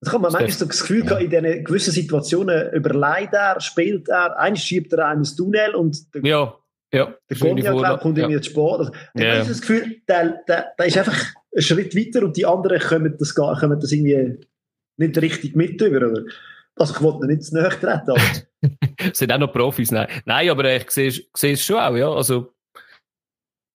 Ich 0.02 0.12
habe 0.12 0.22
mir 0.22 0.30
manchmal 0.30 0.50
so 0.50 0.66
das 0.66 0.80
Gefühl 0.80 1.04
gehabt, 1.04 1.22
in 1.22 1.30
diesen 1.30 1.64
gewissen 1.64 1.92
Situationen 1.92 2.72
überleidet 2.72 3.32
er, 3.32 3.60
spielt 3.60 4.08
er, 4.08 4.38
eins 4.38 4.62
schiebt 4.62 4.92
er 4.92 5.08
einen 5.08 5.20
ins 5.20 5.36
Tunnel 5.36 5.74
und 5.74 6.14
der, 6.14 6.22
ja. 6.24 6.54
Ja, 6.96 7.14
der 7.30 7.38
kommt 7.98 8.18
irgendwie 8.18 8.34
ja. 8.34 8.40
zu 8.40 8.50
spät. 8.50 8.58
Also, 8.58 8.92
ja. 9.14 9.32
Ich 9.32 9.38
habe 9.38 9.48
das 9.48 9.60
Gefühl, 9.60 9.96
der, 10.08 10.40
der, 10.48 10.72
der 10.78 10.86
ist 10.86 10.98
einfach 10.98 11.34
einen 11.54 11.62
Schritt 11.62 11.94
weiter 11.94 12.24
und 12.24 12.36
die 12.36 12.46
anderen 12.46 12.80
kommen 12.80 13.16
das, 13.18 13.34
kommen 13.34 13.80
das 13.80 13.92
irgendwie 13.92 14.46
nicht 14.96 15.18
richtig 15.20 15.56
mit 15.56 15.80
über. 15.80 16.08
Oder? 16.08 16.22
Also 16.76 16.94
ich 16.94 17.02
wollte 17.02 17.26
nicht 17.26 17.44
zu 17.44 17.54
nahe 17.54 17.68
treten. 17.68 18.10
Aber. 18.10 18.20
sind 19.12 19.32
auch 19.32 19.38
noch 19.38 19.52
Profis, 19.52 19.90
nein. 19.90 20.08
Nein, 20.24 20.50
aber 20.50 20.74
ich 20.74 20.90
sehe, 20.90 21.12
sehe 21.34 21.52
es 21.52 21.64
schon 21.64 21.76
auch, 21.76 21.96
ja. 21.96 22.10
Also, 22.10 22.54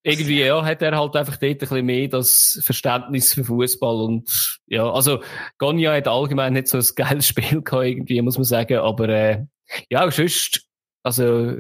irgendwie, 0.03 0.43
ja, 0.43 0.63
hat 0.63 0.81
er 0.81 0.97
halt 0.97 1.15
einfach 1.15 1.37
dort 1.37 1.51
ein 1.51 1.57
bisschen 1.57 1.85
mehr 1.85 2.07
das 2.07 2.59
Verständnis 2.63 3.33
für 3.33 3.43
Fußball 3.43 4.01
und, 4.01 4.59
ja, 4.65 4.91
also, 4.91 5.21
Gonja 5.59 5.93
hat 5.93 6.07
allgemein 6.07 6.53
nicht 6.53 6.67
so 6.67 6.77
ein 6.77 6.85
geiles 6.95 7.27
Spiel 7.27 7.61
gehabt, 7.61 7.85
irgendwie, 7.85 8.21
muss 8.21 8.37
man 8.37 8.45
sagen, 8.45 8.77
aber, 8.77 9.09
äh, 9.09 9.45
ja, 9.89 10.09
sonst, 10.09 10.67
also, 11.03 11.57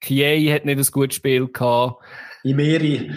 Kiei 0.00 0.52
hat 0.52 0.64
nicht 0.64 0.78
ein 0.78 0.86
gutes 0.92 1.16
Spiel 1.16 1.48
gehabt. 1.48 2.02
Imeri. 2.42 3.12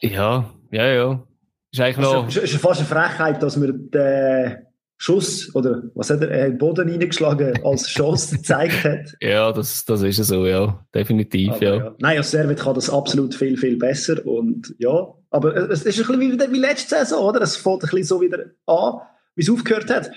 Ja, 0.00 0.50
ja, 0.70 0.86
ja. 0.86 1.26
Ist 1.72 1.80
eigentlich 1.80 2.06
noch... 2.06 2.28
Es 2.28 2.36
ist 2.36 2.54
fast 2.56 2.80
eine 2.80 2.88
Frechheit, 2.88 3.42
dass 3.42 3.56
man 3.56 3.90
den 3.90 4.56
Schuss, 4.96 5.54
oder 5.54 5.82
was 5.94 6.08
hat 6.08 6.22
er, 6.22 6.30
äh, 6.30 6.48
den 6.50 6.58
Boden 6.58 6.88
reingeschlagen 6.88 7.64
als 7.64 7.88
Chance 7.88 8.36
gezeigt 8.36 8.84
hat. 8.84 9.14
Ja, 9.20 9.52
das, 9.52 9.84
das 9.84 10.02
ist 10.02 10.16
so, 10.24 10.46
ja. 10.46 10.86
Definitiv, 10.94 11.50
aber, 11.50 11.62
ja. 11.62 11.76
ja. 11.76 11.94
Nein, 11.98 12.18
als 12.18 12.30
Servet 12.30 12.60
kann 12.60 12.74
das 12.74 12.88
absolut 12.88 13.34
viel, 13.34 13.56
viel 13.56 13.76
besser 13.76 14.24
und 14.24 14.74
ja. 14.78 15.08
Aber 15.30 15.54
es 15.70 15.82
ist 15.82 15.98
ein 15.98 16.18
bisschen 16.18 16.40
wie, 16.40 16.52
wie 16.52 16.58
letzte 16.58 16.96
Saison, 16.96 17.24
oder? 17.24 17.42
Es 17.42 17.56
fängt 17.56 17.82
ein 17.82 17.90
bisschen 17.90 18.04
so 18.04 18.20
wieder 18.20 18.44
an, 18.66 19.00
wie 19.34 19.42
es 19.42 19.50
aufgehört 19.50 19.90
hat. 19.90 20.10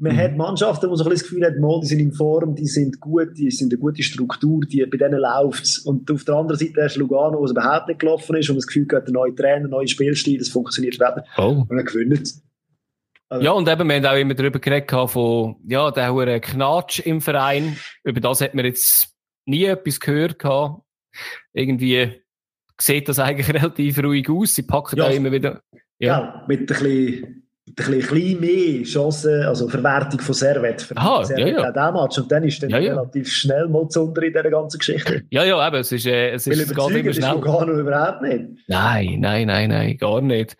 Man 0.00 0.14
mhm. 0.14 0.18
hat 0.18 0.36
Mannschaften, 0.36 0.88
wo 0.90 0.94
so 0.94 1.04
ein 1.04 1.10
das 1.10 1.24
Gefühl 1.24 1.44
hat, 1.44 1.58
mal, 1.58 1.80
die 1.80 1.88
sind 1.88 1.98
in 1.98 2.12
Form, 2.12 2.54
die 2.54 2.66
sind 2.66 3.00
gut, 3.00 3.36
die 3.36 3.50
sind 3.50 3.72
eine 3.72 3.80
gute 3.80 4.04
Struktur, 4.04 4.60
die, 4.60 4.86
bei 4.86 4.96
denen 4.96 5.18
läuft 5.18 5.64
es. 5.64 5.78
Und 5.78 6.08
auf 6.10 6.22
der 6.24 6.36
anderen 6.36 6.58
Seite 6.58 6.84
hast 6.84 6.94
du 6.94 7.00
Lugano, 7.00 7.40
wo 7.40 7.44
es 7.44 7.50
überhaupt 7.50 7.88
nicht 7.88 7.98
gelaufen 7.98 8.36
ist 8.36 8.48
und 8.48 8.56
das 8.56 8.66
Gefühl 8.68 8.86
hat, 8.92 9.06
der 9.06 9.12
neue 9.12 9.34
Trainer, 9.34 9.62
der 9.62 9.70
neue 9.70 9.88
Spielstil, 9.88 10.38
das 10.38 10.50
funktioniert 10.50 10.94
später. 10.94 11.24
Oh. 11.36 11.64
Und 11.68 11.76
dann 11.76 11.84
gewinnt 11.84 12.32
also, 13.30 13.44
ja, 13.44 13.50
und 13.50 13.68
eben, 13.68 13.88
wir 13.88 13.96
haben 13.96 14.06
auch 14.06 14.16
immer 14.16 14.34
darüber 14.34 14.58
geredet 14.58 14.90
von, 15.10 15.56
ja, 15.66 15.90
der 15.90 16.12
hohe 16.12 16.40
Knatsch 16.40 17.00
im 17.00 17.20
Verein. 17.20 17.76
Über 18.02 18.20
das 18.20 18.40
hat 18.40 18.54
man 18.54 18.64
jetzt 18.64 19.14
nie 19.44 19.64
etwas 19.64 20.00
gehört 20.00 20.38
gehabt. 20.38 20.82
Irgendwie 21.52 22.22
sieht 22.80 23.08
das 23.08 23.18
eigentlich 23.18 23.48
relativ 23.54 24.02
ruhig 24.02 24.30
aus. 24.30 24.54
Sie 24.54 24.62
packen 24.62 24.96
ja, 24.96 25.08
da 25.08 25.10
immer 25.10 25.30
wieder. 25.30 25.62
Ja, 25.98 26.20
ja 26.20 26.44
mit 26.48 26.60
ein 26.60 26.66
bisschen 26.66 27.47
ein 27.68 27.98
bisschen 28.00 28.40
mehr 28.40 28.82
Chancen, 28.84 29.42
also 29.42 29.68
Verwertung 29.68 30.20
von 30.20 30.34
Servet. 30.34 30.82
Für 30.82 30.96
Aha, 30.96 31.24
Servet 31.24 31.48
ja, 31.58 31.72
ja. 31.74 31.92
Match. 31.92 32.18
Und 32.18 32.30
dann 32.30 32.44
ist 32.44 32.62
dann 32.62 32.70
ja, 32.70 32.78
ja. 32.78 32.94
relativ 32.94 33.30
schnell 33.30 33.68
mal 33.68 33.88
zu 33.88 34.04
unter 34.04 34.22
in 34.22 34.32
dieser 34.32 34.50
ganzen 34.50 34.78
Geschichte. 34.78 35.22
Ja, 35.30 35.44
ja, 35.44 35.66
eben, 35.66 35.76
es 35.76 35.92
ist, 35.92 36.06
äh, 36.06 36.30
es 36.30 36.46
ist, 36.46 36.74
geht 36.74 36.90
immer 36.90 37.12
schnell. 37.12 37.40
Gar 37.40 37.68
überhaupt 37.68 38.22
nicht. 38.22 38.44
Nein, 38.66 39.18
nein, 39.20 39.46
nein, 39.46 39.68
nein, 39.68 39.96
gar 39.98 40.20
nicht. 40.20 40.56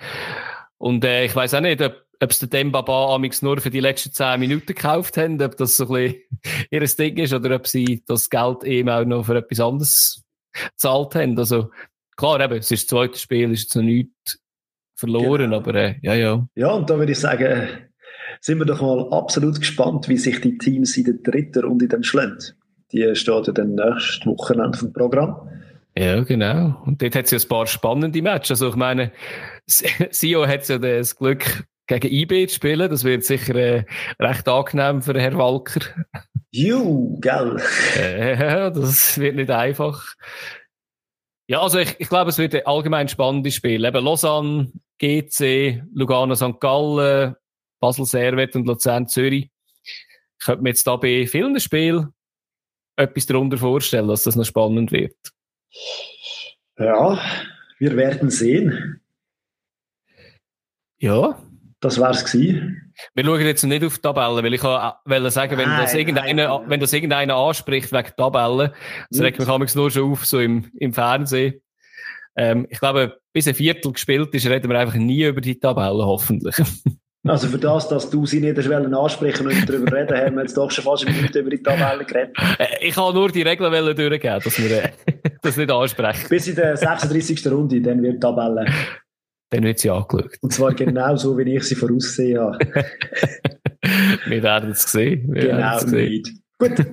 Und 0.77 1.05
äh, 1.05 1.25
ich 1.25 1.35
weiß 1.35 1.55
auch 1.55 1.61
nicht, 1.61 1.81
ob, 1.81 1.95
ob 2.21 2.31
es 2.31 2.39
der 2.39 2.49
Dembaba 2.49 3.15
amix 3.15 3.43
nur 3.43 3.61
für 3.61 3.71
die 3.71 3.81
letzten 3.81 4.13
zehn 4.13 4.41
Minuten 4.41 4.67
gekauft 4.67 5.17
haben, 5.17 5.41
ob 5.43 5.57
das 5.57 5.77
so 5.77 5.89
ein 5.95 6.13
bisschen 6.41 6.67
ihr 6.71 6.81
Ding 6.81 7.17
ist 7.19 7.33
oder 7.33 7.57
ob 7.57 7.67
sie 7.67 8.03
das 8.07 8.29
Geld 8.29 8.65
eben 8.65 8.91
auch 8.91 9.05
noch 9.05 9.25
für 9.25 9.37
etwas 9.37 9.61
anderes 9.61 10.23
gezahlt 10.53 11.15
haben. 11.15 11.39
Also 11.39 11.71
klar, 12.17 12.41
eben, 12.41 12.59
es 12.59 12.71
ist 12.71 12.85
das 12.85 12.89
zweite 12.89 13.19
Spiel, 13.19 13.53
ist 13.53 13.63
jetzt 13.63 13.77
noch 13.77 13.83
nichts 13.83 14.39
verloren, 14.99 15.51
genau. 15.51 15.59
aber 15.59 15.75
äh, 15.75 15.95
ja, 16.03 16.15
ja. 16.15 16.47
Ja, 16.55 16.73
und 16.73 16.91
da 16.91 16.99
würde 16.99 17.13
ich 17.13 17.19
sagen, 17.19 17.69
sind 18.41 18.59
wir 18.59 18.67
doch 18.67 18.83
mal 18.83 19.09
absolut 19.13 19.59
gespannt, 19.59 20.09
wie 20.09 20.19
sich 20.19 20.41
die 20.41 20.59
Teams 20.59 20.97
in 20.97 21.05
der 21.05 21.15
dritten 21.15 21.65
Runde 21.65 21.89
dann 21.89 22.03
schlägt. 22.03 22.57
Die 22.93 23.15
steht 23.15 23.47
ja 23.47 23.53
dann 23.53 23.75
nächstes 23.75 24.27
Wochenende 24.27 24.79
vom 24.79 24.93
Programm. 24.93 25.49
Ja, 25.97 26.23
genau. 26.23 26.81
Und 26.85 27.03
dort 27.03 27.17
hat 27.17 27.25
es 27.25 27.31
ja 27.31 27.39
ein 27.39 27.49
paar 27.49 27.67
spannende 27.67 28.23
Matches. 28.23 28.63
Also 28.63 28.69
ich 28.69 28.77
meine, 28.77 29.13
Sio 29.67 30.47
hat 30.47 30.69
ja 30.69 30.79
das 30.79 31.17
Glück, 31.17 31.65
gegen 31.89 32.13
IB 32.13 32.47
zu 32.47 32.55
spielen. 32.55 32.89
Das 32.89 33.03
wird 33.03 33.25
sicher 33.25 33.57
äh, 33.57 33.85
recht 34.21 34.47
angenehm 34.47 35.03
für 35.03 35.19
Herrn 35.19 35.39
Walker. 35.39 35.81
Ju, 36.53 37.19
gell? 37.21 37.61
Ja, 38.39 38.71
das 38.71 39.19
wird 39.19 39.37
nicht 39.37 39.51
einfach. 39.51 40.05
Ja, 41.49 41.63
also 41.63 41.79
ich, 41.79 41.97
ich 41.99 42.09
glaube, 42.09 42.31
es 42.31 42.39
wird 42.39 42.55
ein 42.55 42.67
allgemein 42.67 43.09
spannendes 43.09 43.55
Spiel. 43.55 43.85
Eben 43.85 44.05
Lausanne, 44.05 44.71
GC, 44.99 45.83
Lugano, 45.95 46.35
St. 46.35 46.61
Gallen, 46.61 47.35
Basel 47.81 48.05
Servet 48.05 48.57
und 48.57 48.67
Luzern 48.67 49.07
Zürich. 49.07 49.51
Ich 49.83 50.45
könnte 50.45 50.63
mir 50.63 50.71
jetzt 50.71 50.87
da 50.87 50.97
bei 50.97 51.27
vielen 51.27 51.59
Spielen 51.61 52.13
etwas 52.97 53.27
darunter 53.27 53.59
vorstellen, 53.59 54.09
dass 54.09 54.25
das 54.25 54.37
noch 54.37 54.45
spannend 54.45 54.93
wird. 54.93 55.17
Ja, 56.79 57.21
wir 57.79 57.97
werden 57.97 58.31
sehen. 58.31 59.01
Ja. 60.99 61.41
Das 61.81 62.01
war 62.01 62.11
es 62.11 62.25
gewesen. 62.25 62.93
Wir 63.15 63.25
schauen 63.25 63.41
jetzt 63.41 63.63
nicht 63.63 63.85
auf 63.85 63.95
die 63.97 64.01
Tabellen, 64.01 64.45
weil 64.45 64.55
ich 64.55 64.63
wollte 64.65 65.31
sagen, 65.31 65.57
wenn 65.57 65.69
nein, 65.69 65.83
das 65.83 65.95
irgendeiner, 65.95 66.49
nein. 66.59 66.71
wenn 66.71 66.81
das 66.81 66.93
irgendeiner 66.93 67.37
anspricht 67.37 67.93
wegen 67.93 68.11
Tabellen, 68.17 68.73
das 69.11 69.21
regt 69.21 69.39
mich 69.39 69.75
nur 69.77 69.91
schon 69.91 70.11
auf, 70.11 70.27
so 70.27 70.41
im, 70.41 70.73
im 70.75 70.93
Fernsehen. 70.93 71.61
Ähm, 72.39 72.67
ich 72.71 72.79
glaube, 72.79 73.19
bis 73.33 73.49
ein 73.49 73.55
Viertel 73.55 73.93
gespielt 73.93 74.33
ist, 74.33 74.47
reden 74.47 74.71
wir 74.71 74.79
einfach 74.79 74.95
nie 74.95 75.25
über 75.25 75.41
die 75.41 75.59
Tabellen, 75.59 76.07
hoffentlich. 76.07 76.57
Also 77.27 77.49
für 77.49 77.59
das, 77.59 77.89
dass 77.89 78.09
du 78.09 78.25
sie 78.27 78.41
nicht 78.41 78.57
hast 78.57 78.95
ansprechen 78.95 79.49
und 79.49 79.69
darüber 79.69 79.93
reden, 79.93 80.17
haben 80.17 80.37
wir 80.37 80.43
jetzt 80.43 80.57
doch 80.57 80.71
schon 80.71 80.85
fast 80.85 81.05
eine 81.05 81.17
Minute 81.17 81.41
über 81.41 81.51
die 81.51 81.63
Tabellen 81.63 82.07
geredet. 82.07 82.35
Äh, 82.59 82.87
ich 82.87 82.97
habe 82.97 83.13
nur 83.13 83.29
die 83.29 83.43
Regeln 83.43 83.71
durchgeben, 83.73 84.41
dass 84.43 84.59
wir 84.59 84.85
äh, 84.85 84.93
das 85.43 85.57
nicht 85.57 85.71
ansprechen. 85.71 86.29
Bis 86.29 86.47
in 86.47 86.55
der 86.55 86.77
36. 86.77 87.45
Runde, 87.49 87.83
dann 87.83 88.03
wird 88.03 88.15
die 88.15 88.21
Tabelle. 88.21 88.67
Dann 89.51 89.65
wird 89.65 89.81
sie 89.81 89.91
angeschaut. 89.91 90.39
Und 90.41 90.53
zwar 90.53 90.73
genau 90.73 91.17
so, 91.17 91.37
wie 91.37 91.57
ich 91.57 91.65
sie 91.65 91.75
vorausgesehen 91.75 92.41
habe. 92.41 92.59
wir 94.27 94.43
werden 94.43 94.71
es 94.71 94.85
sehen. 94.85 95.35
Wir 95.35 95.49
genau 95.49 95.85
nicht. 95.85 96.31
Gut. 96.57 96.87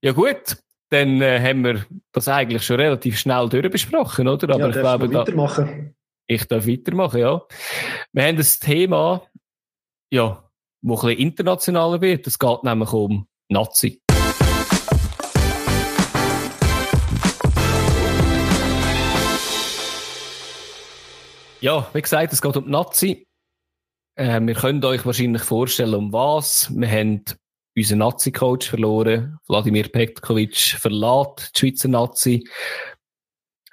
ja 0.00 0.12
gut, 0.12 0.56
dann 0.90 1.22
äh, 1.22 1.40
haben 1.40 1.64
wir 1.64 1.86
das 2.12 2.28
eigentlich 2.28 2.64
schon 2.64 2.80
relativ 2.80 3.18
schnell 3.18 3.48
durchbesprochen, 3.48 4.26
oder? 4.26 4.52
Aber 4.54 4.60
ja, 4.60 4.68
ich 4.68 4.74
glaube, 4.74 5.08
da, 5.08 5.20
weitermachen. 5.20 5.94
Ich 6.26 6.44
darf 6.46 6.66
weitermachen, 6.66 7.20
ja. 7.20 7.42
Wir 8.12 8.24
haben 8.24 8.36
das 8.36 8.58
Thema, 8.58 9.22
ja, 10.12 10.50
wo 10.82 10.94
ein 10.94 11.00
bisschen 11.00 11.18
internationaler 11.18 12.00
wird. 12.00 12.26
Es 12.26 12.38
geht 12.38 12.64
nämlich 12.64 12.92
um 12.92 13.26
Nazi. 13.48 14.02
Ja, 21.60 21.88
wie 21.92 22.02
gesagt, 22.02 22.32
es 22.32 22.42
geht 22.42 22.56
um 22.56 22.68
Nazi. 22.68 23.28
Äh, 24.16 24.40
wir 24.40 24.54
können 24.54 24.84
euch 24.84 25.06
wahrscheinlich 25.06 25.42
vorstellen, 25.42 25.94
um 25.94 26.12
was. 26.12 26.68
Wir 26.74 26.90
haben 26.90 27.24
unseren 27.76 27.98
Nazi-Coach 27.98 28.68
verloren. 28.68 29.38
Wladimir 29.46 29.88
Petkovic 29.88 30.56
verlässt 30.78 31.52
die 31.54 31.58
Schweizer 31.58 31.88
Nazi. 31.88 32.48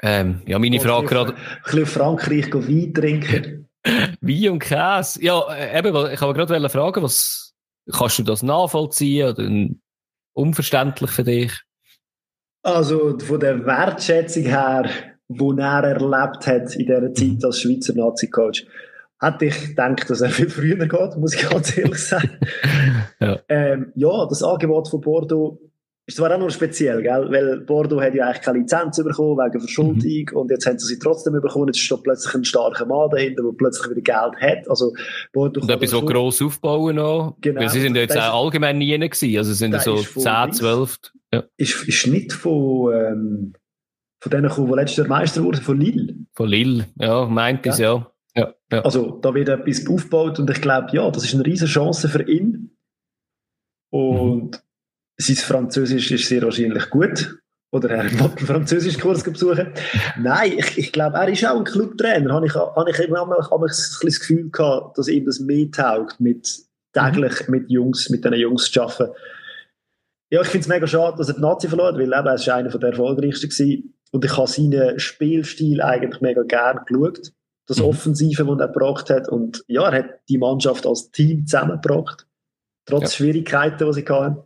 Ähm, 0.01 0.41
ja, 0.45 0.59
meine 0.59 0.79
Frage 0.79 1.07
gerade. 1.07 1.33
Ein 1.33 1.61
bisschen 1.63 1.85
Frankreich 1.85 2.53
Wein 2.53 2.93
trinken. 2.93 3.69
Wein 4.21 4.49
und 4.49 4.59
Käse. 4.59 5.23
Ja, 5.23 5.41
äh, 5.53 5.77
eben, 5.79 6.11
ich 6.11 6.21
habe 6.21 6.33
gerade 6.33 6.69
fragen, 6.69 7.03
was, 7.03 7.55
kannst 7.91 8.19
du 8.19 8.23
das 8.23 8.43
nachvollziehen 8.43 9.29
oder 9.29 9.75
unverständlich 10.33 11.09
für 11.09 11.23
dich? 11.23 11.53
Also, 12.63 13.17
von 13.17 13.39
der 13.39 13.65
Wertschätzung 13.65 14.43
her, 14.43 14.89
die 15.29 15.57
er 15.57 15.83
erlebt 15.83 16.47
hat 16.47 16.75
in 16.75 16.85
dieser 16.85 17.13
Zeit 17.13 17.45
als 17.45 17.61
Schweizer 17.61 17.93
Nazi-Coach, 17.93 18.65
hätte 19.20 19.45
ich 19.45 19.70
gedacht, 19.70 20.09
dass 20.09 20.22
er 20.22 20.30
viel 20.30 20.49
früher 20.49 20.76
geht, 20.76 21.18
muss 21.18 21.34
ich 21.34 21.49
ganz 21.49 21.78
ehrlich 21.78 21.97
sagen. 21.97 22.38
ja. 23.20 23.39
Ähm, 23.49 23.91
ja, 23.95 24.26
das 24.28 24.43
Angebot 24.43 24.89
von 24.89 25.01
Bordeaux 25.01 25.59
ist 26.07 26.15
zwar 26.15 26.34
auch 26.34 26.39
noch 26.39 26.49
speziell, 26.49 27.01
gell? 27.01 27.28
weil 27.30 27.59
Bordeaux 27.61 28.01
hat 28.01 28.15
ja 28.15 28.28
eigentlich 28.28 28.41
keine 28.41 28.59
Lizenz 28.59 28.95
bekommen 28.95 29.38
wegen 29.38 29.59
Verschuldung 29.59 30.26
mhm. 30.32 30.38
und 30.38 30.51
jetzt 30.51 30.65
haben 30.65 30.80
sie 30.80 30.88
sie 30.88 30.99
trotzdem 30.99 31.34
bekommen. 31.34 31.68
Jetzt 31.68 31.80
steht 31.80 32.01
plötzlich 32.01 32.34
ein 32.34 32.45
starker 32.45 32.86
Mann 32.86 33.09
dahinter, 33.09 33.43
der 33.43 33.51
plötzlich 33.57 33.89
wieder 33.91 34.01
Geld 34.01 34.41
hat. 34.41 34.70
Also 34.70 34.93
Bordeaux 35.34 35.63
und 35.63 35.70
etwas 35.70 35.89
so 35.89 36.01
gross 36.01 36.41
aufbauen 36.41 36.95
noch. 36.95 37.36
Genau. 37.41 37.59
Weil 37.59 37.70
sie 37.70 37.82
sind 37.82 37.95
ja 37.95 38.03
jetzt 38.03 38.18
auch 38.18 38.45
allgemein 38.45 38.78
nie 38.78 38.97
gewesen. 38.97 39.38
Also 39.38 39.53
sind 39.53 39.82
so 39.82 39.97
10, 39.97 40.53
12. 40.53 40.97
Ja. 41.34 41.43
Ist, 41.57 41.86
ist 41.86 42.07
nicht 42.07 42.32
von, 42.32 42.93
ähm, 42.93 43.53
von 44.22 44.30
denen 44.30 44.47
gekommen, 44.47 44.70
die 44.70 44.76
letztes 44.76 44.97
Jahr 44.97 45.07
Meister 45.07 45.43
wurden, 45.43 45.61
von 45.61 45.78
Lille. 45.78 46.15
Von 46.32 46.47
Lille, 46.47 46.86
ja, 46.95 47.26
meint 47.26 47.65
ja. 47.65 47.72
es 47.74 47.80
ja. 47.80 48.11
Ja. 48.72 48.82
Also 48.82 49.20
da 49.22 49.34
wird 49.34 49.49
etwas 49.49 49.88
aufgebaut 49.88 50.39
und 50.39 50.49
ich 50.49 50.61
glaube, 50.61 50.89
ja, 50.91 51.09
das 51.09 51.24
ist 51.24 51.34
eine 51.34 51.45
riesige 51.45 51.72
Chance 51.72 52.09
für 52.09 52.24
ihn. 52.24 52.78
Und 53.89 54.51
mhm 54.51 54.61
sein 55.18 55.36
Französisch 55.36 56.11
ist 56.11 56.28
sehr 56.28 56.43
wahrscheinlich 56.43 56.89
gut. 56.89 57.38
Oder 57.72 57.89
er 57.89 58.11
will 58.11 58.22
einen 58.22 58.38
Französischkurs 58.38 59.24
besuchen. 59.24 59.74
Nein, 60.18 60.53
ich, 60.57 60.78
ich 60.78 60.91
glaube, 60.93 61.18
er 61.18 61.28
ist 61.28 61.45
auch 61.45 61.57
ein 61.57 61.65
Clubtrainer. 61.65 62.34
Habe 62.34 62.45
ich, 62.45 62.55
habe 62.55 62.89
ich 62.89 62.99
immer 62.99 63.28
hab 63.28 63.61
ich 63.65 63.72
das 64.01 64.20
Gefühl 64.20 64.49
gehabt, 64.49 64.97
dass 64.97 65.09
ihm 65.09 65.26
das 65.26 65.41
mehr 65.41 65.70
taugt, 65.70 66.20
mit 66.22 66.47
täglich 66.93 67.47
mit 67.49 67.70
Jungs, 67.70 68.09
mit 68.09 68.24
diesen 68.24 68.38
Jungs 68.38 68.72
zu 68.72 68.82
arbeiten. 68.82 69.11
Ja, 70.30 70.41
ich 70.41 70.47
finde 70.47 70.63
es 70.63 70.68
mega 70.70 70.88
schade, 70.88 71.18
dass 71.18 71.28
er 71.28 71.36
die 71.36 71.41
Nazi 71.41 71.68
verloren 71.68 71.95
hat, 71.95 72.01
weil 72.01 72.20
eben, 72.20 72.28
er 72.28 72.36
ist 72.36 72.49
einer 72.49 72.70
der 72.70 72.89
erfolgreichsten 72.89 73.49
gewesen. 73.49 73.93
Und 74.11 74.24
ich 74.24 74.38
habe 74.38 74.47
seinen 74.47 74.99
Spielstil 74.99 75.82
eigentlich 75.82 76.22
mega 76.22 76.43
gern 76.43 76.80
geschaut. 76.86 77.34
Das 77.68 77.80
mhm. 77.80 77.86
Offensive, 77.86 78.45
das 78.45 78.59
er 78.59 78.68
gebracht 78.68 79.09
hat. 79.09 79.30
Und 79.30 79.63
ja, 79.68 79.89
er 79.89 79.99
hat 79.99 80.09
die 80.30 80.38
Mannschaft 80.38 80.86
als 80.86 81.11
Team 81.11 81.45
zusammengebracht. 81.45 82.26
Trotz 82.86 83.03
ja. 83.03 83.09
Schwierigkeiten, 83.09 83.86
die 83.86 83.93
sie 83.93 84.05
hatten. 84.05 84.43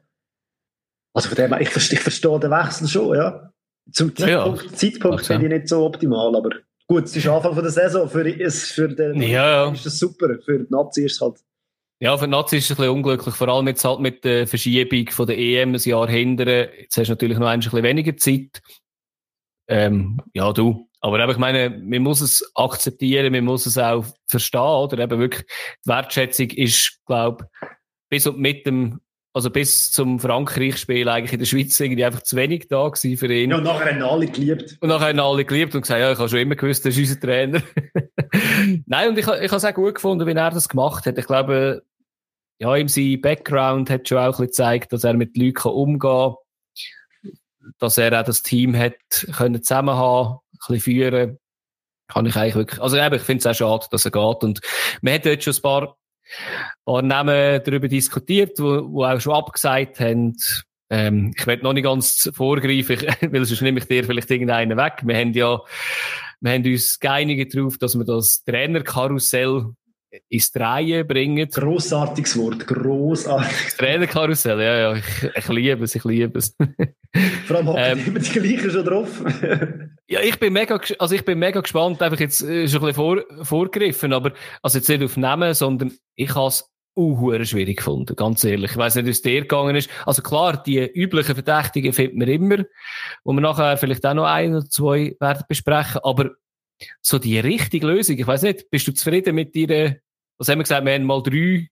Also 1.14 1.30
von 1.30 1.36
dem 1.36 1.54
ich, 1.60 1.76
ich 1.76 2.00
verstehe 2.00 2.40
den 2.40 2.52
Wechsel 2.52 2.88
schon, 2.88 3.16
ja. 3.16 3.52
Zum 3.92 4.16
Zeitpunkt, 4.16 4.64
ja, 4.64 4.74
Zeitpunkt 4.74 5.26
finde 5.26 5.48
ich 5.48 5.52
nicht 5.52 5.68
so 5.68 5.86
optimal, 5.86 6.36
aber 6.36 6.52
gut, 6.88 7.06
es 7.06 7.16
ist 7.16 7.28
Anfang 7.28 7.54
von 7.54 7.64
der 7.64 7.72
Saison, 7.72 8.08
für, 8.08 8.24
für 8.24 8.88
den 8.90 9.22
ja, 9.22 9.66
ja. 9.66 9.72
ist 9.72 9.86
das 9.86 10.00
super, 10.00 10.38
für 10.46 10.60
die 10.60 10.72
Nazi 10.72 11.06
ist 11.06 11.16
es 11.16 11.22
halt 11.22 11.40
ja, 12.02 12.18
für 12.18 12.26
die 12.26 12.32
Nazi 12.32 12.58
ist 12.58 12.66
es 12.66 12.72
ein 12.72 12.78
bisschen 12.78 12.94
unglücklich, 12.96 13.36
vor 13.36 13.48
allem 13.48 13.68
jetzt 13.68 13.86
halt 13.86 14.00
mit 14.00 14.24
der 14.24 14.48
Verschiebung 14.48 15.08
von 15.12 15.28
der 15.28 15.38
EM 15.38 15.76
ein 15.76 15.80
Jahr 15.80 16.10
hindern. 16.10 16.70
Jetzt 16.80 16.98
hast 16.98 17.10
du 17.10 17.12
natürlich 17.12 17.38
noch 17.38 17.46
ein 17.46 17.60
bisschen 17.60 17.84
weniger 17.84 18.18
Zeit. 18.18 18.60
Ähm, 19.68 20.20
ja, 20.34 20.52
du. 20.52 20.90
Aber 21.02 21.20
eben, 21.20 21.32
ich 21.32 21.38
meine, 21.38 21.70
man 21.70 22.04
muss 22.04 22.22
es 22.22 22.52
akzeptieren, 22.56 23.34
man 23.34 23.45
muss 23.45 23.66
es 23.66 23.78
auch 23.78 24.06
verstehen, 24.28 24.62
oder? 24.62 24.99
Eben 24.99 25.20
wirklich, 25.20 25.45
die 25.84 25.89
Wertschätzung 25.89 26.49
ist, 26.52 26.99
glaube 27.06 27.49
bis 28.10 28.28
und 28.28 28.38
mit 28.39 28.66
dem 28.66 28.99
also 29.34 29.49
bis 29.49 29.91
zum 29.91 30.20
Frankreich-Spiel 30.20 31.08
eigentlich 31.08 31.34
in 31.34 31.39
der 31.39 31.45
Schweiz 31.45 31.80
irgendwie 31.80 32.04
einfach 32.04 32.22
zu 32.22 32.36
wenig 32.36 32.68
da 32.68 32.89
gewesen 32.89 33.18
für 33.18 33.34
ihn. 33.34 33.52
Ja, 33.52 33.58
und 33.58 33.64
nachher 33.64 33.93
haben 33.93 34.02
alle 34.02 34.28
geliebt. 34.28 34.78
Und 34.82 34.89
nachher 34.89 35.08
haben 35.08 35.20
alle 35.20 35.45
geliebt 35.45 35.74
und 35.74 35.82
gesagt, 35.82 36.02
ja, 36.02 36.12
ich 36.12 36.20
habe 36.20 36.28
schon 36.28 36.39
immer 36.39 36.56
gewusst, 36.56 36.86
das 36.86 36.97
ist 36.97 37.10
unser 37.10 37.20
Trainer. 37.20 37.62
Nein, 38.86 39.10
und 39.10 39.18
ich, 39.18 39.26
ich 39.26 39.28
habe 39.28 39.56
es 39.56 39.66
auch 39.66 39.74
gut 39.74 39.95
gefunden, 39.95 40.28
wie 40.28 40.34
er 40.34 40.49
das 40.49 40.68
gemacht 40.68 41.06
hat. 41.06 41.18
Ich 41.18 41.28
glaube, 41.28 41.84
ja, 42.60 42.76
ihm 42.76 42.89
sein 42.89 43.22
Background 43.22 43.89
hat 43.89 44.08
schon 44.08 44.18
auch 44.18 44.24
ein 44.24 44.32
bisschen 44.32 44.47
gezeigt, 44.47 44.93
dass 44.93 45.04
er 45.04 45.14
mit 45.14 45.38
Leuten 45.38 45.70
umgehen 45.70 45.99
kann, 45.99 46.36
dass 47.80 47.97
er 47.97 48.20
auch 48.20 48.26
das 48.26 48.43
Team 48.43 48.76
hat 48.76 48.95
können 49.32 49.64
zusammen 49.64 49.95
haben, 49.95 50.41
bisschen 50.68 50.80
führen. 50.80 51.38
Kann 52.07 52.26
ich 52.26 52.36
eigentlich 52.36 52.55
wirklich, 52.55 52.82
also 52.82 52.97
eben, 52.97 53.16
ich 53.16 53.22
finde 53.22 53.39
es 53.39 53.47
auch 53.47 53.55
schade, 53.55 53.88
dass 53.91 54.05
er 54.05 54.12
geht. 54.12 54.43
Und 54.43 54.59
man 55.01 55.14
hat 55.14 55.26
dort 55.26 55.43
schon 55.43 55.53
ein 55.53 55.62
paar 55.62 55.97
paar 56.86 57.01
Namen 57.01 57.62
darüber 57.64 57.88
diskutiert, 57.88 58.59
wo, 58.59 58.91
wo 58.91 59.05
auch 59.05 59.20
schon 59.20 59.34
abgesagt 59.34 59.99
haben, 59.99 60.36
ähm, 60.89 61.34
ich 61.38 61.47
werde 61.47 61.64
noch 61.64 61.74
nicht 61.74 61.84
ganz 61.84 62.30
vorgreifen, 62.34 62.97
weil 63.32 63.45
sonst 63.45 63.62
nehme 63.62 63.80
ich 63.80 63.86
dir 63.86 64.03
vielleicht 64.03 64.30
irgendeinen 64.30 64.78
weg. 64.78 65.01
Wir 65.03 65.18
haben 65.18 65.34
ja, 65.34 65.62
wir 66.41 66.51
haben 66.51 66.66
uns 66.66 66.99
geeinigt 66.99 67.55
darauf, 67.55 67.78
dass 67.78 67.97
wir 67.97 68.05
das 68.05 68.43
Trainerkarussell 68.43 69.74
ins 70.30 70.51
Drehen 70.51 71.07
bringen. 71.07 71.49
Grossartiges 71.49 72.38
Wort, 72.38 72.68
grossartiges. 72.68 73.78
Trainerkarussell, 73.78 74.59
ja, 74.59 74.78
ja, 74.78 74.93
ich, 74.95 75.24
ich 75.36 75.47
liebe 75.49 75.84
es, 75.84 75.95
ich 75.95 76.03
liebe 76.03 76.39
es. 76.39 76.55
Vor 77.45 77.57
allem 77.57 77.99
ähm, 77.99 78.07
immer 78.07 78.20
die 78.20 78.32
gleichen 78.32 78.72
schon 78.72 78.86
drauf. 78.86 79.24
ja, 80.07 80.22
ich 80.22 80.39
bin 80.39 80.53
mega, 80.53 80.80
also 80.99 81.16
ich 81.16 81.26
bin 81.26 81.39
mega 81.39 81.59
gespannt, 81.59 82.01
einfach 82.01 82.20
jetzt 82.20 82.41
äh, 82.41 82.68
schon 82.68 82.82
ein 82.82 82.88
bisschen 82.88 82.93
vor, 82.93 83.22
vorgegriffen, 83.43 84.14
aber 84.14 84.34
also 84.62 84.78
jetzt 84.78 84.88
nicht 84.88 85.03
auf 85.03 85.18
Namen, 85.18 85.53
sondern 85.53 85.91
ich 86.16 86.34
habe 86.36 86.47
es 86.47 86.70
uh, 86.95 87.43
schwierig 87.43 87.78
gefunden, 87.78 88.16
ganz 88.16 88.43
ehrlich. 88.43 88.72
Ich 88.72 88.78
weiß 88.78 88.95
nicht, 88.95 89.05
wie 89.05 89.12
es 89.12 89.22
dir 89.22 89.41
gegangen 89.41 89.76
ist. 89.76 89.89
Also 90.05 90.22
klar, 90.22 90.62
die 90.62 90.80
üblichen 90.80 91.36
Verdächtigen 91.36 91.93
findet 91.93 92.18
man 92.18 92.28
immer, 92.28 92.64
wo 93.24 93.34
wir 93.34 93.41
nachher 93.41 93.78
vielleicht 93.78 94.05
auch 94.05 94.14
noch 94.14 94.26
ein 94.26 94.55
oder 94.55 94.70
zwei 94.70 95.16
werden 95.20 95.43
besprechen, 95.47 96.01
aber 96.03 96.32
so 97.02 97.20
die 97.20 97.40
richtige 97.40 97.88
Lösung. 97.88 98.18
Ich 98.18 98.28
weiß 98.28 98.44
nicht, 98.44 98.70
bist 98.70 98.88
du 98.88 98.94
zufrieden 98.94 99.36
mit 99.36 99.56
deiner, 99.56 99.96
was 100.38 100.48
haben 100.48 100.60
wir 100.60 100.64
gesagt, 100.64 100.86
wir 100.86 100.94
haben 100.94 101.04
mal 101.04 101.22
drei, 101.22 101.68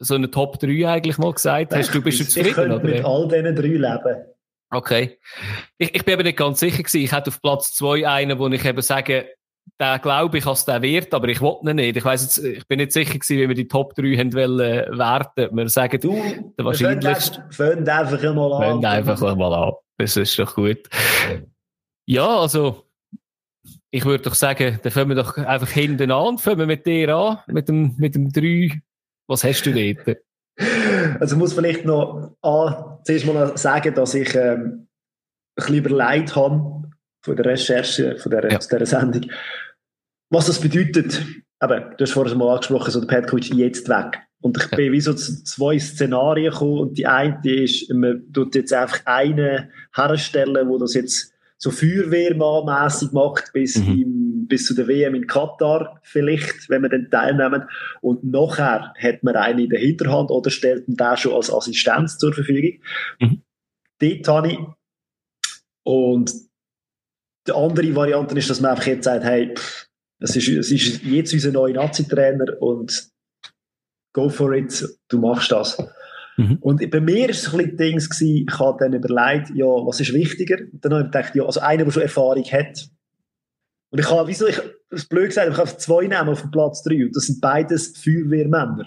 so 0.00 0.14
eine 0.14 0.30
Top 0.30 0.58
3 0.58 0.88
eigentlich 0.88 1.18
mal 1.18 1.32
gesagt. 1.32 1.74
Hast 1.74 1.94
du, 1.94 2.02
bist 2.02 2.20
du 2.20 2.24
zufrieden? 2.24 2.48
Ich 2.48 2.54
könnte 2.54 2.76
oder? 2.76 2.84
mit 2.84 3.04
all 3.04 3.28
diesen 3.28 3.54
drei 3.54 3.68
leben. 3.68 4.24
Okay. 4.70 5.18
Ich, 5.78 5.94
ich 5.94 6.04
bin 6.04 6.14
aber 6.14 6.22
nicht 6.22 6.38
ganz 6.38 6.60
sicher 6.60 6.78
gewesen. 6.78 7.02
Ich 7.02 7.12
hatte 7.12 7.28
auf 7.30 7.42
Platz 7.42 7.74
2 7.74 8.08
einen, 8.08 8.38
wo 8.38 8.48
ich 8.48 8.64
eben 8.64 8.82
sage, 8.82 9.28
der 9.78 9.98
glaube 9.98 10.38
ich, 10.38 10.44
dass 10.44 10.64
der 10.64 10.82
wird, 10.82 11.12
aber 11.12 11.28
ich 11.28 11.40
wollte 11.40 11.70
ihn 11.70 11.76
nicht. 11.76 11.96
Ich 11.96 12.04
weiss 12.04 12.22
jetzt, 12.22 12.38
ich 12.38 12.66
bin 12.66 12.78
nicht 12.78 12.92
sicher 12.92 13.14
gewesen, 13.14 13.38
wie 13.38 13.48
wir 13.48 13.54
die 13.54 13.68
Top 13.68 13.94
3 13.94 14.16
haben 14.16 14.32
wollen, 14.32 14.60
äh, 14.60 14.98
werten. 14.98 15.56
Wir 15.56 15.68
sagen, 15.68 16.00
du, 16.00 16.52
der 16.56 16.64
wahrscheinlichste. 16.64 17.44
Fängt 17.50 17.88
einfach 17.88 18.22
mal 18.34 18.52
an. 18.52 18.62
Fängt 18.62 18.84
einfach 18.86 19.36
mal 19.36 19.52
an. 19.52 19.72
Das 19.98 20.16
ist 20.16 20.38
doch 20.38 20.54
gut. 20.54 20.88
Ja, 22.06 22.40
also, 22.40 22.84
ich 23.90 24.04
würde 24.04 24.24
doch 24.24 24.34
sagen, 24.34 24.78
dann 24.82 24.92
fangen 24.92 25.10
wir 25.10 25.16
doch 25.16 25.36
einfach 25.36 25.68
hinten 25.68 26.10
an 26.10 26.28
und 26.28 26.40
fangen 26.40 26.58
wir 26.58 26.66
mit 26.66 26.86
dir 26.86 27.14
an, 27.14 27.38
mit 27.46 27.68
dem, 27.68 27.94
mit 27.96 28.14
dem 28.14 28.32
3. 28.32 28.80
Was 29.26 29.44
hast 29.44 29.64
du 29.64 29.72
dort? 29.72 30.18
Also 31.20 31.34
ich 31.34 31.38
muss 31.38 31.54
vielleicht 31.54 31.84
noch 31.84 32.36
an, 32.42 32.98
zuerst 33.04 33.26
mal 33.26 33.56
sagen, 33.56 33.94
dass 33.94 34.14
ich 34.14 34.34
ähm, 34.34 34.60
ein 34.60 34.88
bisschen 35.56 35.76
überlegt 35.76 36.36
habe 36.36 36.88
von 37.22 37.36
der 37.36 37.44
Recherche 37.44 38.18
von 38.18 38.30
der, 38.30 38.50
ja. 38.50 38.58
dieser 38.58 38.86
Sendung, 38.86 39.30
was 40.30 40.46
das 40.46 40.60
bedeutet. 40.60 41.24
Eben, 41.62 41.84
du 41.96 42.04
hast 42.04 42.12
vorhin 42.12 42.38
mal 42.38 42.54
angesprochen, 42.54 42.90
so 42.90 43.00
der 43.00 43.08
Petkovic 43.08 43.52
jetzt 43.54 43.88
weg. 43.88 44.20
Und 44.40 44.56
ich 44.56 44.70
ja. 44.70 44.76
bin 44.76 44.92
wie 44.92 45.00
so 45.00 45.12
zu 45.12 45.44
zwei 45.44 45.78
Szenarien 45.78 46.52
gekommen 46.52 46.78
und 46.78 46.98
die 46.98 47.06
eine 47.06 47.38
ist, 47.44 47.92
man 47.92 48.32
tut 48.32 48.54
jetzt 48.54 48.72
einfach 48.72 49.04
einen 49.04 49.70
herstellen, 49.94 50.68
wo 50.68 50.78
das 50.78 50.94
jetzt 50.94 51.29
so 51.62 51.70
Feuerwehrmannmässig 51.70 53.12
macht 53.12 53.52
bis, 53.52 53.76
mhm. 53.76 54.00
im, 54.00 54.46
bis 54.48 54.64
zu 54.64 54.74
der 54.74 54.88
WM 54.88 55.14
in 55.14 55.26
Katar 55.26 56.00
vielleicht, 56.02 56.70
wenn 56.70 56.82
wir 56.82 56.88
dann 56.88 57.10
teilnehmen. 57.10 57.68
Und 58.00 58.24
nachher 58.24 58.94
hat 58.98 59.22
man 59.22 59.36
einen 59.36 59.60
in 59.60 59.68
der 59.68 59.78
Hinterhand 59.78 60.30
oder 60.30 60.50
stellt 60.50 60.88
ihn 60.88 60.96
da 60.96 61.16
schon 61.18 61.34
als 61.34 61.52
Assistenz 61.52 62.16
zur 62.16 62.32
Verfügung. 62.32 62.80
Mhm. 63.20 63.42
Dort 63.98 64.28
habe 64.28 64.48
ich 64.52 64.58
und 65.84 66.32
die 67.46 67.52
andere 67.52 67.94
Variante 67.94 68.38
ist, 68.38 68.48
dass 68.48 68.60
man 68.60 68.72
einfach 68.72 68.86
jetzt 68.86 69.04
sagt, 69.04 69.24
hey, 69.24 69.54
es 70.18 70.36
ist, 70.36 70.48
es 70.48 70.70
ist 70.70 71.02
jetzt 71.02 71.32
unser 71.32 71.52
neuer 71.52 71.74
Nazi-Trainer 71.74 72.60
und 72.60 73.10
go 74.14 74.28
for 74.28 74.52
it, 74.52 74.86
du 75.08 75.18
machst 75.18 75.52
das. 75.52 75.76
Mhm. 76.40 76.56
Und 76.60 76.90
bei 76.90 77.00
mir 77.00 77.24
war 77.24 77.30
es 77.30 77.52
ein 77.52 77.58
bisschen 77.58 77.76
Dings 77.76 78.08
gewesen, 78.08 78.46
ich 78.48 78.58
habe 78.58 78.78
dann 78.80 78.94
überlegt, 78.94 79.50
ja, 79.54 79.66
was 79.66 80.00
ist 80.00 80.14
wichtiger? 80.14 80.56
Und 80.72 80.82
dann 80.82 80.94
habe 80.94 81.04
ich 81.04 81.10
gedacht, 81.10 81.34
ja, 81.34 81.44
also 81.44 81.60
einer, 81.60 81.84
der 81.84 81.90
schon 81.90 82.02
Erfahrung 82.02 82.44
hat. 82.44 82.88
Und 83.90 83.98
ich 83.98 84.10
habe, 84.10 84.26
wieso, 84.26 84.46
ich, 84.46 84.58
das 84.88 85.04
blöd 85.04 85.26
gesagt, 85.26 85.50
ich 85.50 85.58
habe 85.58 85.76
zwei 85.76 86.02
nehmen 86.02 86.30
auf 86.30 86.40
dem 86.40 86.50
Platz 86.50 86.82
drei 86.82 87.04
und 87.04 87.14
das 87.14 87.26
sind 87.26 87.42
beides 87.42 87.98
Feuerwehrmänner. 87.98 88.86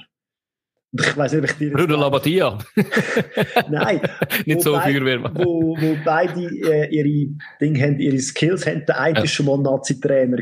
Und 0.92 1.02
ich 1.02 1.16
weiß 1.18 1.34
nicht, 1.34 1.44
ob 1.44 1.50
ich 1.50 1.58
dir... 1.58 1.74
Bruno 1.74 1.96
Labadia. 1.96 2.58
Nein. 3.70 4.02
nicht 4.46 4.62
so 4.62 4.80
Feuerwehrmann. 4.80 5.36
Wo, 5.36 5.78
wo 5.78 5.98
beide 6.04 6.42
äh, 6.42 6.90
ihre 6.90 7.36
Dinge 7.62 7.82
haben, 7.82 8.00
ihre 8.00 8.20
Skills 8.20 8.66
haben. 8.66 8.86
Der 8.86 9.00
eine 9.00 9.20
ja. 9.20 9.28
schon 9.28 9.46
mal 9.46 9.58
Nazi-Trainer. 9.58 10.38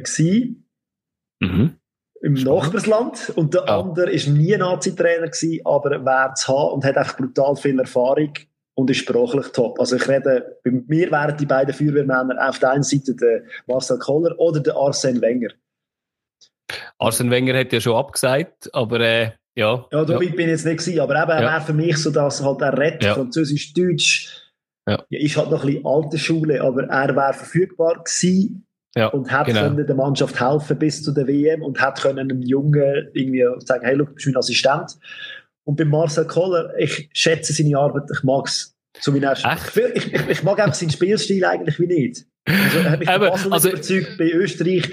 Mhm 1.39 1.80
im 2.22 2.34
Nachbarsland 2.34 3.32
und 3.36 3.53
der 3.53 3.67
ah. 3.67 3.80
andere 3.80 4.11
ist 4.11 4.28
nie 4.28 4.55
Nazi-Trainer 4.55 5.28
gewesen, 5.28 5.59
aber 5.65 6.05
wäre 6.05 6.34
zu 6.36 6.47
haben 6.47 6.76
und 6.76 6.86
hat 6.86 6.97
einfach 6.97 7.17
brutal 7.17 7.55
viel 7.55 7.80
Erfahrung 7.80 8.34
und 8.76 8.89
ist 8.89 8.97
sprachlich 8.97 9.47
top. 9.47 9.80
Also 9.80 9.95
ich 9.95 10.07
rede, 10.07 10.57
bei 10.63 10.72
mir 10.72 11.11
wären 11.11 11.38
die 11.38 11.45
beiden 11.45 11.74
Feuerwehrmänner 11.74 12.47
auf 12.47 12.59
der 12.59 12.72
einen 12.72 12.84
Seite 12.84 13.15
der 13.15 13.43
Marcel 13.67 13.97
Koller 13.97 14.39
oder 14.39 14.59
der 14.59 14.76
Arsene 14.76 15.22
Wenger. 15.22 15.49
Arsene 16.99 17.32
Wenger 17.32 17.57
hat 17.57 17.74
ja 17.74 17.82
schon 17.82 17.95
abgesagt, 17.95 18.69
aber 18.74 18.99
äh, 18.99 19.32
ja. 19.55 19.86
Ja, 19.91 20.05
damit 20.05 20.30
ja. 20.30 20.36
bin 20.36 20.45
ich 20.45 20.51
jetzt 20.51 20.65
nicht 20.65 20.80
gewesen, 20.80 20.99
aber 20.99 21.22
eben, 21.22 21.32
er 21.32 21.41
ja. 21.41 21.53
wäre 21.53 21.61
für 21.61 21.74
mich 21.74 21.97
so, 21.97 22.11
dass 22.11 22.43
halt 22.43 22.61
er 22.61 22.78
redet, 22.78 23.03
ja. 23.03 23.15
Französisch, 23.15 23.74
Deutsch, 23.74 24.51
ja. 24.88 25.03
ist 25.09 25.38
halt 25.38 25.49
noch 25.49 25.63
ein 25.63 25.67
bisschen 25.67 25.86
alte 25.86 26.17
Schule, 26.19 26.61
aber 26.61 26.84
er 26.84 27.15
wäre 27.15 27.34
verfügbar 27.34 28.03
gewesen 28.03 28.65
ja, 28.95 29.07
und 29.07 29.31
hat 29.31 29.47
genau. 29.47 29.61
können 29.61 29.85
der 29.85 29.95
Mannschaft 29.95 30.39
helfen 30.39 30.77
bis 30.77 31.01
zu 31.01 31.11
der 31.11 31.27
WM 31.27 31.61
und 31.61 31.79
hat 31.79 32.01
können 32.01 32.19
einem 32.19 32.41
Jungen 32.41 33.09
irgendwie 33.13 33.45
sagen, 33.59 33.85
hey, 33.85 33.95
look, 33.95 34.15
bist 34.15 34.27
mein 34.27 34.37
Assistent. 34.37 34.97
Und 35.63 35.77
bei 35.77 35.85
Marcel 35.85 36.25
Koller, 36.25 36.73
ich 36.77 37.09
schätze 37.13 37.53
seine 37.53 37.77
Arbeit, 37.77 38.03
ich 38.11 38.23
mag 38.23 38.47
es 38.47 38.75
so 38.99 39.13
wie 39.13 39.23
er 39.23 39.33
ich, 39.33 40.13
ich, 40.13 40.27
ich, 40.27 40.43
mag 40.43 40.59
einfach 40.59 40.75
seinen 40.75 40.89
Spielstil 40.89 41.45
eigentlich 41.45 41.79
wie 41.79 41.87
nicht. 41.87 42.25
Also, 42.45 42.79
er 42.79 42.91
hat 42.91 42.99
mich 42.99 43.09
Aber, 43.09 43.31
also, 43.31 43.69
überzeugt 43.69 44.17
bei 44.17 44.31
Österreich 44.31 44.89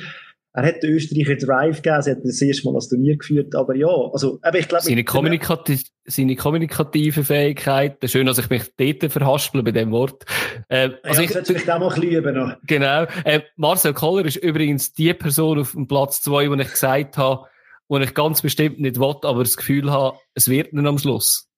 er 0.55 0.67
hat 0.67 0.83
den 0.83 0.91
Österreicher 0.91 1.37
Drive 1.37 1.83
gegeben, 1.83 2.03
sie 2.03 2.11
hat 2.11 2.19
das 2.25 2.43
erste 2.43 2.67
Mal 2.67 2.75
das 2.75 2.89
Turnier 2.89 3.17
geführt, 3.17 3.55
aber 3.55 3.75
ja, 3.75 3.87
also, 3.87 4.39
aber 4.43 4.59
ich 4.59 4.69
glaube... 4.69 4.85
Seine, 4.85 5.05
kommunikati 5.05 5.81
seine 6.05 6.37
kommunikative 6.37 7.23
Fähigkeit, 7.23 7.99
schön, 8.07 8.27
dass 8.27 8.39
ich 8.39 8.49
mich 8.49 8.63
dort 8.77 9.13
verhaspel 9.13 9.63
bei 9.63 9.73
dem 9.73 9.91
Wort. 9.91 10.25
Äh, 10.69 10.91
also 11.03 11.21
ja, 11.21 11.27
ich 11.27 11.33
sollte 11.33 11.53
mich 11.53 11.71
auch 11.71 11.79
mal 11.79 11.93
ein 11.93 12.35
noch. 12.35 12.57
Genau. 12.67 13.07
Äh, 13.25 13.43
Marcel 13.57 13.93
Koller 13.93 14.25
ist 14.25 14.37
übrigens 14.37 14.93
die 14.93 15.13
Person 15.13 15.61
auf 15.61 15.73
dem 15.73 15.87
Platz 15.87 16.23
zwei, 16.23 16.49
wo 16.51 16.55
ich 16.55 16.71
gesagt 16.71 17.19
habe, 17.19 17.47
wo 17.89 17.99
ich 17.99 18.15
ganz 18.15 18.43
bestimmt 18.43 18.81
nicht 18.81 18.99
will, 18.99 19.17
aber 19.23 19.43
das 19.43 19.57
Gefühl 19.57 19.91
habe, 19.91 20.19
es 20.35 20.49
wird 20.49 20.73
nicht 20.73 20.87
am 20.87 20.99
Schluss. 20.99 21.49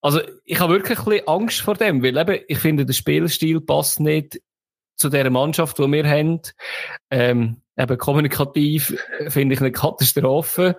Also, 0.00 0.20
ich 0.44 0.60
habe 0.60 0.72
wirklich 0.74 0.98
ein 0.98 1.04
bisschen 1.04 1.28
Angst 1.28 1.60
vor 1.60 1.74
dem, 1.74 2.02
weil 2.02 2.16
eben, 2.16 2.44
ich 2.48 2.58
finde, 2.58 2.86
der 2.86 2.94
Spielstil 2.94 3.60
passt 3.60 4.00
nicht 4.00 4.40
zu 4.96 5.08
der 5.08 5.28
Mannschaft, 5.30 5.78
die 5.78 5.90
wir 5.90 6.08
haben. 6.08 6.40
Ähm, 7.10 7.62
eben 7.80 7.98
kommunikativ 7.98 8.96
finde 9.28 9.54
ich 9.54 9.60
eine 9.60 9.72
Katastrophe. 9.72 10.76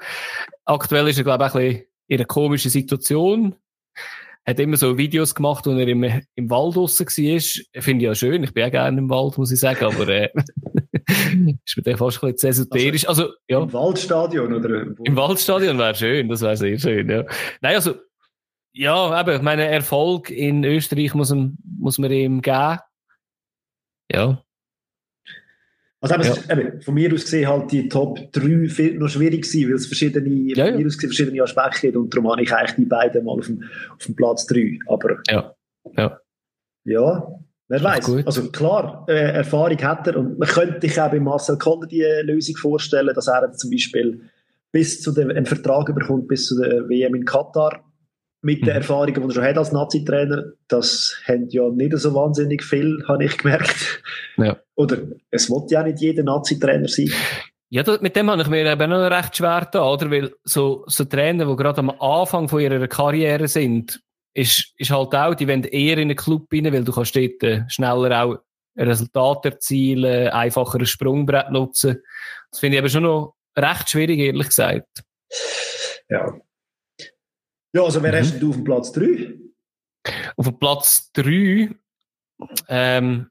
Aktuell 0.65 1.07
ist 1.07 1.17
er, 1.17 1.23
glaube 1.23 1.45
ich, 1.45 1.53
ein 1.55 1.61
bisschen 1.61 1.85
in 2.07 2.17
einer 2.17 2.25
komischen 2.25 2.71
Situation. 2.71 3.55
Hat 4.45 4.59
immer 4.59 4.77
so 4.77 4.97
Videos 4.97 5.35
gemacht, 5.35 5.65
wo 5.65 5.71
er 5.71 5.87
im, 5.87 6.03
im 6.03 6.49
Wald 6.49 6.75
draussen 6.75 7.05
war. 7.05 7.81
Finde 7.81 8.03
ich 8.03 8.07
ja 8.07 8.15
schön. 8.15 8.43
Ich 8.43 8.53
bin 8.53 8.65
auch 8.65 8.71
gerne 8.71 8.97
im 8.97 9.09
Wald, 9.09 9.37
muss 9.37 9.51
ich 9.51 9.59
sagen, 9.59 9.85
aber, 9.85 10.07
äh, 10.07 10.29
ist 11.65 11.85
mir 11.85 11.97
fast 11.97 12.23
ein 12.23 12.31
bisschen 12.31 12.49
esoterisch. 12.49 13.07
Also, 13.07 13.23
also, 13.23 13.35
ja. 13.47 13.61
Im 13.61 13.73
Waldstadion, 13.73 14.53
oder? 14.53 14.81
Im 15.03 15.15
Waldstadion 15.15 15.77
wäre 15.77 15.95
schön, 15.95 16.27
das 16.27 16.41
wäre 16.41 16.57
sehr 16.57 16.79
schön, 16.79 17.09
ja. 17.09 17.23
Nein, 17.61 17.75
also, 17.75 17.95
ja, 18.73 19.21
eben, 19.21 19.43
meine 19.43 19.67
Erfolg 19.67 20.29
in 20.31 20.63
Österreich 20.63 21.13
muss, 21.13 21.33
muss 21.77 21.97
man 21.99 22.11
ihm 22.11 22.41
geben. 22.41 22.79
Ja. 24.11 24.43
Also 26.03 26.15
eben, 26.15 26.23
ja. 26.23 26.31
ist, 26.31 26.51
eben, 26.51 26.81
von 26.81 26.93
mir 26.95 27.13
aus 27.13 27.21
gesehen 27.21 27.47
halt 27.47 27.71
die 27.71 27.87
Top 27.87 28.19
3 28.31 28.67
viel 28.67 28.97
noch 28.97 29.07
schwierig 29.07 29.43
gewesen, 29.43 29.69
weil 29.69 29.75
es 29.75 29.85
verschiedene, 29.85 30.29
ja, 30.29 30.65
von 30.65 30.77
mir 30.77 30.87
aus 30.87 30.97
gesehen 30.97 31.09
verschiedene 31.09 31.43
Aspekte 31.43 31.81
gibt 31.81 31.95
und 31.95 32.13
darum 32.13 32.31
habe 32.31 32.41
ich 32.41 32.51
eigentlich 32.51 32.75
die 32.75 32.85
beiden 32.85 33.23
mal 33.23 33.37
auf 33.37 33.45
dem, 33.45 33.63
auf 33.95 34.05
dem 34.05 34.15
Platz 34.15 34.47
3. 34.47 34.79
Aber 34.87 35.17
ja, 35.29 35.55
ja. 35.95 36.19
ja 36.85 37.39
wer 37.67 37.83
weiß. 37.83 38.25
Also 38.25 38.49
klar, 38.49 39.05
äh, 39.07 39.31
Erfahrung 39.31 39.77
hat 39.83 40.07
er 40.07 40.17
und 40.17 40.39
man 40.39 40.49
könnte 40.49 40.87
sich 40.87 40.99
auch 40.99 41.11
bei 41.11 41.19
Marcel 41.19 41.59
Koller 41.59 41.85
die 41.85 42.03
Lösung 42.23 42.57
vorstellen, 42.57 43.13
dass 43.13 43.27
er 43.27 43.53
zum 43.53 43.69
Beispiel 43.69 44.21
bis 44.71 45.01
zu 45.01 45.11
dem, 45.11 45.29
einen 45.29 45.45
Vertrag 45.45 45.93
bekommt 45.93 46.27
bis 46.27 46.47
zu 46.47 46.59
der 46.59 46.89
WM 46.89 47.13
in 47.13 47.25
Katar 47.25 47.83
mit 48.41 48.61
den 48.61 48.69
mhm. 48.69 48.75
Erfahrungen, 48.75 49.13
die 49.13 49.21
er 49.21 49.31
schon 49.31 49.43
hat 49.43 49.57
als 49.57 49.71
Nazi-Trainer, 49.71 50.43
das 50.67 51.15
haben 51.27 51.47
ja 51.49 51.69
nicht 51.69 51.97
so 51.97 52.13
wahnsinnig 52.13 52.63
viel, 52.63 53.03
habe 53.07 53.25
ich 53.25 53.37
gemerkt. 53.37 54.01
Ja. 54.37 54.57
Oder 54.75 54.97
es 55.29 55.49
wird 55.49 55.71
ja 55.71 55.83
nicht 55.83 55.99
jeder 55.99 56.23
Nazi-Trainer 56.23 56.87
sein. 56.87 57.11
Ja, 57.69 57.83
mit 58.01 58.15
dem 58.15 58.29
habe 58.29 58.41
ich 58.41 58.49
mir 58.49 58.65
eben 58.65 58.89
noch 58.89 59.09
recht 59.09 59.37
schwer 59.37 59.67
da, 59.71 59.85
oder? 59.85 60.11
Weil 60.11 60.33
so, 60.43 60.83
so 60.87 61.05
Trainer, 61.05 61.45
die 61.45 61.55
gerade 61.55 61.79
am 61.79 61.89
Anfang 61.89 62.49
von 62.49 62.59
ihrer 62.59 62.85
Karriere 62.87 63.47
sind, 63.47 64.01
ist, 64.33 64.73
ist 64.77 64.91
halt 64.91 65.13
auch, 65.13 65.35
die 65.35 65.47
wollen 65.47 65.63
eher 65.63 65.97
in 65.97 66.09
einen 66.09 66.17
Club 66.17 66.47
rein, 66.51 66.71
weil 66.73 66.83
du 66.83 66.91
kannst 66.91 67.15
dort 67.15 67.43
äh, 67.43 67.63
schneller 67.69 68.23
auch 68.23 68.37
Resultate 68.77 69.49
erzielen, 69.49 70.29
einfacher 70.29 70.79
ein 70.79 70.85
Sprungbrett 70.85 71.51
nutzen. 71.51 72.01
Das 72.49 72.59
finde 72.59 72.77
ich 72.77 72.79
eben 72.79 72.89
schon 72.89 73.03
noch 73.03 73.35
recht 73.57 73.89
schwierig, 73.89 74.19
ehrlich 74.19 74.47
gesagt. 74.47 75.03
Ja, 76.09 76.33
ja, 77.73 77.83
also 77.83 78.01
wer 78.03 78.11
mhm. 78.11 78.17
hast 78.17 78.39
du 78.39 78.49
auf 78.49 78.55
dem 78.55 78.63
Platz 78.63 78.91
3? 78.91 79.33
Auf 80.35 80.45
dem 80.47 80.59
Platz 80.59 81.11
3, 81.13 81.69
ähm, 82.67 83.27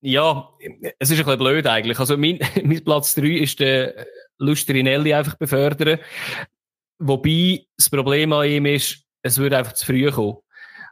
ja, 0.00 0.50
es 0.98 1.10
ist 1.10 1.18
ein 1.18 1.24
bisschen 1.24 1.38
blöd 1.38 1.66
eigentlich. 1.66 1.98
Also 1.98 2.16
mein, 2.16 2.38
mein 2.62 2.84
Platz 2.84 3.14
3 3.14 3.26
ist 3.26 3.60
der 3.60 4.06
Lustrinelli 4.38 5.14
einfach 5.14 5.36
befördern. 5.36 5.98
Wobei 6.98 7.66
das 7.76 7.90
Problem 7.90 8.32
an 8.32 8.48
ihm 8.48 8.66
ist, 8.66 9.04
es 9.22 9.38
würde 9.38 9.58
einfach 9.58 9.72
zu 9.72 9.86
früh 9.86 10.10
kommen. 10.10 10.38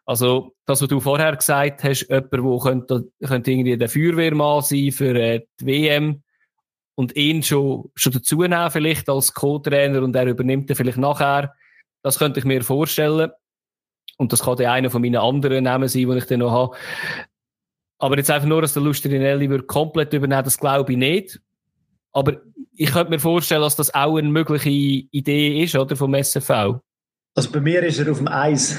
Also, 0.04 0.54
das, 0.66 0.80
was 0.80 0.88
du 0.88 1.00
vorher 1.00 1.34
gesagt 1.34 1.82
hast, 1.82 2.08
jemand, 2.08 2.32
der 2.32 2.58
könnte, 2.62 3.08
könnte 3.24 3.50
irgendwie 3.50 3.76
der 3.76 3.88
Feuerwehrmann 3.88 4.62
sein 4.62 4.92
für 4.92 5.16
äh, 5.16 5.44
die 5.60 5.66
WM 5.66 6.22
und 6.94 7.16
ihn 7.16 7.42
schon, 7.42 7.90
schon 7.96 8.12
dazu 8.12 8.40
nehmen, 8.42 8.70
vielleicht 8.70 9.08
als 9.08 9.34
Co-Trainer 9.34 10.02
und 10.02 10.14
er 10.14 10.26
übernimmt 10.26 10.70
dann 10.70 10.76
vielleicht 10.76 10.98
nachher 10.98 11.52
das 12.07 12.20
könnte 12.20 12.38
ich 12.38 12.46
mir 12.46 12.62
vorstellen. 12.62 13.32
Und 14.16 14.32
das 14.32 14.44
kann 14.44 14.59
ja 14.59 14.72
einer 14.72 14.90
von 14.90 15.02
meinen 15.02 15.16
anderen 15.16 15.64
Namen 15.64 15.88
sein, 15.88 16.09
die 16.09 16.16
ich 16.18 16.26
dann 16.26 16.38
noch 16.38 16.52
habe. 16.52 16.76
Aber 17.98 18.16
jetzt 18.16 18.30
einfach 18.30 18.46
nur, 18.46 18.62
dass 18.62 18.74
der 18.74 18.82
Lustrinelli 18.82 19.50
wird 19.50 19.66
komplett 19.66 20.12
übernehmen, 20.12 20.44
das 20.44 20.59
glaube 20.59 20.92
ich 20.92 20.98
nicht. 20.98 21.40
Aber 22.12 22.40
ich 22.76 22.92
könnte 22.92 23.11
mir 23.11 23.18
vorstellen, 23.18 23.62
dass 23.62 23.74
das 23.74 23.92
auch 23.92 24.18
eine 24.18 24.28
mögliche 24.28 24.70
Idee 24.70 25.64
ist, 25.64 25.74
oder, 25.74 25.96
vom 25.96 26.14
SFV. 26.14 26.80
Also 27.34 27.50
bei 27.50 27.61
mir 27.61 27.82
ist 27.82 27.98
er 27.98 28.11
auf 28.12 28.18
dem 28.18 28.28
Eis. 28.28 28.78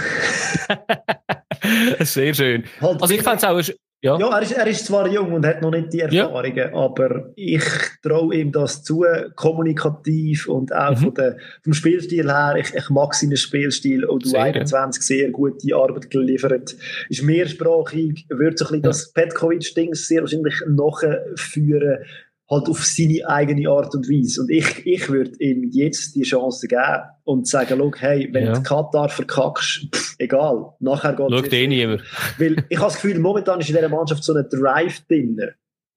Sehr 2.00 2.34
schön. 2.34 2.64
Halt 2.80 3.02
also 3.02 3.14
ich 3.14 3.22
fände 3.22 3.38
es 3.38 3.44
auch 3.44 3.76
ja, 4.02 4.18
ja 4.20 4.30
er, 4.30 4.42
ist, 4.44 4.52
er 4.52 4.68
ist 4.68 4.86
zwar 4.86 5.08
jung 5.08 5.34
und 5.34 5.46
hat 5.46 5.62
noch 5.62 5.72
nicht 5.72 5.92
die 5.92 6.02
Erfahrungen, 6.02 6.56
ja. 6.56 6.74
aber 6.74 7.32
ich 7.36 7.64
traue 8.04 8.36
ihm 8.36 8.52
das 8.52 8.84
zu, 8.84 9.04
kommunikativ 9.36 10.48
und 10.48 10.74
auch 10.74 10.92
mhm. 10.92 10.98
von 10.98 11.14
der, 11.16 11.38
vom 11.64 11.74
Spielstil 11.74 12.32
her. 12.32 12.56
Ich, 12.60 12.76
ich 12.76 12.90
mag 12.92 13.16
seinen 13.16 13.38
Spielstil 13.38 14.06
und 14.06 14.24
du 14.26 14.38
21 14.38 15.02
sehr 15.02 15.32
gute 15.32 15.76
Arbeit 15.76 16.12
geliefert. 16.12 16.76
Ist 17.10 17.24
mehrsprachig, 17.24 18.28
ein 18.30 18.38
bisschen 18.38 18.76
ja. 18.76 18.82
das 18.82 19.12
Petkovic-Ding 19.14 19.96
sehr 19.96 20.22
wahrscheinlich 20.22 20.56
nachführen. 20.68 22.04
Halt 22.50 22.70
auf 22.70 22.86
seine 22.86 23.28
eigene 23.28 23.70
Art 23.70 23.94
und 23.94 24.08
Weise. 24.08 24.42
Und 24.42 24.50
ich, 24.50 24.86
ich 24.86 25.10
würde 25.10 25.32
ihm 25.40 25.70
jetzt 25.72 26.16
die 26.16 26.24
Chance 26.24 26.68
geben 26.68 27.04
und 27.24 27.48
sagen, 27.48 27.76
schau, 27.78 27.92
hey, 27.98 28.30
wenn 28.32 28.46
ja. 28.46 28.54
du 28.54 28.64
Katar 28.64 29.10
verkackst, 29.10 29.88
pff, 29.94 30.16
egal, 30.18 30.74
nachher 30.80 31.14
geht 31.14 31.32
es. 31.32 31.50
Schau 31.50 31.56
eh 31.56 31.68
niemand. 31.68 32.04
Weil 32.38 32.66
ich 32.70 32.78
habe 32.78 32.88
das 32.88 33.02
Gefühl, 33.02 33.20
momentan 33.20 33.60
ist 33.60 33.70
in 33.70 33.76
dieser 33.76 33.90
Mannschaft 33.90 34.24
so 34.24 34.34
ein 34.34 34.46
Drive 34.50 35.02
drin. 35.08 35.40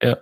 Ja. 0.01 0.17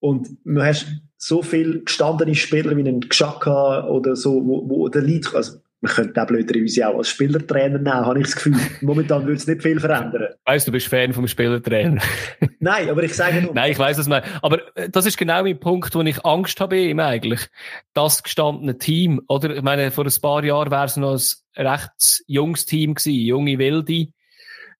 Und 0.00 0.28
du 0.44 0.62
hast 0.62 0.86
so 1.18 1.42
viele 1.42 1.80
gestandene 1.80 2.34
Spieler 2.34 2.76
wie 2.76 2.80
einen 2.80 3.00
Gschaka 3.00 3.88
oder 3.88 4.16
so, 4.16 4.34
wo, 4.46 4.68
wo 4.68 4.88
der 4.88 5.02
Lead, 5.02 5.34
also 5.34 5.58
man 5.80 5.92
könnte 5.92 6.12
den 6.12 6.26
blöderweise 6.26 6.88
auch 6.88 6.98
als 6.98 7.08
Spielertrainer 7.08 7.78
nehmen, 7.78 7.94
habe 7.94 8.18
ich 8.18 8.26
das 8.26 8.34
Gefühl. 8.34 8.56
Momentan 8.80 9.22
würde 9.22 9.34
es 9.34 9.46
nicht 9.46 9.62
viel 9.62 9.78
verändern. 9.78 10.34
Weißt 10.44 10.66
du, 10.66 10.72
bist 10.72 10.88
Fan 10.88 11.12
vom 11.12 11.28
Spielertrainer. 11.28 12.02
Nein, 12.58 12.90
aber 12.90 13.04
ich 13.04 13.14
sage 13.14 13.42
nur. 13.42 13.54
Nein, 13.54 13.72
ich 13.72 13.78
weiß 13.78 13.98
was 13.98 14.08
man. 14.08 14.22
Aber 14.42 14.76
äh, 14.76 14.88
das 14.90 15.06
ist 15.06 15.16
genau 15.16 15.42
mein 15.42 15.60
Punkt, 15.60 15.94
wo 15.94 16.00
ich 16.02 16.24
Angst 16.24 16.60
habe 16.60 16.78
ihm 16.78 16.98
eigentlich. 16.98 17.48
Das 17.94 18.22
gestandene 18.22 18.78
Team, 18.78 19.20
oder? 19.28 19.54
Ich 19.54 19.62
meine, 19.62 19.92
vor 19.92 20.04
ein 20.04 20.20
paar 20.20 20.42
Jahren 20.44 20.70
wäre 20.70 20.84
es 20.84 20.96
noch 20.96 21.20
ein 21.54 21.66
recht 21.66 22.22
junges 22.26 22.66
Team 22.66 22.94
gewesen, 22.94 23.12
junge 23.12 23.58
Wilde. 23.58 24.08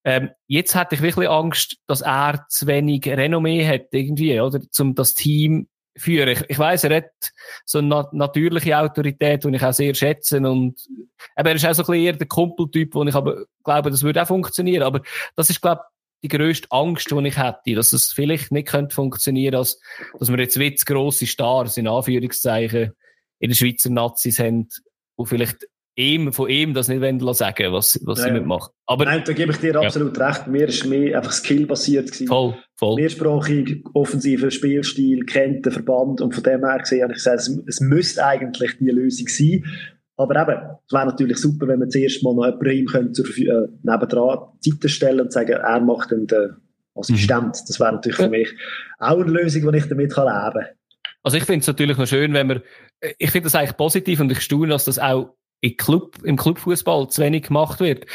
Ähm, 0.05 0.31
jetzt 0.47 0.75
hätte 0.75 0.97
ich 0.97 1.03
wirklich 1.03 1.29
Angst, 1.29 1.77
dass 1.87 2.01
er 2.01 2.47
zu 2.49 2.67
wenig 2.67 3.07
Renommee 3.07 3.67
hat, 3.67 3.89
irgendwie, 3.93 4.41
oder? 4.41 4.61
Um 4.79 4.95
das 4.95 5.15
Team 5.15 5.69
führen. 5.99 6.29
Ich, 6.29 6.45
ich 6.49 6.59
weiss, 6.59 6.85
er 6.85 6.97
hat 6.97 7.11
so 7.65 7.79
eine 7.79 8.07
natürliche 8.13 8.79
Autorität, 8.79 9.45
die 9.45 9.55
ich 9.55 9.63
auch 9.63 9.73
sehr 9.73 9.95
schätze. 9.95 10.39
Und 10.39 10.81
aber 11.37 11.51
er 11.51 11.57
ist 11.57 11.67
auch 11.67 11.75
so 11.75 11.83
ein 11.83 11.87
bisschen 11.87 12.05
eher 12.05 12.13
der 12.15 12.27
Kumpeltyp, 12.29 12.95
wo 12.95 13.05
ich 13.05 13.15
aber 13.15 13.45
glaube, 13.65 13.91
das 13.91 14.03
würde 14.03 14.23
auch 14.23 14.29
funktionieren. 14.29 14.83
Aber 14.83 15.03
das 15.37 15.51
ist, 15.51 15.61
glaube 15.61 15.83
die 16.23 16.29
grösste 16.29 16.71
Angst, 16.71 17.11
die 17.11 17.27
ich 17.29 17.39
hätte, 17.39 17.75
dass 17.75 17.93
es 17.93 18.13
vielleicht 18.13 18.51
nicht 18.51 18.69
könnte 18.69 18.95
funktionieren, 18.95 19.55
als, 19.55 19.81
dass 20.19 20.31
wir 20.31 20.39
jetzt 20.39 20.59
wie 20.59 20.75
grosse 20.75 21.27
Stars, 21.27 21.77
in 21.77 21.87
Anführungszeichen, 21.87 22.93
in 23.39 23.51
den 23.51 23.55
Schweizer 23.55 23.91
Nazis 23.91 24.39
haben, 24.39 24.69
wo 25.17 25.25
vielleicht 25.25 25.69
ihm, 25.99 26.33
von 26.33 26.49
ihm 26.49 26.75
das 26.75 26.89
nicht 26.89 27.01
wollen 27.01 27.35
sagen, 27.35 27.73
was, 27.73 27.99
was 28.05 28.21
ja, 28.21 28.27
sie 28.27 28.31
mitmachen. 28.31 28.73
Aber, 28.87 29.05
Nein, 29.05 29.23
da 29.27 29.33
gebe 29.33 29.51
ich 29.51 29.59
dir 29.59 29.77
absolut 29.77 30.17
ja. 30.17 30.29
recht. 30.29 30.47
Mir 30.47 30.69
ist 30.69 30.87
mehr 30.87 31.17
einfach 31.17 31.33
skillbasiert 31.33 32.07
gewesen. 32.07 32.29
Voll, 32.29 32.55
voll. 32.77 32.95
Mehrsprachig, 32.95 33.85
offensiver 33.95 34.51
Spielstil, 34.51 35.25
kennt 35.27 35.67
den 35.67 35.73
Verband 35.73 36.21
und 36.21 36.35
von 36.35 36.45
dem 36.45 36.65
her 36.65 36.79
gesehen 36.79 37.03
habe 37.03 37.13
ich 37.13 37.19
gesagt, 37.19 37.41
es, 37.41 37.63
es 37.67 37.81
müsste 37.81 38.25
eigentlich 38.25 38.79
die 38.79 38.91
Lösung 38.91 39.27
sein. 39.29 39.65
Aber 40.17 40.41
eben, 40.41 40.61
es 40.87 40.93
wäre 40.93 41.07
natürlich 41.07 41.39
super, 41.39 41.67
wenn 41.67 41.81
man 41.81 41.91
zuerst 41.91 42.23
mal 42.23 42.35
noch 42.35 42.47
jemanden 42.47 42.71
ihm 42.71 42.87
könnte 42.87 43.13
zur 43.13 43.27
äh, 43.37 43.69
nebendran 43.83 44.39
Zeiten 44.61 44.89
stellen 44.89 45.21
und 45.21 45.33
sagen, 45.33 45.53
er 45.53 45.81
macht 45.81 46.13
dann 46.13 46.27
den 46.27 46.57
Assistent. 46.95 47.47
Mhm. 47.47 47.65
Das 47.67 47.81
wäre 47.81 47.93
natürlich 47.93 48.17
für 48.17 48.29
mich 48.29 48.49
auch 48.99 49.21
eine 49.21 49.31
Lösung, 49.31 49.71
die 49.73 49.79
ich 49.79 49.87
damit 49.87 50.13
kann 50.13 50.27
leben 50.27 50.65
kann. 50.65 50.75
Also 51.25 51.37
ich 51.37 51.45
finde 51.45 51.61
es 51.61 51.67
natürlich 51.67 51.99
noch 51.99 52.07
schön, 52.07 52.33
wenn 52.33 52.47
man, 52.47 52.63
ich 53.19 53.31
finde 53.31 53.47
das 53.47 53.55
eigentlich 53.57 53.77
positiv 53.77 54.21
und 54.21 54.31
ich 54.31 54.41
staune, 54.41 54.69
dass 54.69 54.85
das 54.85 54.99
auch 54.99 55.35
Club, 55.77 56.17
im 56.25 56.37
Clubfußball 56.37 57.09
zu 57.09 57.23
wenig 57.23 57.45
gemacht 57.49 57.81
wird. 57.81 58.07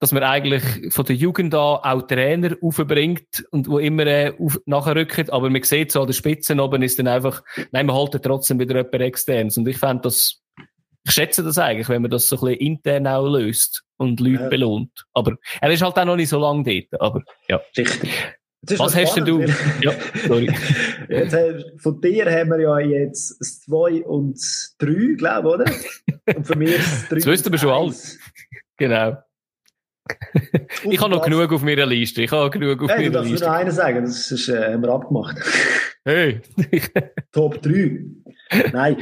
Dass 0.00 0.12
man 0.12 0.22
eigentlich 0.22 0.62
von 0.94 1.04
der 1.04 1.16
Jugend 1.16 1.54
an 1.54 1.80
auch 1.82 2.02
Trainer 2.02 2.56
aufbringt 2.62 3.44
und 3.50 3.68
wo 3.68 3.78
immer 3.78 4.06
äh, 4.06 4.32
auf, 4.38 4.58
nachrücken, 4.64 5.28
aber 5.28 5.50
man 5.50 5.62
sieht 5.62 5.92
so 5.92 6.00
an 6.00 6.06
der 6.06 6.14
Spitze 6.14 6.56
oben 6.56 6.82
ist 6.82 6.98
dann 6.98 7.08
einfach, 7.08 7.42
nein, 7.70 7.84
man 7.84 7.96
haltet 7.96 8.24
trotzdem 8.24 8.58
wieder 8.58 8.76
jemand 8.76 8.94
externes. 8.94 9.58
Und 9.58 9.68
ich 9.68 9.76
fände 9.76 10.04
das, 10.04 10.40
ich 11.04 11.12
schätze 11.12 11.44
das 11.44 11.58
eigentlich, 11.58 11.90
wenn 11.90 12.00
man 12.00 12.10
das 12.10 12.28
so 12.28 12.36
ein 12.36 12.52
bisschen 12.52 12.66
intern 12.66 13.06
auch 13.06 13.28
löst 13.28 13.82
und 13.98 14.20
Leute 14.20 14.44
ja. 14.44 14.48
belohnt. 14.48 15.04
Aber 15.12 15.36
er 15.60 15.70
ist 15.70 15.82
halt 15.82 15.98
auch 15.98 16.04
noch 16.06 16.16
nicht 16.16 16.30
so 16.30 16.38
lange 16.38 16.64
dort, 16.64 17.00
aber 17.02 17.22
ja. 17.48 17.60
Richtig. 17.76 18.10
Was 18.62 18.94
hast 18.94 19.16
denn 19.16 19.24
du? 19.24 19.40
ja, 19.80 19.92
sorry. 20.26 20.50
Jetzt, 21.08 21.36
von 21.78 22.00
dir 22.00 22.30
haben 22.30 22.50
wir 22.50 22.60
ja 22.60 22.78
jetzt 22.78 23.40
das 23.40 23.62
2 23.62 24.04
und 24.04 24.38
3, 24.78 25.14
glaube 25.16 25.48
ich, 25.48 25.54
oder? 25.54 26.36
Und 26.36 26.56
mich 26.56 26.70
ist 26.70 27.02
das 27.02 27.08
3 27.08 27.16
Das 27.16 27.26
wissen 27.26 27.52
wir 27.52 27.58
schon 27.58 27.70
alles. 27.70 28.18
Genau. 28.76 29.16
ich 30.88 31.00
habe 31.00 31.10
noch 31.10 31.24
genug 31.24 31.52
auf 31.52 31.62
meiner 31.62 31.86
Liste. 31.86 32.22
Ich 32.22 32.30
habe 32.30 32.50
genug 32.50 32.82
auf 32.82 32.90
hey, 32.90 33.08
meiner 33.08 33.22
Liste. 33.22 33.34
Ich 33.34 33.40
darf 33.40 33.50
nur 33.50 33.58
einen 33.58 33.70
sagen, 33.72 34.04
das 34.04 34.30
ist, 34.30 34.48
äh, 34.48 34.72
haben 34.72 34.82
wir 34.82 34.90
abgemacht. 34.90 35.36
Hey. 36.04 36.40
Top 37.32 37.60
3. 37.62 38.04
Nein. 38.72 38.96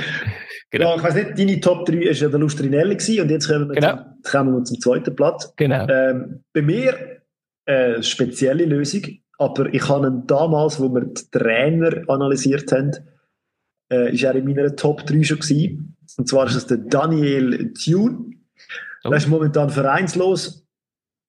Genau. 0.71 0.91
Ja, 0.91 0.97
ich 0.97 1.03
weiss 1.03 1.15
nicht, 1.15 1.39
deine 1.39 1.61
Top 1.61 1.87
3 1.87 1.93
war 1.95 2.13
ja 2.13 2.29
der 2.29 2.41
Lustrinelli 2.41 2.97
gewesen, 2.97 3.23
und 3.23 3.31
jetzt 3.31 3.49
kommen 3.49 3.69
wir, 3.69 3.75
genau. 3.75 3.97
zum, 3.97 4.31
kommen 4.31 4.55
wir 4.55 4.65
zum 4.65 4.81
zweiten 4.81 5.17
Platz. 5.17 5.53
Genau. 5.57 5.87
Ähm, 5.89 6.45
bei 6.53 6.63
mir 6.63 7.23
eine 7.67 7.97
äh, 7.97 8.03
spezielle 8.03 8.65
Lösung. 8.65 9.03
Aber 9.39 9.73
ich 9.73 9.89
habe 9.89 10.09
ihn 10.09 10.27
damals, 10.27 10.81
wo 10.81 10.93
wir 10.93 11.05
die 11.05 11.31
Trainer 11.31 12.03
analysiert 12.09 12.71
haben, 12.73 12.93
äh, 13.91 14.13
ist 14.13 14.25
er 14.25 14.35
in 14.35 14.45
meiner 14.45 14.75
Top 14.75 15.07
3 15.07 15.23
schon 15.23 15.39
gewesen. 15.39 15.97
Und 16.17 16.29
zwar 16.29 16.47
ist 16.47 16.57
es 16.57 16.67
der 16.67 16.79
Daniel 16.79 17.73
Thune. 17.73 18.31
Oh. 19.05 19.11
Der 19.11 19.19
ist 19.19 19.29
momentan 19.29 19.71
vereinslos. 19.71 20.67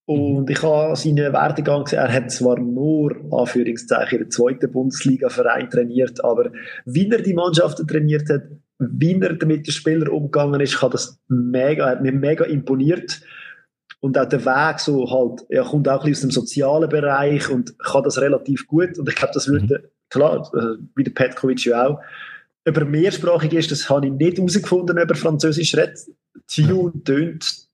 Und 0.09 0.41
mhm. 0.41 0.49
ich 0.49 0.63
habe 0.63 0.95
seinen 0.95 1.33
Werdegang 1.33 1.83
gesehen, 1.83 1.99
er 1.99 2.11
hat 2.11 2.31
zwar 2.31 2.59
nur, 2.59 3.15
Anführungszeichen, 3.31 4.17
in 4.17 4.23
der 4.23 4.29
zweiten 4.31 4.71
Bundesliga-Verein 4.71 5.69
trainiert, 5.69 6.23
aber 6.23 6.51
wie 6.85 7.07
er 7.11 7.21
die 7.21 7.35
Mannschaften 7.35 7.87
trainiert 7.87 8.27
hat, 8.27 8.41
wie 8.79 9.19
er 9.21 9.33
mit 9.45 9.67
den 9.67 9.71
Spielern 9.71 10.07
umgegangen 10.07 10.61
ist, 10.61 10.81
hat 10.81 10.95
das 10.95 11.19
mega, 11.27 11.87
hat 11.87 12.01
mir 12.01 12.11
mega 12.11 12.45
imponiert. 12.45 13.21
Und 14.01 14.17
auch 14.17 14.29
der 14.29 14.45
Weg 14.45 14.79
so 14.79 15.09
halt, 15.11 15.45
er 15.49 15.63
kommt 15.63 15.89
auch 15.89 16.03
ein 16.03 16.09
bisschen 16.09 16.29
aus 16.29 16.35
dem 16.35 16.41
sozialen 16.41 16.89
Bereich 16.89 17.49
und 17.49 17.77
kann 17.79 18.03
das 18.03 18.19
relativ 18.19 18.65
gut. 18.67 18.97
Und 18.97 19.09
ich 19.09 19.15
glaube, 19.15 19.33
das 19.33 19.47
würde, 19.47 19.79
mhm. 19.79 19.87
klar, 20.09 20.51
äh, 20.55 20.81
wie 20.95 21.03
der 21.03 21.11
Petkovic 21.11 21.65
ja 21.65 21.87
auch, 21.87 21.99
über 22.65 22.85
mehrsprachig 22.85 23.53
ist, 23.53 23.71
das 23.71 23.89
habe 23.89 24.07
ich 24.07 24.13
nicht 24.13 24.37
herausgefunden, 24.37 24.99
ob 24.99 25.09
er 25.09 25.15
Französisch 25.15 25.75
redet. 25.75 25.99
Tio 26.47 26.91
tönt 27.03 27.67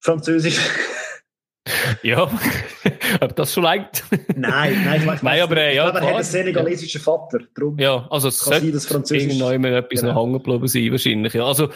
Französisch. 0.00 0.58
ja, 2.02 2.30
aber 3.20 3.34
das 3.34 3.54
schon 3.54 3.62
langt. 3.62 4.04
nein, 4.36 4.84
nein, 4.84 5.00
ich, 5.00 5.06
weiß, 5.06 5.22
nein, 5.22 5.40
aber, 5.40 5.56
äh, 5.56 5.76
ja, 5.76 5.86
aber 5.86 6.00
er 6.00 6.08
hat 6.08 6.14
einen 6.16 6.24
senegalesischen 6.24 6.98
ja. 6.98 7.04
Vater. 7.04 7.38
Darum 7.54 7.78
ja, 7.78 8.06
also 8.10 8.28
es 8.28 8.44
kann 8.44 8.60
sein, 8.60 8.72
dass 8.72 8.86
Französisch 8.86 9.40
irgendwann 9.40 9.72
etwas 9.72 10.00
genau. 10.00 10.12
noch 10.12 10.22
hängen 10.22 10.32
geblieben 10.34 10.68
sein, 10.68 10.90
wahrscheinlich. 10.90 11.32
Ja. 11.34 11.46
Also, 11.46 11.70